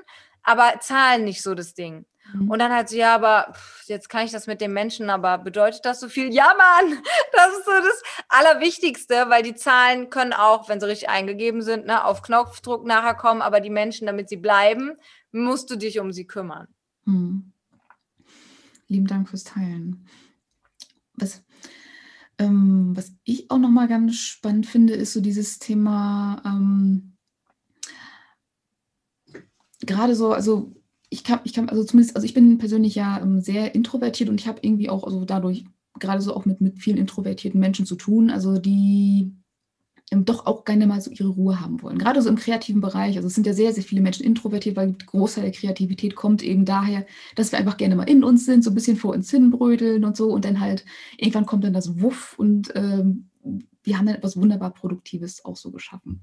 aber 0.43 0.79
zahlen 0.79 1.23
nicht 1.23 1.41
so 1.41 1.55
das 1.55 1.73
Ding. 1.73 2.05
Mhm. 2.33 2.49
Und 2.49 2.59
dann 2.59 2.71
halt 2.71 2.89
so, 2.89 2.95
ja, 2.95 3.15
aber 3.15 3.53
jetzt 3.85 4.09
kann 4.09 4.25
ich 4.25 4.31
das 4.31 4.47
mit 4.47 4.61
den 4.61 4.73
Menschen, 4.73 5.09
aber 5.09 5.37
bedeutet 5.37 5.85
das 5.85 5.99
so 5.99 6.09
viel? 6.09 6.33
Ja, 6.33 6.53
Mann, 6.57 7.01
das 7.33 7.57
ist 7.57 7.65
so 7.65 7.71
das 7.71 8.03
Allerwichtigste, 8.27 9.25
weil 9.29 9.43
die 9.43 9.55
Zahlen 9.55 10.09
können 10.09 10.33
auch, 10.33 10.69
wenn 10.69 10.79
sie 10.79 10.87
richtig 10.87 11.09
eingegeben 11.09 11.61
sind, 11.61 11.85
ne, 11.85 12.03
auf 12.03 12.21
Knopfdruck 12.21 12.85
nachher 12.85 13.15
kommen, 13.15 13.41
aber 13.41 13.59
die 13.59 13.69
Menschen, 13.69 14.07
damit 14.07 14.29
sie 14.29 14.37
bleiben, 14.37 14.97
musst 15.31 15.69
du 15.69 15.75
dich 15.75 15.99
um 15.99 16.11
sie 16.11 16.25
kümmern. 16.25 16.67
Mhm. 17.05 17.53
Lieben 18.87 19.07
Dank 19.07 19.29
fürs 19.29 19.43
Teilen. 19.43 20.07
Was, 21.13 21.43
ähm, 22.37 22.91
was 22.95 23.11
ich 23.23 23.51
auch 23.51 23.59
nochmal 23.59 23.87
ganz 23.87 24.15
spannend 24.15 24.65
finde, 24.65 24.93
ist 24.93 25.13
so 25.13 25.21
dieses 25.21 25.59
Thema, 25.59 26.41
ähm, 26.45 27.17
gerade 29.81 30.15
so, 30.15 30.31
also 30.31 30.73
ich 31.09 31.23
kann, 31.23 31.39
ich 31.43 31.53
kann, 31.53 31.69
also 31.69 31.83
zumindest, 31.83 32.15
also 32.15 32.25
ich 32.25 32.33
bin 32.33 32.57
persönlich 32.57 32.95
ja 32.95 33.19
ähm, 33.21 33.41
sehr 33.41 33.73
introvertiert 33.75 34.29
und 34.29 34.39
ich 34.39 34.47
habe 34.47 34.59
irgendwie 34.61 34.89
auch, 34.89 35.03
also 35.03 35.25
dadurch 35.25 35.65
gerade 35.99 36.21
so 36.21 36.35
auch 36.35 36.45
mit, 36.45 36.61
mit 36.61 36.79
vielen 36.79 36.97
introvertierten 36.97 37.59
Menschen 37.59 37.85
zu 37.85 37.95
tun, 37.95 38.29
also 38.29 38.57
die 38.57 39.33
ähm, 40.11 40.25
doch 40.25 40.45
auch 40.45 40.65
gerne 40.65 40.87
mal 40.87 41.01
so 41.01 41.11
ihre 41.11 41.29
Ruhe 41.29 41.59
haben 41.59 41.81
wollen. 41.81 41.97
Gerade 41.97 42.21
so 42.21 42.29
im 42.29 42.35
kreativen 42.35 42.81
Bereich. 42.81 43.15
Also 43.15 43.27
es 43.27 43.35
sind 43.35 43.47
ja 43.47 43.53
sehr, 43.53 43.73
sehr 43.73 43.83
viele 43.83 44.01
Menschen 44.01 44.25
introvertiert, 44.25 44.75
weil 44.75 44.93
der 44.93 45.07
Großteil 45.07 45.43
der 45.45 45.53
Kreativität 45.53 46.15
kommt 46.15 46.43
eben 46.43 46.65
daher, 46.65 47.05
dass 47.35 47.51
wir 47.51 47.59
einfach 47.59 47.77
gerne 47.77 47.95
mal 47.95 48.09
in 48.09 48.23
uns 48.23 48.45
sind, 48.45 48.63
so 48.63 48.71
ein 48.71 48.75
bisschen 48.75 48.97
vor 48.97 49.13
uns 49.13 49.29
hinbrödeln 49.29 50.03
und 50.05 50.15
so 50.17 50.31
und 50.31 50.45
dann 50.45 50.59
halt 50.59 50.85
irgendwann 51.17 51.45
kommt 51.45 51.63
dann 51.63 51.73
das 51.73 52.01
Wuff 52.01 52.37
und 52.37 52.71
ähm, 52.75 53.29
wir 53.83 53.97
haben 53.97 54.05
dann 54.05 54.15
etwas 54.15 54.37
wunderbar 54.37 54.73
Produktives 54.73 55.45
auch 55.45 55.55
so 55.55 55.71
geschaffen. 55.71 56.21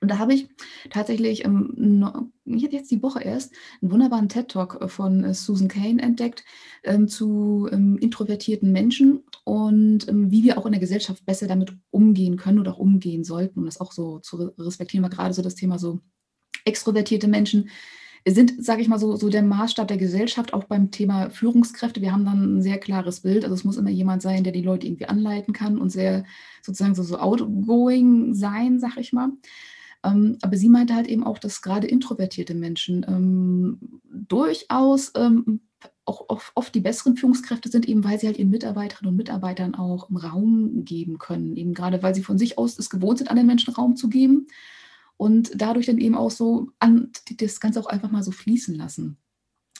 Und 0.00 0.10
da 0.10 0.18
habe 0.18 0.34
ich 0.34 0.48
tatsächlich, 0.90 1.44
ähm, 1.44 2.32
jetzt 2.44 2.90
die 2.90 3.02
Woche 3.02 3.22
erst 3.22 3.52
einen 3.80 3.90
wunderbaren 3.90 4.28
TED-Talk 4.28 4.82
äh, 4.82 4.88
von 4.88 5.24
äh, 5.24 5.34
Susan 5.34 5.68
Kane 5.68 6.02
entdeckt 6.02 6.44
ähm, 6.84 7.08
zu 7.08 7.68
ähm, 7.72 7.96
introvertierten 7.98 8.70
Menschen 8.70 9.24
und 9.44 10.06
ähm, 10.08 10.30
wie 10.30 10.44
wir 10.44 10.58
auch 10.58 10.66
in 10.66 10.72
der 10.72 10.80
Gesellschaft 10.80 11.24
besser 11.24 11.46
damit 11.46 11.72
umgehen 11.90 12.36
können 12.36 12.58
oder 12.58 12.74
auch 12.74 12.78
umgehen 12.78 13.24
sollten, 13.24 13.60
um 13.60 13.64
das 13.64 13.80
auch 13.80 13.92
so 13.92 14.18
zu 14.18 14.52
respektieren, 14.58 15.02
weil 15.02 15.10
gerade 15.10 15.34
so 15.34 15.42
das 15.42 15.54
Thema 15.54 15.78
so 15.78 16.00
extrovertierte 16.64 17.28
Menschen 17.28 17.70
sind, 18.26 18.62
sage 18.62 18.82
ich 18.82 18.88
mal, 18.88 18.98
so, 18.98 19.16
so 19.16 19.28
der 19.28 19.42
Maßstab 19.42 19.88
der 19.88 19.96
Gesellschaft, 19.96 20.52
auch 20.52 20.64
beim 20.64 20.90
Thema 20.90 21.30
Führungskräfte. 21.30 22.02
Wir 22.02 22.12
haben 22.12 22.24
dann 22.24 22.58
ein 22.58 22.62
sehr 22.62 22.78
klares 22.78 23.20
Bild. 23.20 23.44
Also 23.44 23.54
es 23.54 23.64
muss 23.64 23.76
immer 23.76 23.90
jemand 23.90 24.22
sein, 24.22 24.44
der 24.44 24.52
die 24.52 24.62
Leute 24.62 24.86
irgendwie 24.86 25.06
anleiten 25.06 25.54
kann 25.54 25.78
und 25.78 25.90
sehr 25.90 26.24
sozusagen 26.62 26.94
so, 26.94 27.02
so 27.02 27.18
outgoing 27.18 28.34
sein, 28.34 28.80
sag 28.80 28.96
ich 28.98 29.12
mal. 29.12 29.30
Ähm, 30.08 30.38
aber 30.42 30.56
sie 30.56 30.68
meinte 30.68 30.94
halt 30.94 31.06
eben 31.06 31.24
auch, 31.24 31.38
dass 31.38 31.62
gerade 31.62 31.86
introvertierte 31.86 32.54
Menschen 32.54 33.04
ähm, 33.08 34.00
durchaus 34.04 35.12
ähm, 35.16 35.60
auch 36.04 36.26
oft 36.54 36.74
die 36.74 36.80
besseren 36.80 37.16
Führungskräfte 37.16 37.68
sind, 37.68 37.86
eben 37.86 38.02
weil 38.02 38.18
sie 38.18 38.26
halt 38.26 38.38
ihren 38.38 38.50
Mitarbeiterinnen 38.50 39.10
und 39.10 39.16
Mitarbeitern 39.16 39.74
auch 39.74 40.08
Raum 40.10 40.84
geben 40.84 41.18
können. 41.18 41.56
Eben 41.56 41.74
gerade, 41.74 42.02
weil 42.02 42.14
sie 42.14 42.22
von 42.22 42.38
sich 42.38 42.56
aus 42.56 42.78
es 42.78 42.88
gewohnt 42.88 43.18
sind, 43.18 43.28
anderen 43.28 43.46
Menschen 43.46 43.74
Raum 43.74 43.94
zu 43.94 44.08
geben 44.08 44.46
und 45.18 45.50
dadurch 45.54 45.86
dann 45.86 45.98
eben 45.98 46.14
auch 46.14 46.30
so 46.30 46.70
an, 46.78 47.12
das 47.36 47.60
Ganze 47.60 47.80
auch 47.80 47.86
einfach 47.86 48.10
mal 48.10 48.22
so 48.22 48.30
fließen 48.30 48.74
lassen. 48.74 49.18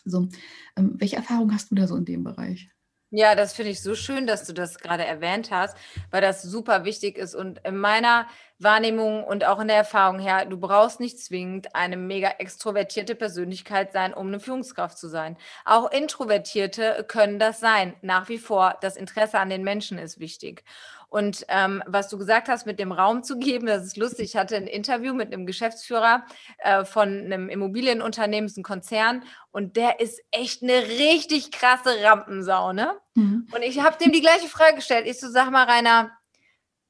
So, 0.04 0.28
ähm, 0.76 0.94
welche 0.98 1.16
Erfahrung 1.16 1.52
hast 1.52 1.70
du 1.70 1.74
da 1.74 1.86
so 1.86 1.96
in 1.96 2.04
dem 2.04 2.24
Bereich? 2.24 2.70
Ja, 3.10 3.34
das 3.34 3.54
finde 3.54 3.70
ich 3.70 3.80
so 3.82 3.94
schön, 3.94 4.26
dass 4.26 4.44
du 4.44 4.52
das 4.52 4.78
gerade 4.78 5.04
erwähnt 5.06 5.50
hast, 5.50 5.74
weil 6.10 6.20
das 6.20 6.42
super 6.42 6.84
wichtig 6.84 7.16
ist. 7.16 7.34
Und 7.34 7.58
in 7.64 7.78
meiner 7.78 8.26
Wahrnehmung 8.58 9.24
und 9.24 9.44
auch 9.46 9.60
in 9.60 9.68
der 9.68 9.78
Erfahrung 9.78 10.18
her, 10.18 10.44
du 10.44 10.58
brauchst 10.58 11.00
nicht 11.00 11.18
zwingend 11.18 11.74
eine 11.74 11.96
mega 11.96 12.28
extrovertierte 12.38 13.14
Persönlichkeit 13.14 13.92
sein, 13.92 14.12
um 14.12 14.26
eine 14.26 14.40
Führungskraft 14.40 14.98
zu 14.98 15.08
sein. 15.08 15.38
Auch 15.64 15.90
Introvertierte 15.90 17.06
können 17.08 17.38
das 17.38 17.60
sein. 17.60 17.94
Nach 18.02 18.28
wie 18.28 18.38
vor, 18.38 18.76
das 18.82 18.96
Interesse 18.96 19.38
an 19.38 19.48
den 19.48 19.64
Menschen 19.64 19.96
ist 19.98 20.20
wichtig. 20.20 20.62
Und 21.10 21.46
ähm, 21.48 21.82
was 21.86 22.08
du 22.08 22.18
gesagt 22.18 22.48
hast, 22.48 22.66
mit 22.66 22.78
dem 22.78 22.92
Raum 22.92 23.22
zu 23.22 23.38
geben, 23.38 23.66
das 23.66 23.84
ist 23.84 23.96
lustig. 23.96 24.26
Ich 24.26 24.36
hatte 24.36 24.56
ein 24.56 24.66
Interview 24.66 25.14
mit 25.14 25.32
einem 25.32 25.46
Geschäftsführer 25.46 26.24
äh, 26.58 26.84
von 26.84 27.08
einem 27.08 27.48
Immobilienunternehmen, 27.48 28.52
ein 28.54 28.62
Konzern, 28.62 29.24
und 29.50 29.76
der 29.76 30.00
ist 30.00 30.20
echt 30.30 30.62
eine 30.62 30.74
richtig 30.74 31.50
krasse 31.50 32.02
Rampensau, 32.02 32.72
ne? 32.72 32.94
Mhm. 33.14 33.48
Und 33.54 33.62
ich 33.62 33.80
habe 33.80 33.96
dem 33.96 34.12
die 34.12 34.20
gleiche 34.20 34.48
Frage 34.48 34.76
gestellt. 34.76 35.06
Ich 35.06 35.18
so, 35.18 35.30
sag 35.30 35.50
mal, 35.50 35.64
Rainer, 35.64 36.10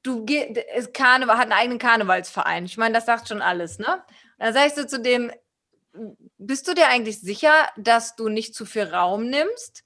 du 0.03 0.25
ist 0.75 0.93
Karneval, 0.93 1.37
hat 1.37 1.43
einen 1.43 1.53
eigenen 1.53 1.79
Karnevalsverein. 1.79 2.65
Ich 2.65 2.77
meine, 2.77 2.95
das 2.95 3.05
sagt 3.05 3.29
schon 3.29 3.41
alles, 3.41 3.79
ne? 3.79 3.93
Und 3.93 4.03
dann 4.45 4.53
sag 4.53 4.67
ich 4.67 4.73
so 4.73 4.83
zu 4.83 4.99
dem, 4.99 5.31
bist 6.37 6.67
du 6.67 6.73
dir 6.73 6.87
eigentlich 6.87 7.21
sicher, 7.21 7.53
dass 7.77 8.15
du 8.15 8.27
nicht 8.27 8.53
zu 8.53 8.65
viel 8.65 8.83
Raum 8.83 9.29
nimmst? 9.29 9.83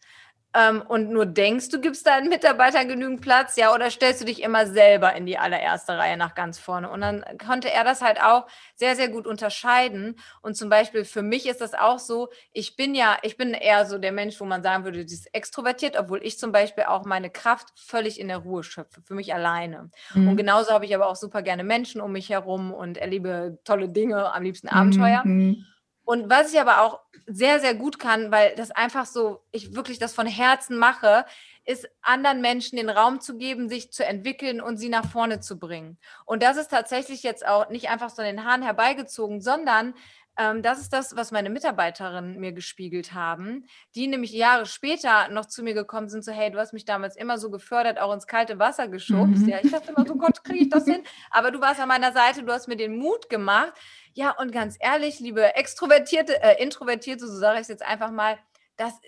Ähm, 0.55 0.81
und 0.87 1.09
nur 1.09 1.25
denkst, 1.25 1.69
du 1.69 1.81
gibst 1.81 2.05
deinen 2.05 2.29
Mitarbeitern 2.29 2.87
genügend 2.87 3.21
Platz, 3.21 3.55
ja, 3.55 3.73
oder 3.73 3.89
stellst 3.89 4.21
du 4.21 4.25
dich 4.25 4.41
immer 4.43 4.67
selber 4.67 5.15
in 5.15 5.25
die 5.25 5.37
allererste 5.37 5.97
Reihe 5.97 6.15
nach 6.15 6.35
ganz 6.35 6.59
vorne? 6.59 6.89
Und 6.89 7.01
dann 7.01 7.25
konnte 7.43 7.71
er 7.71 7.83
das 7.83 8.01
halt 8.01 8.21
auch 8.21 8.47
sehr, 8.75 8.95
sehr 8.95 9.09
gut 9.09 9.25
unterscheiden. 9.25 10.15
Und 10.41 10.55
zum 10.55 10.69
Beispiel 10.69 11.05
für 11.05 11.23
mich 11.23 11.47
ist 11.47 11.61
das 11.61 11.73
auch 11.73 11.99
so, 11.99 12.29
ich 12.51 12.75
bin 12.75 12.93
ja, 12.93 13.17
ich 13.23 13.37
bin 13.37 13.53
eher 13.53 13.85
so 13.85 13.97
der 13.97 14.11
Mensch, 14.11 14.39
wo 14.39 14.45
man 14.45 14.61
sagen 14.61 14.83
würde, 14.83 15.05
die 15.05 15.13
ist 15.13 15.33
extrovertiert, 15.33 15.97
obwohl 15.97 16.23
ich 16.23 16.37
zum 16.37 16.51
Beispiel 16.51 16.83
auch 16.83 17.05
meine 17.05 17.29
Kraft 17.29 17.67
völlig 17.75 18.19
in 18.19 18.27
der 18.27 18.37
Ruhe 18.37 18.63
schöpfe, 18.63 19.01
für 19.01 19.15
mich 19.15 19.33
alleine. 19.33 19.89
Mhm. 20.13 20.29
Und 20.29 20.37
genauso 20.37 20.71
habe 20.71 20.85
ich 20.85 20.93
aber 20.93 21.07
auch 21.07 21.15
super 21.15 21.41
gerne 21.41 21.63
Menschen 21.63 21.99
um 21.99 22.11
mich 22.11 22.29
herum 22.29 22.73
und 22.73 22.97
erlebe 22.97 23.57
tolle 23.63 23.89
Dinge, 23.89 24.31
am 24.33 24.43
liebsten 24.43 24.67
Abenteuer. 24.67 25.21
Mhm. 25.23 25.65
Und 26.05 26.29
was 26.29 26.53
ich 26.53 26.59
aber 26.59 26.81
auch 26.81 26.99
sehr, 27.25 27.59
sehr 27.59 27.75
gut 27.75 27.99
kann, 27.99 28.31
weil 28.31 28.55
das 28.55 28.71
einfach 28.71 29.05
so, 29.05 29.41
ich 29.51 29.75
wirklich 29.75 29.99
das 29.99 30.13
von 30.13 30.27
Herzen 30.27 30.77
mache, 30.77 31.25
ist 31.65 31.89
anderen 32.01 32.41
Menschen 32.41 32.75
den 32.75 32.89
Raum 32.89 33.21
zu 33.21 33.37
geben, 33.37 33.69
sich 33.69 33.91
zu 33.91 34.05
entwickeln 34.05 34.59
und 34.59 34.77
sie 34.77 34.89
nach 34.89 35.09
vorne 35.09 35.39
zu 35.39 35.57
bringen. 35.57 35.97
Und 36.25 36.43
das 36.43 36.57
ist 36.57 36.69
tatsächlich 36.71 37.23
jetzt 37.23 37.45
auch 37.47 37.69
nicht 37.69 37.89
einfach 37.89 38.09
so 38.09 38.21
in 38.21 38.35
den 38.35 38.45
Haaren 38.45 38.63
herbeigezogen, 38.63 39.39
sondern 39.39 39.93
das 40.35 40.79
ist 40.79 40.93
das, 40.93 41.15
was 41.15 41.31
meine 41.31 41.49
Mitarbeiterinnen 41.49 42.39
mir 42.39 42.53
gespiegelt 42.53 43.13
haben, 43.13 43.65
die 43.95 44.07
nämlich 44.07 44.31
Jahre 44.31 44.65
später 44.65 45.29
noch 45.29 45.45
zu 45.45 45.63
mir 45.63 45.73
gekommen 45.73 46.09
sind, 46.09 46.25
so 46.25 46.31
hey, 46.31 46.49
du 46.51 46.57
hast 46.57 46.73
mich 46.73 46.85
damals 46.85 47.15
immer 47.15 47.37
so 47.37 47.51
gefördert, 47.51 47.99
auch 47.99 48.13
ins 48.13 48.25
kalte 48.25 48.57
Wasser 48.57 48.87
geschubst. 48.87 49.43
Mhm. 49.43 49.49
Ja, 49.49 49.59
ich 49.61 49.71
dachte 49.71 49.91
immer 49.91 50.07
so, 50.07 50.15
Gott, 50.15 50.43
kriege 50.43 50.63
ich 50.63 50.69
das 50.69 50.85
hin? 50.85 51.03
Aber 51.31 51.51
du 51.51 51.61
warst 51.61 51.79
an 51.79 51.87
meiner 51.87 52.11
Seite, 52.13 52.43
du 52.43 52.51
hast 52.51 52.67
mir 52.67 52.77
den 52.77 52.97
Mut 52.97 53.29
gemacht. 53.29 53.73
Ja, 54.13 54.31
und 54.31 54.51
ganz 54.51 54.75
ehrlich, 54.79 55.19
liebe 55.19 55.55
Extrovertierte, 55.55 56.41
äh, 56.41 56.61
Introvertierte, 56.61 57.27
so 57.27 57.37
sage 57.37 57.55
ich 57.55 57.63
es 57.63 57.67
jetzt 57.67 57.83
einfach 57.83 58.11
mal, 58.11 58.37
das, 58.75 58.99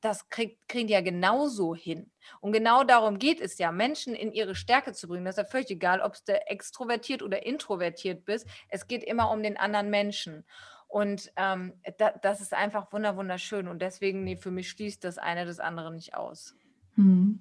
das 0.00 0.28
krieg, 0.28 0.58
kriegen 0.68 0.86
die 0.86 0.94
ja 0.94 1.00
genauso 1.00 1.74
hin. 1.74 2.10
Und 2.40 2.52
genau 2.52 2.84
darum 2.84 3.18
geht 3.18 3.40
es 3.40 3.58
ja, 3.58 3.72
Menschen 3.72 4.14
in 4.14 4.32
ihre 4.32 4.54
Stärke 4.54 4.92
zu 4.92 5.08
bringen. 5.08 5.24
Das 5.24 5.36
ist 5.36 5.44
ja 5.44 5.50
völlig 5.50 5.70
egal, 5.70 6.00
ob 6.00 6.14
du 6.24 6.46
extrovertiert 6.48 7.22
oder 7.22 7.44
introvertiert 7.46 8.24
bist. 8.24 8.46
Es 8.68 8.86
geht 8.86 9.04
immer 9.04 9.30
um 9.30 9.42
den 9.42 9.56
anderen 9.56 9.90
Menschen. 9.90 10.44
Und 10.88 11.32
ähm, 11.36 11.74
da, 11.98 12.12
das 12.22 12.40
ist 12.40 12.54
einfach 12.54 12.92
wunderschön. 12.92 13.68
Und 13.68 13.82
deswegen, 13.82 14.24
nee, 14.24 14.36
für 14.36 14.50
mich 14.50 14.70
schließt 14.70 15.02
das 15.04 15.18
eine 15.18 15.44
das 15.44 15.60
andere 15.60 15.92
nicht 15.92 16.14
aus. 16.14 16.54
Hm. 16.94 17.40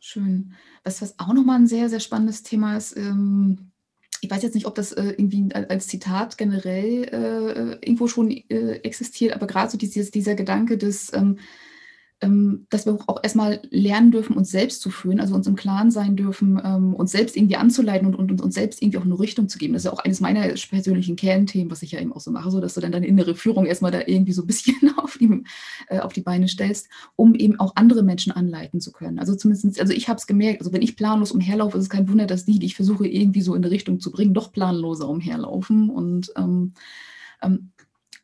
Schön. 0.00 0.54
Was, 0.84 1.02
was 1.02 1.18
auch 1.18 1.32
nochmal 1.32 1.58
ein 1.58 1.66
sehr, 1.66 1.88
sehr 1.88 2.00
spannendes 2.00 2.42
Thema 2.42 2.76
ist, 2.76 2.96
ähm, 2.96 3.72
ich 4.20 4.30
weiß 4.30 4.42
jetzt 4.42 4.54
nicht, 4.54 4.66
ob 4.66 4.74
das 4.74 4.92
äh, 4.92 5.14
irgendwie 5.16 5.48
als 5.54 5.86
Zitat 5.86 6.38
generell 6.38 7.04
äh, 7.04 7.86
irgendwo 7.86 8.08
schon 8.08 8.30
äh, 8.30 8.80
existiert, 8.82 9.32
aber 9.34 9.46
gerade 9.46 9.70
so 9.70 9.78
dieses, 9.78 10.10
dieser 10.10 10.34
Gedanke 10.34 10.76
des, 10.78 11.12
ähm, 11.12 11.38
dass 12.20 12.84
wir 12.84 12.98
auch 13.06 13.20
erstmal 13.22 13.60
lernen 13.70 14.10
dürfen, 14.10 14.36
uns 14.36 14.50
selbst 14.50 14.80
zu 14.80 14.90
führen, 14.90 15.20
also 15.20 15.36
uns 15.36 15.46
im 15.46 15.54
Klaren 15.54 15.92
sein 15.92 16.16
dürfen, 16.16 16.60
ähm, 16.64 16.92
uns 16.94 17.12
selbst 17.12 17.36
irgendwie 17.36 17.54
anzuleiten 17.54 18.12
und, 18.12 18.30
und, 18.30 18.40
uns 18.40 18.56
selbst 18.56 18.82
irgendwie 18.82 18.98
auch 18.98 19.04
eine 19.04 19.20
Richtung 19.20 19.48
zu 19.48 19.56
geben. 19.56 19.72
Das 19.72 19.82
ist 19.82 19.84
ja 19.84 19.92
auch 19.92 20.00
eines 20.00 20.18
meiner 20.18 20.48
persönlichen 20.68 21.14
Kernthemen, 21.14 21.70
was 21.70 21.82
ich 21.82 21.92
ja 21.92 22.00
eben 22.00 22.12
auch 22.12 22.20
so 22.20 22.32
mache, 22.32 22.50
so 22.50 22.60
dass 22.60 22.74
du 22.74 22.80
dann 22.80 22.90
deine 22.90 23.06
innere 23.06 23.36
Führung 23.36 23.66
erstmal 23.66 23.92
da 23.92 24.00
irgendwie 24.04 24.32
so 24.32 24.42
ein 24.42 24.48
bisschen 24.48 24.74
auf 24.96 25.16
die, 25.16 25.44
äh, 25.88 26.00
auf 26.00 26.12
die 26.12 26.22
Beine 26.22 26.48
stellst, 26.48 26.88
um 27.14 27.36
eben 27.36 27.60
auch 27.60 27.76
andere 27.76 28.02
Menschen 28.02 28.32
anleiten 28.32 28.80
zu 28.80 28.90
können. 28.90 29.20
Also 29.20 29.36
zumindest, 29.36 29.80
also 29.80 29.92
ich 29.92 30.08
habe 30.08 30.18
es 30.18 30.26
gemerkt, 30.26 30.60
also 30.60 30.72
wenn 30.72 30.82
ich 30.82 30.96
planlos 30.96 31.30
umherlaufe, 31.30 31.78
ist 31.78 31.84
es 31.84 31.90
kein 31.90 32.08
Wunder, 32.08 32.26
dass 32.26 32.44
die, 32.44 32.58
die 32.58 32.66
ich 32.66 32.74
versuche 32.74 33.06
irgendwie 33.06 33.42
so 33.42 33.54
in 33.54 33.62
eine 33.62 33.70
Richtung 33.70 34.00
zu 34.00 34.10
bringen, 34.10 34.34
doch 34.34 34.50
planloser 34.50 35.08
umherlaufen 35.08 35.88
und 35.88 36.32
ähm, 36.36 36.72
ähm, 37.42 37.70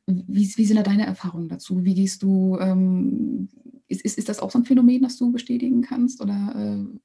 wie, 0.07 0.53
wie, 0.57 0.65
sind 0.65 0.77
da 0.77 0.83
deine 0.83 1.07
Erfahrungen 1.07 1.49
dazu? 1.49 1.85
Wie 1.85 1.95
gehst 1.95 2.23
du, 2.23 2.59
ähm, 2.61 3.49
ist, 3.89 4.03
ist, 4.05 4.19
ist 4.19 4.29
das 4.29 4.41
auch 4.41 4.51
so 4.51 4.59
ein 4.59 4.65
Phänomen, 4.65 5.03
das 5.03 5.17
du 5.17 5.31
bestätigen 5.33 5.83
kannst? 5.83 6.21
Oder, 6.21 6.55
äh, 6.57 6.99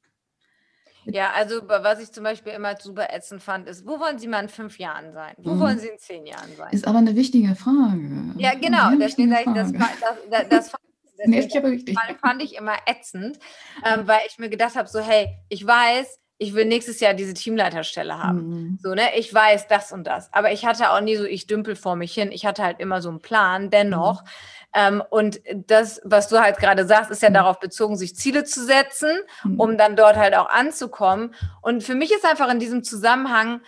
ja, 1.12 1.32
also 1.36 1.62
was 1.68 2.02
ich 2.02 2.12
zum 2.12 2.24
Beispiel 2.24 2.54
immer 2.54 2.76
super 2.80 3.08
ätzend 3.14 3.42
fand, 3.42 3.68
ist, 3.68 3.86
wo 3.86 4.00
wollen 4.00 4.20
Sie 4.20 4.28
mal 4.28 4.44
in 4.44 4.50
fünf 4.50 4.78
Jahren 4.78 5.14
sein? 5.14 5.34
Wo 5.38 5.52
mhm. 5.52 5.60
wollen 5.60 5.80
Sie 5.80 5.88
in 5.88 5.98
zehn 5.98 6.26
Jahren 6.26 6.56
sein? 6.58 6.72
Ist 6.72 6.88
aber 6.88 7.00
eine 7.00 7.16
wichtige 7.16 7.56
Frage. 7.56 8.34
Ja, 8.38 8.54
genau. 8.54 8.92
Das, 8.98 9.16
das, 9.16 10.50
das, 10.50 10.70
fand 10.70 10.84
nee, 11.26 11.40
ich 11.40 11.56
richtig. 11.56 11.98
fand 12.22 12.42
ich 12.42 12.56
immer 12.56 12.76
ätzend, 12.86 13.40
ähm, 13.86 14.08
weil 14.08 14.22
ich 14.28 14.38
mir 14.38 14.50
gedacht 14.50 14.76
habe, 14.76 14.88
so 14.88 15.00
hey, 15.00 15.38
ich 15.50 15.66
weiß, 15.66 16.20
ich 16.42 16.54
will 16.54 16.66
nächstes 16.66 17.02
Jahr 17.02 17.14
diese 17.14 17.34
Teamleiterstelle 17.34 18.18
haben. 18.18 18.48
Mhm. 18.48 18.80
So, 18.82 18.94
ne? 18.94 19.18
Ich 19.18 19.34
weiß 19.34 19.68
das 19.68 19.92
und 19.92 20.06
das. 20.06 20.32
Aber 20.34 20.54
ich 20.54 20.66
hatte 20.66 20.92
auch 20.92 21.02
nie 21.02 21.18
so, 21.18 21.26
ich 21.26 21.48
dümpel 21.48 21.76
vor 21.76 21.98
mich 21.98 22.14
hin. 22.14 22.32
Ich 22.32 22.46
hatte 22.46 22.64
halt 22.64 22.80
immer 22.80 23.02
so 23.02 23.10
einen 23.10 23.20
Plan, 23.20 23.70
dennoch. 23.70 24.24
Mhm. 24.24 24.30
Ähm, 24.74 25.04
und 25.10 25.42
das, 25.68 26.00
was 26.04 26.28
du 26.28 26.40
halt 26.40 26.58
gerade 26.58 26.86
sagst, 26.86 27.12
ist 27.12 27.22
ja 27.22 27.30
mhm. 27.30 27.36
darauf 27.36 27.60
bezogen, 27.60 27.98
sich 27.98 28.16
Ziele 28.16 28.44
zu 28.44 28.64
setzen, 28.64 29.12
mhm. 29.44 29.60
um 29.60 29.78
dann 29.78 29.96
dort 29.96 30.16
halt 30.16 30.36
auch 30.36 30.50
anzukommen. 30.50 31.34
Und 31.62 31.84
für 31.84 31.96
mich 31.96 32.12
ist 32.12 32.26
einfach 32.26 32.50
in 32.52 32.60
diesem 32.60 32.84
Zusammenhang 32.84 33.62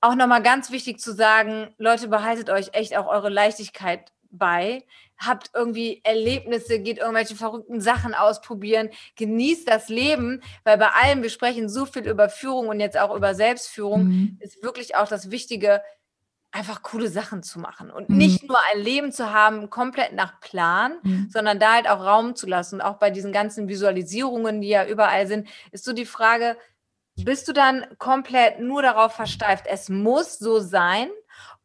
auch 0.00 0.14
nochmal 0.14 0.42
ganz 0.42 0.70
wichtig 0.70 1.00
zu 1.00 1.12
sagen, 1.12 1.74
Leute, 1.78 2.08
behaltet 2.08 2.50
euch 2.50 2.70
echt 2.74 2.96
auch 2.96 3.08
eure 3.08 3.28
Leichtigkeit 3.28 4.12
bei 4.30 4.84
habt 5.18 5.50
irgendwie 5.54 6.00
Erlebnisse, 6.04 6.80
geht 6.80 6.98
irgendwelche 6.98 7.36
verrückten 7.36 7.80
Sachen 7.80 8.14
ausprobieren, 8.14 8.90
genießt 9.16 9.68
das 9.68 9.88
Leben, 9.88 10.42
weil 10.64 10.78
bei 10.78 10.88
allem, 10.88 11.22
wir 11.22 11.30
sprechen 11.30 11.68
so 11.68 11.86
viel 11.86 12.06
über 12.06 12.28
Führung 12.28 12.68
und 12.68 12.80
jetzt 12.80 12.98
auch 12.98 13.14
über 13.14 13.34
Selbstführung, 13.34 14.04
mhm. 14.04 14.38
ist 14.40 14.62
wirklich 14.62 14.96
auch 14.96 15.08
das 15.08 15.30
Wichtige, 15.30 15.82
einfach 16.56 16.82
coole 16.82 17.08
Sachen 17.08 17.42
zu 17.42 17.60
machen 17.60 17.90
und 17.90 18.08
mhm. 18.08 18.16
nicht 18.16 18.48
nur 18.48 18.58
ein 18.72 18.80
Leben 18.80 19.12
zu 19.12 19.32
haben, 19.32 19.68
komplett 19.68 20.14
nach 20.14 20.40
Plan, 20.40 20.94
mhm. 21.02 21.28
sondern 21.30 21.58
da 21.58 21.74
halt 21.74 21.88
auch 21.88 22.00
Raum 22.00 22.34
zu 22.34 22.46
lassen. 22.46 22.76
Und 22.76 22.80
auch 22.80 22.98
bei 22.98 23.10
diesen 23.10 23.32
ganzen 23.32 23.68
Visualisierungen, 23.68 24.60
die 24.60 24.68
ja 24.68 24.86
überall 24.86 25.26
sind, 25.26 25.48
ist 25.70 25.84
so 25.84 25.92
die 25.92 26.06
Frage, 26.06 26.56
bist 27.16 27.48
du 27.48 27.52
dann 27.52 27.86
komplett 27.98 28.60
nur 28.60 28.82
darauf 28.82 29.12
versteift, 29.12 29.66
es 29.68 29.88
muss 29.88 30.38
so 30.38 30.58
sein? 30.58 31.08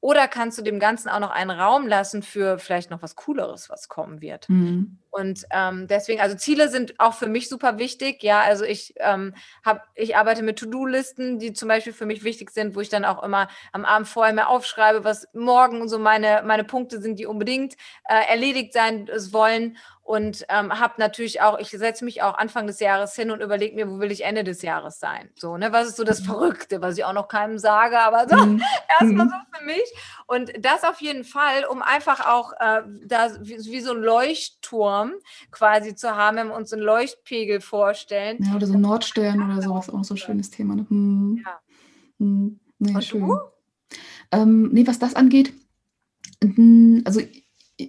Oder 0.02 0.28
kannst 0.28 0.58
du 0.58 0.64
dem 0.64 0.80
Ganzen 0.80 1.10
auch 1.10 1.20
noch 1.20 1.30
einen 1.30 1.52
Raum 1.52 1.88
lassen 1.88 2.24
für 2.24 2.58
vielleicht 2.58 2.90
noch 2.90 3.04
was 3.04 3.16
Cooleres, 3.16 3.70
was 3.70 3.88
kommen 3.88 4.20
wird? 4.20 4.50
Mhm. 4.50 4.98
Und 5.12 5.46
ähm, 5.52 5.88
deswegen, 5.88 6.22
also 6.22 6.36
Ziele 6.36 6.70
sind 6.70 7.00
auch 7.00 7.14
für 7.14 7.28
mich 7.28 7.50
super 7.50 7.78
wichtig. 7.78 8.24
Ja, 8.24 8.42
also 8.42 8.66
ich 8.66 8.96
ähm, 8.98 9.36
habe, 9.64 9.82
ich 9.94 10.16
arbeite 10.16 10.42
mit 10.42 10.58
To-Do-Listen, 10.58 11.38
die 11.38 11.54
zum 11.54 11.68
Beispiel 11.68 11.94
für 11.94 12.08
mich 12.08 12.24
wichtig 12.24 12.50
sind, 12.50 12.76
wo 12.76 12.80
ich 12.80 12.90
dann 12.90 13.06
auch 13.06 13.22
immer 13.22 13.48
am 13.74 13.86
Abend 13.86 14.08
vorher 14.08 14.34
mir 14.34 14.48
aufschreibe, 14.48 15.04
was 15.04 15.28
morgen 15.34 15.88
so 15.88 16.00
meine, 16.00 16.42
meine 16.46 16.64
Punkte 16.64 17.00
sind, 17.00 17.20
die 17.20 17.28
unbedingt 17.28 17.76
äh, 18.10 18.28
erledigt 18.28 18.74
sein 18.74 19.08
wollen 19.32 19.78
und 20.12 20.46
ähm, 20.50 20.78
habe 20.78 20.96
natürlich 20.98 21.40
auch, 21.40 21.58
ich 21.58 21.70
setze 21.70 22.04
mich 22.04 22.22
auch 22.22 22.38
Anfang 22.38 22.68
des 22.68 22.82
Jahres 22.82 23.16
hin 23.16 23.32
und 23.32 23.42
überlege 23.42 23.78
mir, 23.78 23.90
wo 23.90 24.00
will 24.00 24.12
ich 24.12 24.26
Ende 24.26 24.44
des 24.44 24.62
Jahres 24.62 25.00
sein? 25.00 25.30
So, 25.36 25.56
ne, 25.56 25.72
was 25.72 25.88
ist 25.88 25.96
so 25.96 26.04
das 26.04 26.20
mhm. 26.20 26.26
Verrückte, 26.26 26.82
was 26.82 26.98
ich 26.98 27.06
auch 27.06 27.14
noch 27.14 27.30
keinem 27.30 27.58
sage, 27.58 27.98
aber 27.98 28.28
so 28.28 28.36
mhm. 28.46 28.62
erstmal 29.00 29.30
so 29.30 29.36
mhm. 29.36 29.42
für 29.54 29.66
mich. 29.66 29.94
Und 30.28 30.52
das 30.60 30.84
auf 30.84 31.00
jeden 31.00 31.24
Fall, 31.24 31.64
um 31.64 31.82
einfach 31.82 32.28
auch 32.28 32.52
äh, 32.60 32.82
da 33.06 33.30
wie, 33.40 33.58
wie, 33.58 33.80
so 33.80 33.94
ein 33.94 34.02
Leuchtturm 34.02 35.14
quasi 35.50 35.96
zu 35.96 36.14
haben, 36.14 36.36
wenn 36.36 36.50
wir 36.50 36.56
uns 36.56 36.74
einen 36.74 36.82
Leuchtpegel 36.82 37.62
vorstellen. 37.62 38.44
Ja, 38.44 38.58
oder 38.58 38.68
so 38.68 38.74
ein 38.74 38.82
Nordstern 38.82 39.42
oder 39.50 39.62
sowas, 39.62 39.90
auch 39.90 40.04
so 40.04 40.16
ein 40.16 40.18
schönes 40.18 40.50
Thema. 40.50 40.76
Ne? 40.76 40.88
Hm. 40.90 41.42
Ja. 41.46 41.60
Hm. 42.20 42.60
Nee, 42.80 42.96
und 42.96 43.04
schön. 43.06 43.22
Du? 43.22 43.40
Ähm, 44.34 44.74
nee, 44.74 44.86
was 44.86 45.00
das 45.00 45.16
angeht, 45.16 45.54
also 47.06 47.22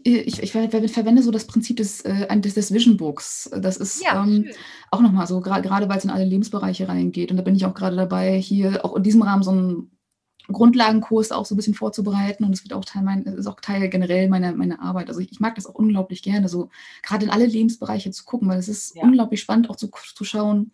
ich, 0.05 0.43
ich, 0.43 0.53
verwende 0.53 1.23
so 1.23 1.31
das 1.31 1.47
Prinzip 1.47 1.77
des, 1.77 2.01
äh, 2.03 2.41
des, 2.41 2.55
des 2.55 2.73
Vision 2.73 2.97
Books. 2.97 3.51
Das 3.57 3.77
ist 3.77 4.03
ja, 4.03 4.23
ähm, 4.23 4.47
auch 4.91 5.01
nochmal 5.01 5.27
so, 5.27 5.41
gerade 5.41 5.89
weil 5.89 5.99
es 5.99 6.05
in 6.05 6.11
alle 6.11 6.25
Lebensbereiche 6.25 6.89
reingeht. 6.89 7.31
Und 7.31 7.37
da 7.37 7.43
bin 7.43 7.55
ich 7.55 7.65
auch 7.65 7.75
gerade 7.75 7.97
dabei, 7.97 8.39
hier 8.39 8.85
auch 8.85 8.97
in 8.97 9.03
diesem 9.03 9.23
Rahmen 9.23 9.43
so 9.43 9.51
einen 9.51 9.91
Grundlagenkurs 10.49 11.33
auch 11.33 11.47
so 11.47 11.55
ein 11.55 11.57
bisschen 11.57 11.75
vorzubereiten. 11.75 12.45
Und 12.45 12.53
es 12.53 12.65
wird 12.65 12.73
auch 12.73 12.85
Teil 12.85 13.03
mein, 13.03 13.23
ist 13.25 13.47
auch 13.47 13.61
Teil 13.61 13.89
generell 13.89 14.29
meiner, 14.29 14.53
meiner 14.53 14.83
Arbeit. 14.83 15.09
Also 15.09 15.21
ich, 15.21 15.31
ich 15.33 15.41
mag 15.41 15.55
das 15.55 15.67
auch 15.67 15.75
unglaublich 15.75 16.23
gerne, 16.23 16.49
so 16.49 16.71
gerade 17.03 17.25
in 17.25 17.31
alle 17.31 17.47
Lebensbereiche 17.47 18.11
zu 18.11 18.25
gucken, 18.25 18.49
weil 18.49 18.59
es 18.59 18.69
ist 18.69 18.97
ja. 18.97 19.03
unglaublich 19.03 19.41
spannend 19.41 19.71
auch 19.71 19.77
zu, 19.77 19.91
zu 20.15 20.25
schauen, 20.25 20.73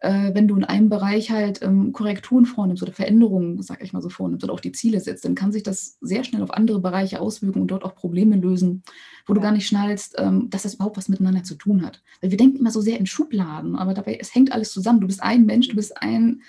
äh, 0.00 0.34
wenn 0.34 0.48
du 0.48 0.56
in 0.56 0.64
einem 0.64 0.88
Bereich 0.88 1.30
halt 1.30 1.62
ähm, 1.62 1.92
Korrekturen 1.92 2.46
vornimmst 2.46 2.82
oder 2.82 2.92
Veränderungen, 2.92 3.62
sag 3.62 3.82
ich 3.82 3.92
mal 3.92 4.00
so, 4.00 4.08
vornimmst 4.08 4.42
oder 4.44 4.52
auch 4.52 4.60
die 4.60 4.72
Ziele 4.72 4.98
setzt, 5.00 5.24
dann 5.24 5.34
kann 5.34 5.52
sich 5.52 5.62
das 5.62 5.98
sehr 6.00 6.24
schnell 6.24 6.42
auf 6.42 6.52
andere 6.52 6.80
Bereiche 6.80 7.20
auswirken 7.20 7.60
und 7.60 7.68
dort 7.68 7.84
auch 7.84 7.94
Probleme 7.94 8.36
lösen, 8.36 8.82
wo 9.26 9.32
ja. 9.32 9.34
du 9.34 9.40
gar 9.42 9.52
nicht 9.52 9.66
schnallst, 9.66 10.14
ähm, 10.18 10.48
dass 10.48 10.62
das 10.62 10.74
überhaupt 10.74 10.96
was 10.96 11.08
miteinander 11.08 11.42
zu 11.42 11.54
tun 11.54 11.84
hat. 11.84 12.02
Weil 12.20 12.30
wir 12.30 12.38
denken 12.38 12.58
immer 12.58 12.70
so 12.70 12.80
sehr 12.80 12.98
in 12.98 13.06
Schubladen, 13.06 13.76
aber 13.76 13.92
dabei, 13.92 14.18
es 14.20 14.34
hängt 14.34 14.52
alles 14.52 14.72
zusammen. 14.72 15.00
Du 15.00 15.06
bist 15.06 15.22
ein 15.22 15.44
Mensch, 15.44 15.68
du 15.68 15.76
bist 15.76 16.00
ein, 16.00 16.42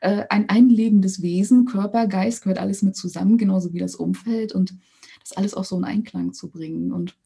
äh, 0.00 0.24
ein 0.30 0.48
einlebendes 0.48 1.22
Wesen, 1.22 1.64
Körper, 1.64 2.06
Geist 2.06 2.42
gehört 2.42 2.58
alles 2.58 2.82
mit 2.82 2.96
zusammen, 2.96 3.38
genauso 3.38 3.72
wie 3.72 3.78
das 3.78 3.94
Umfeld 3.94 4.52
und 4.52 4.74
das 5.20 5.32
alles 5.32 5.54
auch 5.54 5.64
so 5.64 5.76
in 5.76 5.84
Einklang 5.84 6.32
zu 6.32 6.50
bringen. 6.50 6.92
Und 6.92 7.16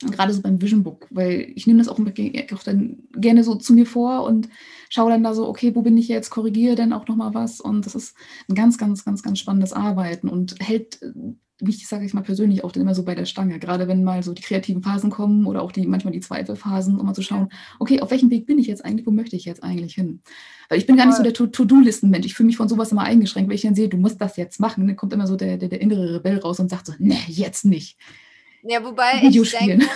Gerade 0.00 0.32
so 0.32 0.42
beim 0.42 0.62
Vision 0.62 0.84
Book, 0.84 1.08
weil 1.10 1.50
ich 1.56 1.66
nehme 1.66 1.80
das 1.80 1.88
auch, 1.88 1.98
auch 1.98 2.62
dann 2.62 3.02
gerne 3.16 3.42
so 3.42 3.56
zu 3.56 3.72
mir 3.72 3.84
vor 3.84 4.22
und 4.22 4.48
schaue 4.90 5.10
dann 5.10 5.24
da 5.24 5.34
so, 5.34 5.48
okay, 5.48 5.74
wo 5.74 5.82
bin 5.82 5.96
ich 5.96 6.06
jetzt, 6.06 6.30
korrigiere 6.30 6.76
dann 6.76 6.92
auch 6.92 7.08
nochmal 7.08 7.34
was. 7.34 7.60
Und 7.60 7.84
das 7.84 7.96
ist 7.96 8.16
ein 8.48 8.54
ganz, 8.54 8.78
ganz, 8.78 9.04
ganz, 9.04 9.24
ganz 9.24 9.40
spannendes 9.40 9.72
Arbeiten 9.72 10.28
und 10.28 10.54
hält 10.60 11.00
mich, 11.60 11.86
sage 11.86 12.04
ich 12.04 12.14
mal 12.14 12.22
persönlich, 12.22 12.64
auch 12.64 12.72
dann 12.72 12.82
immer 12.82 12.94
so 12.94 13.04
bei 13.04 13.14
der 13.14 13.24
Stange. 13.24 13.58
Gerade 13.58 13.88
wenn 13.88 14.04
mal 14.04 14.22
so 14.22 14.32
die 14.32 14.42
kreativen 14.42 14.82
Phasen 14.82 15.10
kommen 15.10 15.46
oder 15.46 15.62
auch 15.62 15.72
die 15.72 15.86
manchmal 15.86 16.12
die 16.12 16.20
Zweifelphasen, 16.20 16.98
um 16.98 17.06
mal 17.06 17.14
zu 17.14 17.22
schauen, 17.22 17.48
okay, 17.78 18.00
auf 18.00 18.10
welchem 18.10 18.30
Weg 18.30 18.46
bin 18.46 18.58
ich 18.58 18.66
jetzt 18.66 18.84
eigentlich, 18.84 19.06
wo 19.06 19.10
möchte 19.10 19.36
ich 19.36 19.44
jetzt 19.44 19.62
eigentlich 19.62 19.94
hin? 19.94 20.20
Weil 20.68 20.78
ich 20.78 20.86
bin 20.86 20.96
gar 20.96 21.06
nicht 21.06 21.16
so 21.16 21.22
der 21.22 21.32
To-Do-Listen-Mensch. 21.32 22.26
Ich 22.26 22.34
fühle 22.34 22.48
mich 22.48 22.56
von 22.56 22.68
sowas 22.68 22.92
immer 22.92 23.02
eingeschränkt, 23.02 23.48
wenn 23.48 23.56
ich 23.56 23.62
dann 23.62 23.74
sehe, 23.74 23.88
du 23.88 23.96
musst 23.96 24.20
das 24.20 24.36
jetzt 24.36 24.60
machen. 24.60 24.86
Dann 24.86 24.96
kommt 24.96 25.12
immer 25.12 25.26
so 25.26 25.36
der, 25.36 25.56
der, 25.56 25.68
der 25.68 25.80
innere 25.80 26.16
Rebell 26.16 26.38
raus 26.38 26.60
und 26.60 26.70
sagt 26.70 26.86
so, 26.86 26.92
nee, 26.98 27.18
jetzt 27.26 27.64
nicht. 27.64 27.96
Ja, 28.62 28.82
wobei 28.84 29.20
ich 29.22 29.50
denke, 29.52 29.86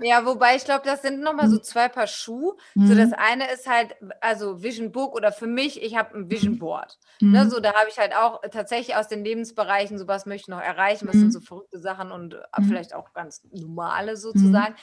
ja, 0.00 0.26
wobei 0.26 0.56
ich 0.56 0.64
glaube, 0.64 0.82
das 0.84 1.02
sind 1.02 1.20
nochmal 1.20 1.48
so 1.48 1.56
mhm. 1.56 1.62
zwei 1.62 1.88
Paar 1.88 2.06
Schuhe. 2.06 2.56
Mhm. 2.74 2.86
So 2.86 2.94
das 2.94 3.12
eine 3.12 3.50
ist 3.50 3.68
halt, 3.68 3.94
also 4.20 4.62
Vision 4.62 4.92
Book 4.92 5.14
oder 5.14 5.32
für 5.32 5.46
mich, 5.46 5.82
ich 5.82 5.96
habe 5.96 6.16
ein 6.16 6.30
Vision 6.30 6.54
mhm. 6.54 6.58
Board. 6.58 6.98
Ne, 7.20 7.26
mhm. 7.26 7.32
Ne, 7.32 7.50
so 7.50 7.60
da 7.60 7.74
habe 7.74 7.88
ich 7.88 7.98
halt 7.98 8.14
auch 8.14 8.42
tatsächlich 8.50 8.96
aus 8.96 9.08
den 9.08 9.24
Lebensbereichen, 9.24 9.98
so 9.98 10.06
was 10.06 10.26
möchte 10.26 10.42
ich 10.42 10.48
noch 10.48 10.60
erreichen, 10.60 11.08
was 11.08 11.14
mhm. 11.14 11.20
sind 11.20 11.32
so 11.32 11.40
verrückte 11.40 11.80
Sachen 11.80 12.10
und 12.10 12.34
äh, 12.34 12.38
mhm. 12.58 12.64
vielleicht 12.64 12.94
auch 12.94 13.12
ganz 13.12 13.42
normale 13.52 14.16
sozusagen. 14.16 14.74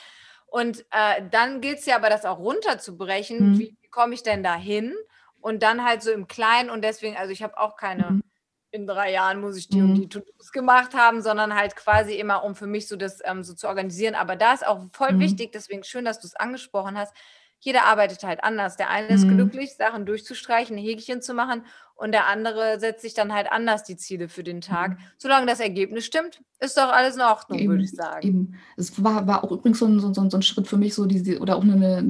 Und 0.46 0.80
äh, 0.90 1.22
dann 1.30 1.60
gilt 1.60 1.78
es 1.78 1.86
ja 1.86 1.96
aber, 1.96 2.10
das 2.10 2.24
auch 2.24 2.38
runterzubrechen. 2.38 3.58
Wie, 3.58 3.76
wie 3.80 3.88
komme 3.88 4.14
ich 4.14 4.22
denn 4.22 4.42
da 4.42 4.54
hin? 4.54 4.92
Und 5.40 5.62
dann 5.62 5.84
halt 5.84 6.02
so 6.02 6.10
im 6.10 6.28
Kleinen 6.28 6.68
und 6.68 6.82
deswegen, 6.82 7.16
also 7.16 7.32
ich 7.32 7.42
habe 7.42 7.58
auch 7.58 7.76
keine 7.76 8.20
in 8.72 8.86
drei 8.86 9.12
Jahren 9.12 9.40
muss 9.40 9.56
ich 9.56 9.68
die 9.68 9.80
mhm. 9.80 9.90
und 9.90 9.94
die 9.94 10.08
To-Dos 10.08 10.50
gemacht 10.50 10.94
haben, 10.94 11.22
sondern 11.22 11.54
halt 11.54 11.76
quasi 11.76 12.14
immer, 12.14 12.42
um 12.42 12.54
für 12.54 12.66
mich 12.66 12.88
so 12.88 12.96
das 12.96 13.20
ähm, 13.24 13.44
so 13.44 13.54
zu 13.54 13.68
organisieren. 13.68 14.14
Aber 14.14 14.34
da 14.34 14.54
ist 14.54 14.66
auch 14.66 14.80
voll 14.92 15.12
mhm. 15.12 15.20
wichtig, 15.20 15.52
deswegen 15.52 15.84
schön, 15.84 16.04
dass 16.04 16.20
du 16.20 16.26
es 16.26 16.34
angesprochen 16.34 16.96
hast. 16.96 17.14
Jeder 17.60 17.84
arbeitet 17.84 18.24
halt 18.24 18.42
anders. 18.42 18.76
Der 18.76 18.88
eine 18.88 19.08
mhm. 19.08 19.14
ist 19.14 19.28
glücklich, 19.28 19.76
Sachen 19.76 20.06
durchzustreichen, 20.06 20.76
Häkchen 20.76 21.22
zu 21.22 21.34
machen 21.34 21.64
und 22.02 22.10
der 22.10 22.26
andere 22.26 22.80
setzt 22.80 23.02
sich 23.02 23.14
dann 23.14 23.32
halt 23.32 23.46
anders 23.52 23.84
die 23.84 23.96
Ziele 23.96 24.28
für 24.28 24.42
den 24.42 24.60
Tag. 24.60 24.90
Mhm. 24.90 24.96
Solange 25.18 25.46
das 25.46 25.60
Ergebnis 25.60 26.04
stimmt, 26.04 26.40
ist 26.58 26.76
doch 26.76 26.88
alles 26.88 27.14
in 27.14 27.22
Ordnung, 27.22 27.58
eben, 27.60 27.70
würde 27.70 27.84
ich 27.84 27.92
sagen. 27.92 28.26
Eben. 28.26 28.54
Es 28.76 29.02
war, 29.02 29.28
war 29.28 29.44
auch 29.44 29.52
übrigens 29.52 29.78
so 29.78 29.86
ein, 29.86 30.00
so, 30.00 30.12
so, 30.12 30.28
so 30.28 30.36
ein 30.36 30.42
Schritt 30.42 30.66
für 30.66 30.76
mich, 30.76 30.94
so 30.94 31.06
diese, 31.06 31.38
oder 31.38 31.56
auch 31.56 31.62
eine, 31.62 32.04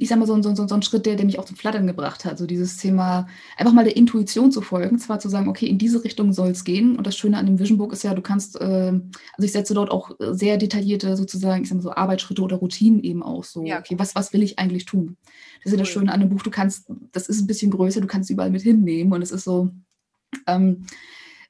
ich 0.00 0.08
sag 0.08 0.18
mal, 0.18 0.26
so, 0.26 0.40
so, 0.42 0.54
so 0.54 0.74
ein 0.74 0.82
Schritt, 0.82 1.06
der, 1.06 1.14
der 1.14 1.26
mich 1.26 1.38
auch 1.38 1.44
zum 1.44 1.56
Flattern 1.56 1.86
gebracht 1.86 2.24
hat. 2.24 2.38
So 2.38 2.46
dieses 2.46 2.76
Thema, 2.76 3.28
einfach 3.56 3.72
mal 3.72 3.84
der 3.84 3.96
Intuition 3.96 4.50
zu 4.50 4.62
folgen, 4.62 4.98
zwar 4.98 5.20
zu 5.20 5.28
sagen, 5.28 5.48
okay, 5.48 5.66
in 5.66 5.78
diese 5.78 6.02
Richtung 6.02 6.32
soll 6.32 6.50
es 6.50 6.64
gehen. 6.64 6.96
Und 6.96 7.06
das 7.06 7.16
Schöne 7.16 7.38
an 7.38 7.46
dem 7.46 7.60
Vision 7.60 7.78
Book 7.78 7.92
ist 7.92 8.02
ja, 8.02 8.14
du 8.14 8.22
kannst, 8.22 8.60
äh, 8.60 8.64
also 8.64 9.44
ich 9.44 9.52
setze 9.52 9.74
dort 9.74 9.92
auch 9.92 10.10
sehr 10.18 10.56
detaillierte 10.56 11.16
sozusagen, 11.16 11.62
ich 11.62 11.68
sag 11.68 11.76
mal 11.76 11.82
so 11.82 11.92
Arbeitsschritte 11.92 12.42
oder 12.42 12.56
Routinen 12.56 13.00
eben 13.04 13.22
auch 13.22 13.44
so, 13.44 13.64
ja. 13.64 13.78
okay, 13.78 13.96
was, 13.96 14.16
was 14.16 14.32
will 14.32 14.42
ich 14.42 14.58
eigentlich 14.58 14.86
tun? 14.86 15.16
Das 15.62 15.72
ist 15.72 15.72
ja 15.72 15.78
das 15.78 15.88
Schöne 15.88 16.12
an 16.12 16.20
dem 16.20 16.28
Buch, 16.30 16.42
du 16.42 16.50
kannst, 16.50 16.90
das 17.12 17.28
ist 17.28 17.40
ein 17.40 17.46
bisschen 17.46 17.70
größer, 17.70 18.00
du 18.00 18.06
kannst 18.06 18.30
es 18.30 18.34
überall 18.34 18.50
mit 18.50 18.62
hinnehmen 18.62 19.12
und 19.12 19.22
es 19.22 19.30
ist 19.30 19.44
so, 19.44 19.70
ähm, 20.46 20.86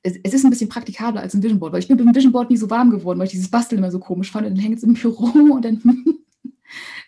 es, 0.03 0.17
es, 0.23 0.35
ist 0.35 0.45
ein 0.45 0.51
bisschen 0.51 0.69
praktikabler 0.69 1.21
als 1.21 1.35
ein 1.35 1.43
Vision 1.43 1.61
Board, 1.61 1.73
weil 1.73 1.81
ich 1.81 1.89
bin 1.89 1.97
mit 1.97 2.07
dem 2.07 2.15
Vision 2.15 2.33
Board 2.33 2.51
nie 2.51 2.57
so 2.57 2.71
warm 2.71 2.91
geworden, 2.91 3.19
weil 3.19 3.27
ich 3.27 3.33
dieses 3.33 3.51
Basteln 3.51 3.79
immer 3.79 3.91
so 3.91 3.99
komisch 3.99 4.31
fand 4.31 4.47
und 4.47 4.55
dann 4.55 4.63
hängt 4.63 4.79
es 4.79 4.83
im 4.83 4.95
Büro 4.95 5.25
und 5.53 5.65
dann 5.65 5.81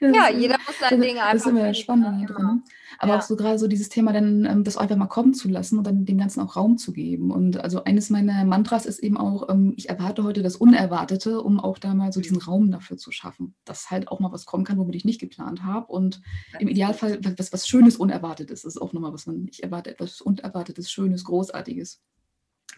ja, 0.00 0.30
jeder 0.36 0.59
muss 0.66 0.78
sein 0.78 1.00
Ding 1.00 1.18
einfach. 1.18 1.32
Das 1.32 1.42
ist 1.42 1.46
immer 1.46 1.74
spannend. 1.74 2.28
Drin, 2.28 2.44
ne? 2.44 2.62
Aber 3.03 3.14
ja. 3.14 3.18
auch 3.18 3.22
so 3.22 3.34
gerade 3.34 3.59
so 3.59 3.66
dieses 3.66 3.88
Thema, 3.88 4.12
dann 4.12 4.44
ähm, 4.44 4.62
das 4.62 4.76
einfach 4.76 4.94
mal 4.94 5.09
kommen 5.09 5.34
zu 5.34 5.48
lassen 5.48 5.76
und 5.76 5.84
dann 5.84 6.05
dem 6.05 6.18
Ganzen 6.18 6.38
auch 6.38 6.55
Raum 6.55 6.78
zu 6.78 6.92
geben. 6.92 7.32
Und 7.32 7.59
also 7.59 7.82
eines 7.82 8.11
meiner 8.11 8.44
Mantras 8.44 8.86
ist 8.86 9.00
eben 9.00 9.16
auch, 9.16 9.48
ähm, 9.48 9.74
ich 9.76 9.88
erwarte 9.88 10.22
heute 10.22 10.44
das 10.44 10.55
Unerwartete, 10.55 11.40
um 11.40 11.59
auch 11.59 11.78
da 11.78 11.94
mal 11.94 12.12
so 12.12 12.20
diesen 12.20 12.36
mhm. 12.36 12.44
Raum 12.44 12.70
dafür 12.70 12.98
zu 12.98 13.11
schaffen, 13.11 13.57
dass 13.64 13.90
halt 13.90 14.07
auch 14.07 14.20
mal 14.20 14.30
was 14.30 14.46
kommen 14.46 14.62
kann, 14.62 14.78
womit 14.78 14.94
ich 14.94 15.05
nicht 15.05 15.20
geplant 15.20 15.64
habe. 15.64 15.92
Und 15.92 16.22
im 16.61 16.68
Idealfall 16.68 17.18
was, 17.36 17.53
was 17.53 17.66
Schönes, 17.66 17.96
Unerwartetes 17.96 18.62
ist 18.62 18.80
auch 18.80 18.92
nochmal 18.92 19.12
was 19.12 19.26
man, 19.26 19.48
ich 19.50 19.64
erwarte 19.64 19.90
etwas 19.90 20.20
Unerwartetes, 20.20 20.88
Schönes, 20.88 21.24
Großartiges, 21.24 22.00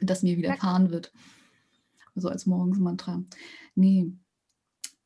das 0.01 0.23
mir 0.23 0.39
widerfahren 0.39 0.91
wird. 0.91 1.13
Also 2.15 2.31
als 2.31 2.47
Morgensmantra. 2.47 3.23
Nee, 3.75 4.11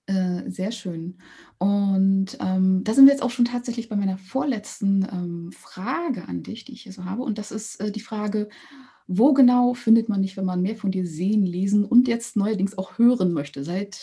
äh, 0.08 0.50
sehr 0.50 0.72
schön. 0.72 1.18
Und 1.58 2.38
ähm, 2.40 2.82
da 2.82 2.94
sind 2.94 3.04
wir 3.04 3.12
jetzt 3.12 3.22
auch 3.22 3.30
schon 3.30 3.44
tatsächlich 3.44 3.90
bei 3.90 3.96
meiner 3.96 4.16
vorletzten 4.16 5.06
ähm, 5.12 5.52
Frage 5.52 6.26
an 6.26 6.42
dich, 6.42 6.64
die 6.64 6.72
ich 6.72 6.82
hier 6.82 6.92
so 6.92 7.04
habe. 7.04 7.22
Und 7.22 7.36
das 7.36 7.50
ist 7.50 7.78
äh, 7.80 7.92
die 7.92 8.00
Frage, 8.00 8.48
wo 9.06 9.34
genau 9.34 9.74
findet 9.74 10.08
man 10.08 10.22
dich, 10.22 10.36
wenn 10.38 10.46
man 10.46 10.62
mehr 10.62 10.76
von 10.76 10.90
dir 10.90 11.06
sehen, 11.06 11.44
lesen 11.44 11.84
und 11.84 12.08
jetzt 12.08 12.36
neuerdings 12.36 12.78
auch 12.78 12.96
hören 12.96 13.32
möchte? 13.32 13.64
Seit 13.64 14.00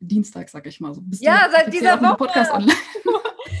Dienstag, 0.00 0.48
sag 0.48 0.66
ich 0.66 0.80
mal. 0.80 0.92
So, 0.92 1.02
ja, 1.20 1.48
seit 1.52 1.72
dieser 1.72 2.00
Woche. 2.00 2.16
Podcast 2.16 2.52
online. 2.52 2.72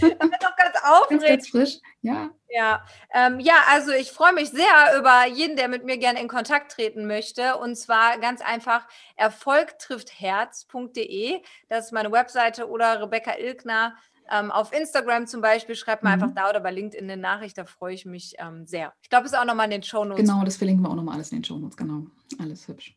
aufregend. 0.88 1.26
Ganz, 1.26 1.52
ganz 1.52 1.58
frisch, 1.70 1.78
ja. 2.02 2.30
Ja, 2.50 2.82
ähm, 3.12 3.40
ja, 3.40 3.56
also 3.68 3.92
ich 3.92 4.10
freue 4.10 4.32
mich 4.32 4.48
sehr 4.48 4.98
über 4.98 5.26
jeden, 5.26 5.56
der 5.56 5.68
mit 5.68 5.84
mir 5.84 5.98
gerne 5.98 6.18
in 6.20 6.28
Kontakt 6.28 6.72
treten 6.72 7.06
möchte. 7.06 7.56
Und 7.56 7.76
zwar 7.76 8.16
ganz 8.18 8.40
einfach 8.40 8.88
erfolgtrifftherz.de. 9.16 11.42
Das 11.68 11.84
ist 11.86 11.92
meine 11.92 12.10
Webseite 12.10 12.70
oder 12.70 13.02
Rebecca 13.02 13.34
Ilkner. 13.38 13.96
Ähm, 14.30 14.50
auf 14.50 14.72
Instagram 14.72 15.26
zum 15.26 15.40
Beispiel, 15.40 15.74
schreibt 15.74 16.02
mal 16.02 16.16
mhm. 16.16 16.22
einfach 16.22 16.34
da 16.34 16.50
oder 16.50 16.60
bei 16.60 16.70
LinkedIn 16.70 17.10
eine 17.10 17.20
Nachricht, 17.20 17.56
da 17.56 17.64
freue 17.64 17.94
ich 17.94 18.04
mich 18.04 18.34
ähm, 18.38 18.66
sehr. 18.66 18.92
Ich 19.02 19.08
glaube, 19.08 19.26
es 19.26 19.32
ist 19.32 19.38
auch 19.38 19.46
nochmal 19.46 19.64
in 19.66 19.70
den 19.70 19.82
Show 19.82 20.04
Notes. 20.04 20.22
Genau, 20.22 20.44
das 20.44 20.56
verlinken 20.56 20.84
wir 20.84 20.90
auch 20.90 20.96
nochmal 20.96 21.14
alles 21.14 21.32
in 21.32 21.38
den 21.38 21.44
Show 21.44 21.58
Notes, 21.58 21.76
genau. 21.76 22.06
Alles 22.38 22.68
hübsch. 22.68 22.96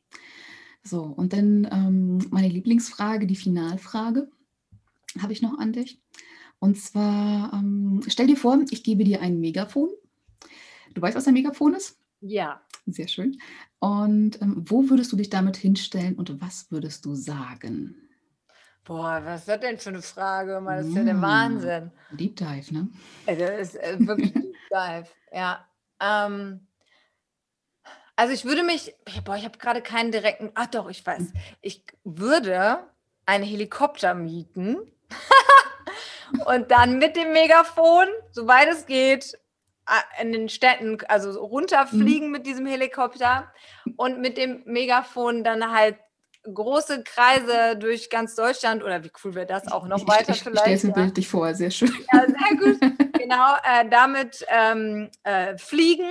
So, 0.83 1.03
und 1.03 1.33
dann 1.33 1.67
ähm, 1.71 2.27
meine 2.31 2.49
Lieblingsfrage, 2.49 3.27
die 3.27 3.35
Finalfrage, 3.35 4.29
habe 5.21 5.33
ich 5.33 5.41
noch 5.41 5.57
an 5.57 5.73
dich. 5.73 6.01
Und 6.61 6.79
zwar, 6.79 7.51
ähm, 7.53 8.03
stell 8.07 8.27
dir 8.27 8.37
vor, 8.37 8.59
ich 8.69 8.83
gebe 8.83 9.03
dir 9.03 9.19
ein 9.19 9.39
Megafon. 9.39 9.89
Du 10.93 11.01
weißt, 11.01 11.17
was 11.17 11.27
ein 11.27 11.33
Megafon 11.33 11.73
ist? 11.73 11.97
Ja. 12.19 12.61
Sehr 12.85 13.07
schön. 13.07 13.39
Und 13.79 14.39
ähm, 14.43 14.63
wo 14.67 14.87
würdest 14.87 15.11
du 15.11 15.15
dich 15.15 15.31
damit 15.31 15.57
hinstellen 15.57 16.15
und 16.15 16.39
was 16.39 16.71
würdest 16.71 17.03
du 17.05 17.15
sagen? 17.15 17.95
Boah, 18.83 19.21
was 19.25 19.41
ist 19.41 19.47
das 19.47 19.59
denn 19.59 19.79
für 19.79 19.89
eine 19.89 20.03
Frage? 20.03 20.61
Das 20.63 20.85
ist 20.85 20.95
ja 20.95 21.03
der 21.03 21.19
Wahnsinn. 21.19 21.91
Deep 22.11 22.35
Dive, 22.35 22.73
ne? 22.73 22.89
Das 23.25 23.69
ist 23.69 23.75
äh, 23.77 23.97
wirklich 23.99 24.31
Deep 24.33 24.53
Dive, 24.69 25.07
ja. 25.33 25.67
Ähm, 25.99 26.67
also 28.15 28.33
ich 28.33 28.45
würde 28.45 28.61
mich, 28.61 28.93
boah, 29.25 29.35
ich 29.35 29.45
habe 29.45 29.57
gerade 29.57 29.81
keinen 29.81 30.11
direkten, 30.11 30.51
ach 30.53 30.67
doch, 30.67 30.91
ich 30.91 31.03
weiß. 31.03 31.17
Hm. 31.17 31.33
Ich 31.61 31.83
würde 32.03 32.83
einen 33.25 33.45
Helikopter 33.45 34.13
mieten 34.13 34.77
und 36.45 36.71
dann 36.71 36.97
mit 36.97 37.15
dem 37.15 37.33
Megafon, 37.33 38.05
soweit 38.31 38.69
es 38.69 38.85
geht, 38.85 39.37
in 40.21 40.31
den 40.31 40.49
Städten, 40.49 40.97
also 41.07 41.31
runterfliegen 41.39 42.27
mhm. 42.27 42.31
mit 42.31 42.45
diesem 42.45 42.65
Helikopter 42.65 43.51
und 43.97 44.19
mit 44.19 44.37
dem 44.37 44.61
Megafon 44.65 45.43
dann 45.43 45.71
halt 45.71 45.97
große 46.43 47.03
Kreise 47.03 47.77
durch 47.77 48.09
ganz 48.09 48.35
Deutschland 48.35 48.83
oder 48.83 49.03
wie 49.03 49.11
cool 49.23 49.35
wäre 49.35 49.45
das 49.45 49.71
auch 49.71 49.87
noch 49.87 50.07
weiter 50.07 50.31
ich, 50.31 50.41
vielleicht. 50.41 50.55
Ich 50.55 50.61
stelle 50.61 50.75
es 50.75 50.83
mir 50.83 50.93
bildlich 50.93 51.27
vor, 51.27 51.53
sehr 51.53 51.71
schön. 51.71 51.93
Ja, 52.11 52.25
sehr 52.25 52.57
gut. 52.57 52.79
genau, 53.13 53.55
äh, 53.63 53.87
damit 53.89 54.45
ähm, 54.47 55.09
äh, 55.23 55.57
fliegen 55.57 56.09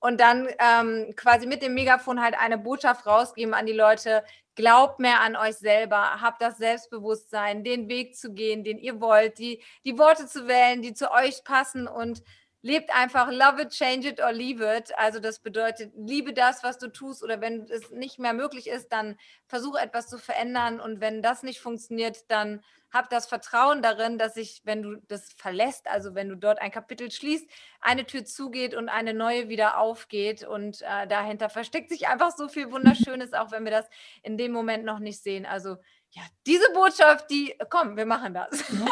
und 0.00 0.20
dann 0.20 0.48
ähm, 0.58 1.12
quasi 1.16 1.46
mit 1.46 1.62
dem 1.62 1.74
Megafon 1.74 2.20
halt 2.20 2.36
eine 2.38 2.58
Botschaft 2.58 3.06
rausgeben 3.06 3.54
an 3.54 3.66
die 3.66 3.72
Leute, 3.72 4.24
Glaubt 4.58 4.98
mehr 4.98 5.20
an 5.20 5.36
euch 5.36 5.54
selber, 5.54 6.20
habt 6.20 6.42
das 6.42 6.58
Selbstbewusstsein, 6.58 7.62
den 7.62 7.88
Weg 7.88 8.16
zu 8.16 8.34
gehen, 8.34 8.64
den 8.64 8.76
ihr 8.76 9.00
wollt, 9.00 9.38
die, 9.38 9.62
die 9.84 9.96
Worte 9.96 10.26
zu 10.26 10.48
wählen, 10.48 10.82
die 10.82 10.94
zu 10.94 11.12
euch 11.12 11.44
passen 11.44 11.86
und 11.86 12.24
lebt 12.62 12.94
einfach 12.94 13.30
love 13.30 13.62
it, 13.62 13.70
change 13.70 14.08
it 14.08 14.20
or 14.20 14.32
leave 14.32 14.62
it. 14.62 14.96
Also 14.98 15.20
das 15.20 15.40
bedeutet, 15.40 15.92
liebe 15.96 16.32
das, 16.32 16.62
was 16.64 16.78
du 16.78 16.88
tust 16.88 17.22
oder 17.22 17.40
wenn 17.40 17.62
es 17.70 17.90
nicht 17.90 18.18
mehr 18.18 18.32
möglich 18.32 18.68
ist, 18.68 18.92
dann 18.92 19.16
versuch 19.46 19.76
etwas 19.76 20.08
zu 20.08 20.18
verändern 20.18 20.80
und 20.80 21.00
wenn 21.00 21.22
das 21.22 21.42
nicht 21.42 21.60
funktioniert, 21.60 22.30
dann 22.30 22.62
hab 22.90 23.10
das 23.10 23.26
Vertrauen 23.26 23.82
darin, 23.82 24.16
dass 24.16 24.34
sich, 24.34 24.62
wenn 24.64 24.82
du 24.82 24.96
das 25.08 25.32
verlässt, 25.34 25.88
also 25.88 26.14
wenn 26.14 26.28
du 26.30 26.36
dort 26.36 26.60
ein 26.60 26.70
Kapitel 26.70 27.10
schließt, 27.10 27.46
eine 27.80 28.06
Tür 28.06 28.24
zugeht 28.24 28.74
und 28.74 28.88
eine 28.88 29.12
neue 29.12 29.48
wieder 29.50 29.78
aufgeht 29.78 30.42
und 30.42 30.80
äh, 30.82 31.06
dahinter 31.06 31.50
versteckt 31.50 31.90
sich 31.90 32.08
einfach 32.08 32.30
so 32.34 32.48
viel 32.48 32.72
Wunderschönes, 32.72 33.34
auch 33.34 33.50
wenn 33.50 33.64
wir 33.64 33.72
das 33.72 33.88
in 34.22 34.38
dem 34.38 34.52
Moment 34.52 34.84
noch 34.84 35.00
nicht 35.00 35.22
sehen. 35.22 35.44
Also 35.44 35.76
ja, 36.12 36.22
diese 36.46 36.64
Botschaft, 36.72 37.30
die, 37.30 37.54
komm, 37.68 37.96
wir 37.96 38.06
machen 38.06 38.34
das. 38.34 38.64
Ja. 38.72 38.86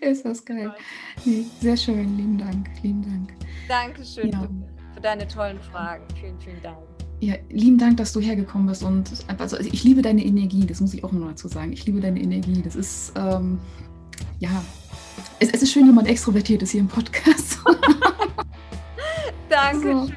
Ist 0.08 0.24
das 0.24 0.44
geil. 0.44 0.74
Nee, 1.24 1.46
sehr 1.60 1.76
schön, 1.76 2.16
lieben 2.16 2.38
Dank, 2.38 2.68
lieben 2.82 3.02
Dank. 3.02 3.34
Dankeschön 3.68 4.30
ja. 4.30 4.48
für, 4.94 5.00
deine 5.00 5.26
tollen 5.26 5.60
Fragen. 5.60 6.04
Vielen, 6.20 6.38
vielen 6.40 6.62
Dank. 6.62 6.78
Ja, 7.20 7.34
lieben 7.50 7.78
Dank, 7.78 7.96
dass 7.96 8.12
du 8.12 8.20
hergekommen 8.20 8.66
bist 8.66 8.82
und 8.82 9.10
also 9.38 9.56
ich 9.58 9.84
liebe 9.84 10.02
deine 10.02 10.24
Energie, 10.24 10.66
das 10.66 10.80
muss 10.80 10.92
ich 10.92 11.04
auch 11.04 11.12
immer 11.12 11.28
dazu 11.28 11.46
sagen. 11.46 11.72
Ich 11.72 11.86
liebe 11.86 12.00
deine 12.00 12.20
Energie. 12.20 12.60
Das 12.62 12.74
ist, 12.74 13.12
ähm, 13.16 13.60
ja, 14.40 14.62
es, 15.38 15.50
es, 15.50 15.62
ist 15.62 15.72
schön, 15.72 15.86
jemand 15.86 16.08
extrovertiert 16.08 16.62
ist 16.62 16.72
hier 16.72 16.80
im 16.80 16.88
Podcast. 16.88 17.58
Dankeschön. 19.48 20.06
So. 20.06 20.12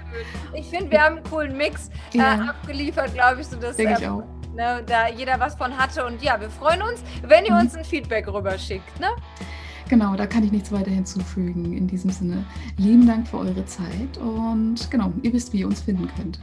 Ich 0.55 0.65
finde, 0.67 0.89
wir 0.89 1.01
haben 1.01 1.17
einen 1.17 1.25
coolen 1.25 1.55
Mix 1.55 1.89
äh, 2.13 2.17
ja. 2.17 2.41
abgeliefert, 2.49 3.13
glaube 3.13 3.41
ich, 3.41 3.47
so 3.47 3.57
dass. 3.57 3.75
Denke 3.75 3.95
ich 3.99 4.05
ähm, 4.05 4.11
auch 4.11 4.34
ne, 4.55 4.83
da 4.85 5.07
jeder 5.07 5.39
was 5.39 5.55
von 5.55 5.77
hatte. 5.77 6.05
Und 6.05 6.21
ja, 6.21 6.39
wir 6.39 6.49
freuen 6.49 6.81
uns, 6.81 7.03
wenn 7.21 7.45
ihr 7.45 7.53
uns 7.53 7.75
ein 7.75 7.83
Feedback 7.83 8.27
rüberschickt. 8.27 8.99
Ne? 8.99 9.07
Genau, 9.87 10.15
da 10.15 10.25
kann 10.25 10.43
ich 10.43 10.51
nichts 10.51 10.71
weiter 10.71 10.91
hinzufügen. 10.91 11.77
In 11.77 11.87
diesem 11.87 12.09
Sinne, 12.09 12.43
lieben 12.77 13.05
Dank 13.05 13.27
für 13.27 13.37
eure 13.37 13.65
Zeit 13.65 14.17
und 14.19 14.89
genau, 14.89 15.13
ihr 15.21 15.31
wisst, 15.31 15.53
wie 15.53 15.59
ihr 15.59 15.67
uns 15.67 15.81
finden 15.81 16.09
könnt. 16.15 16.39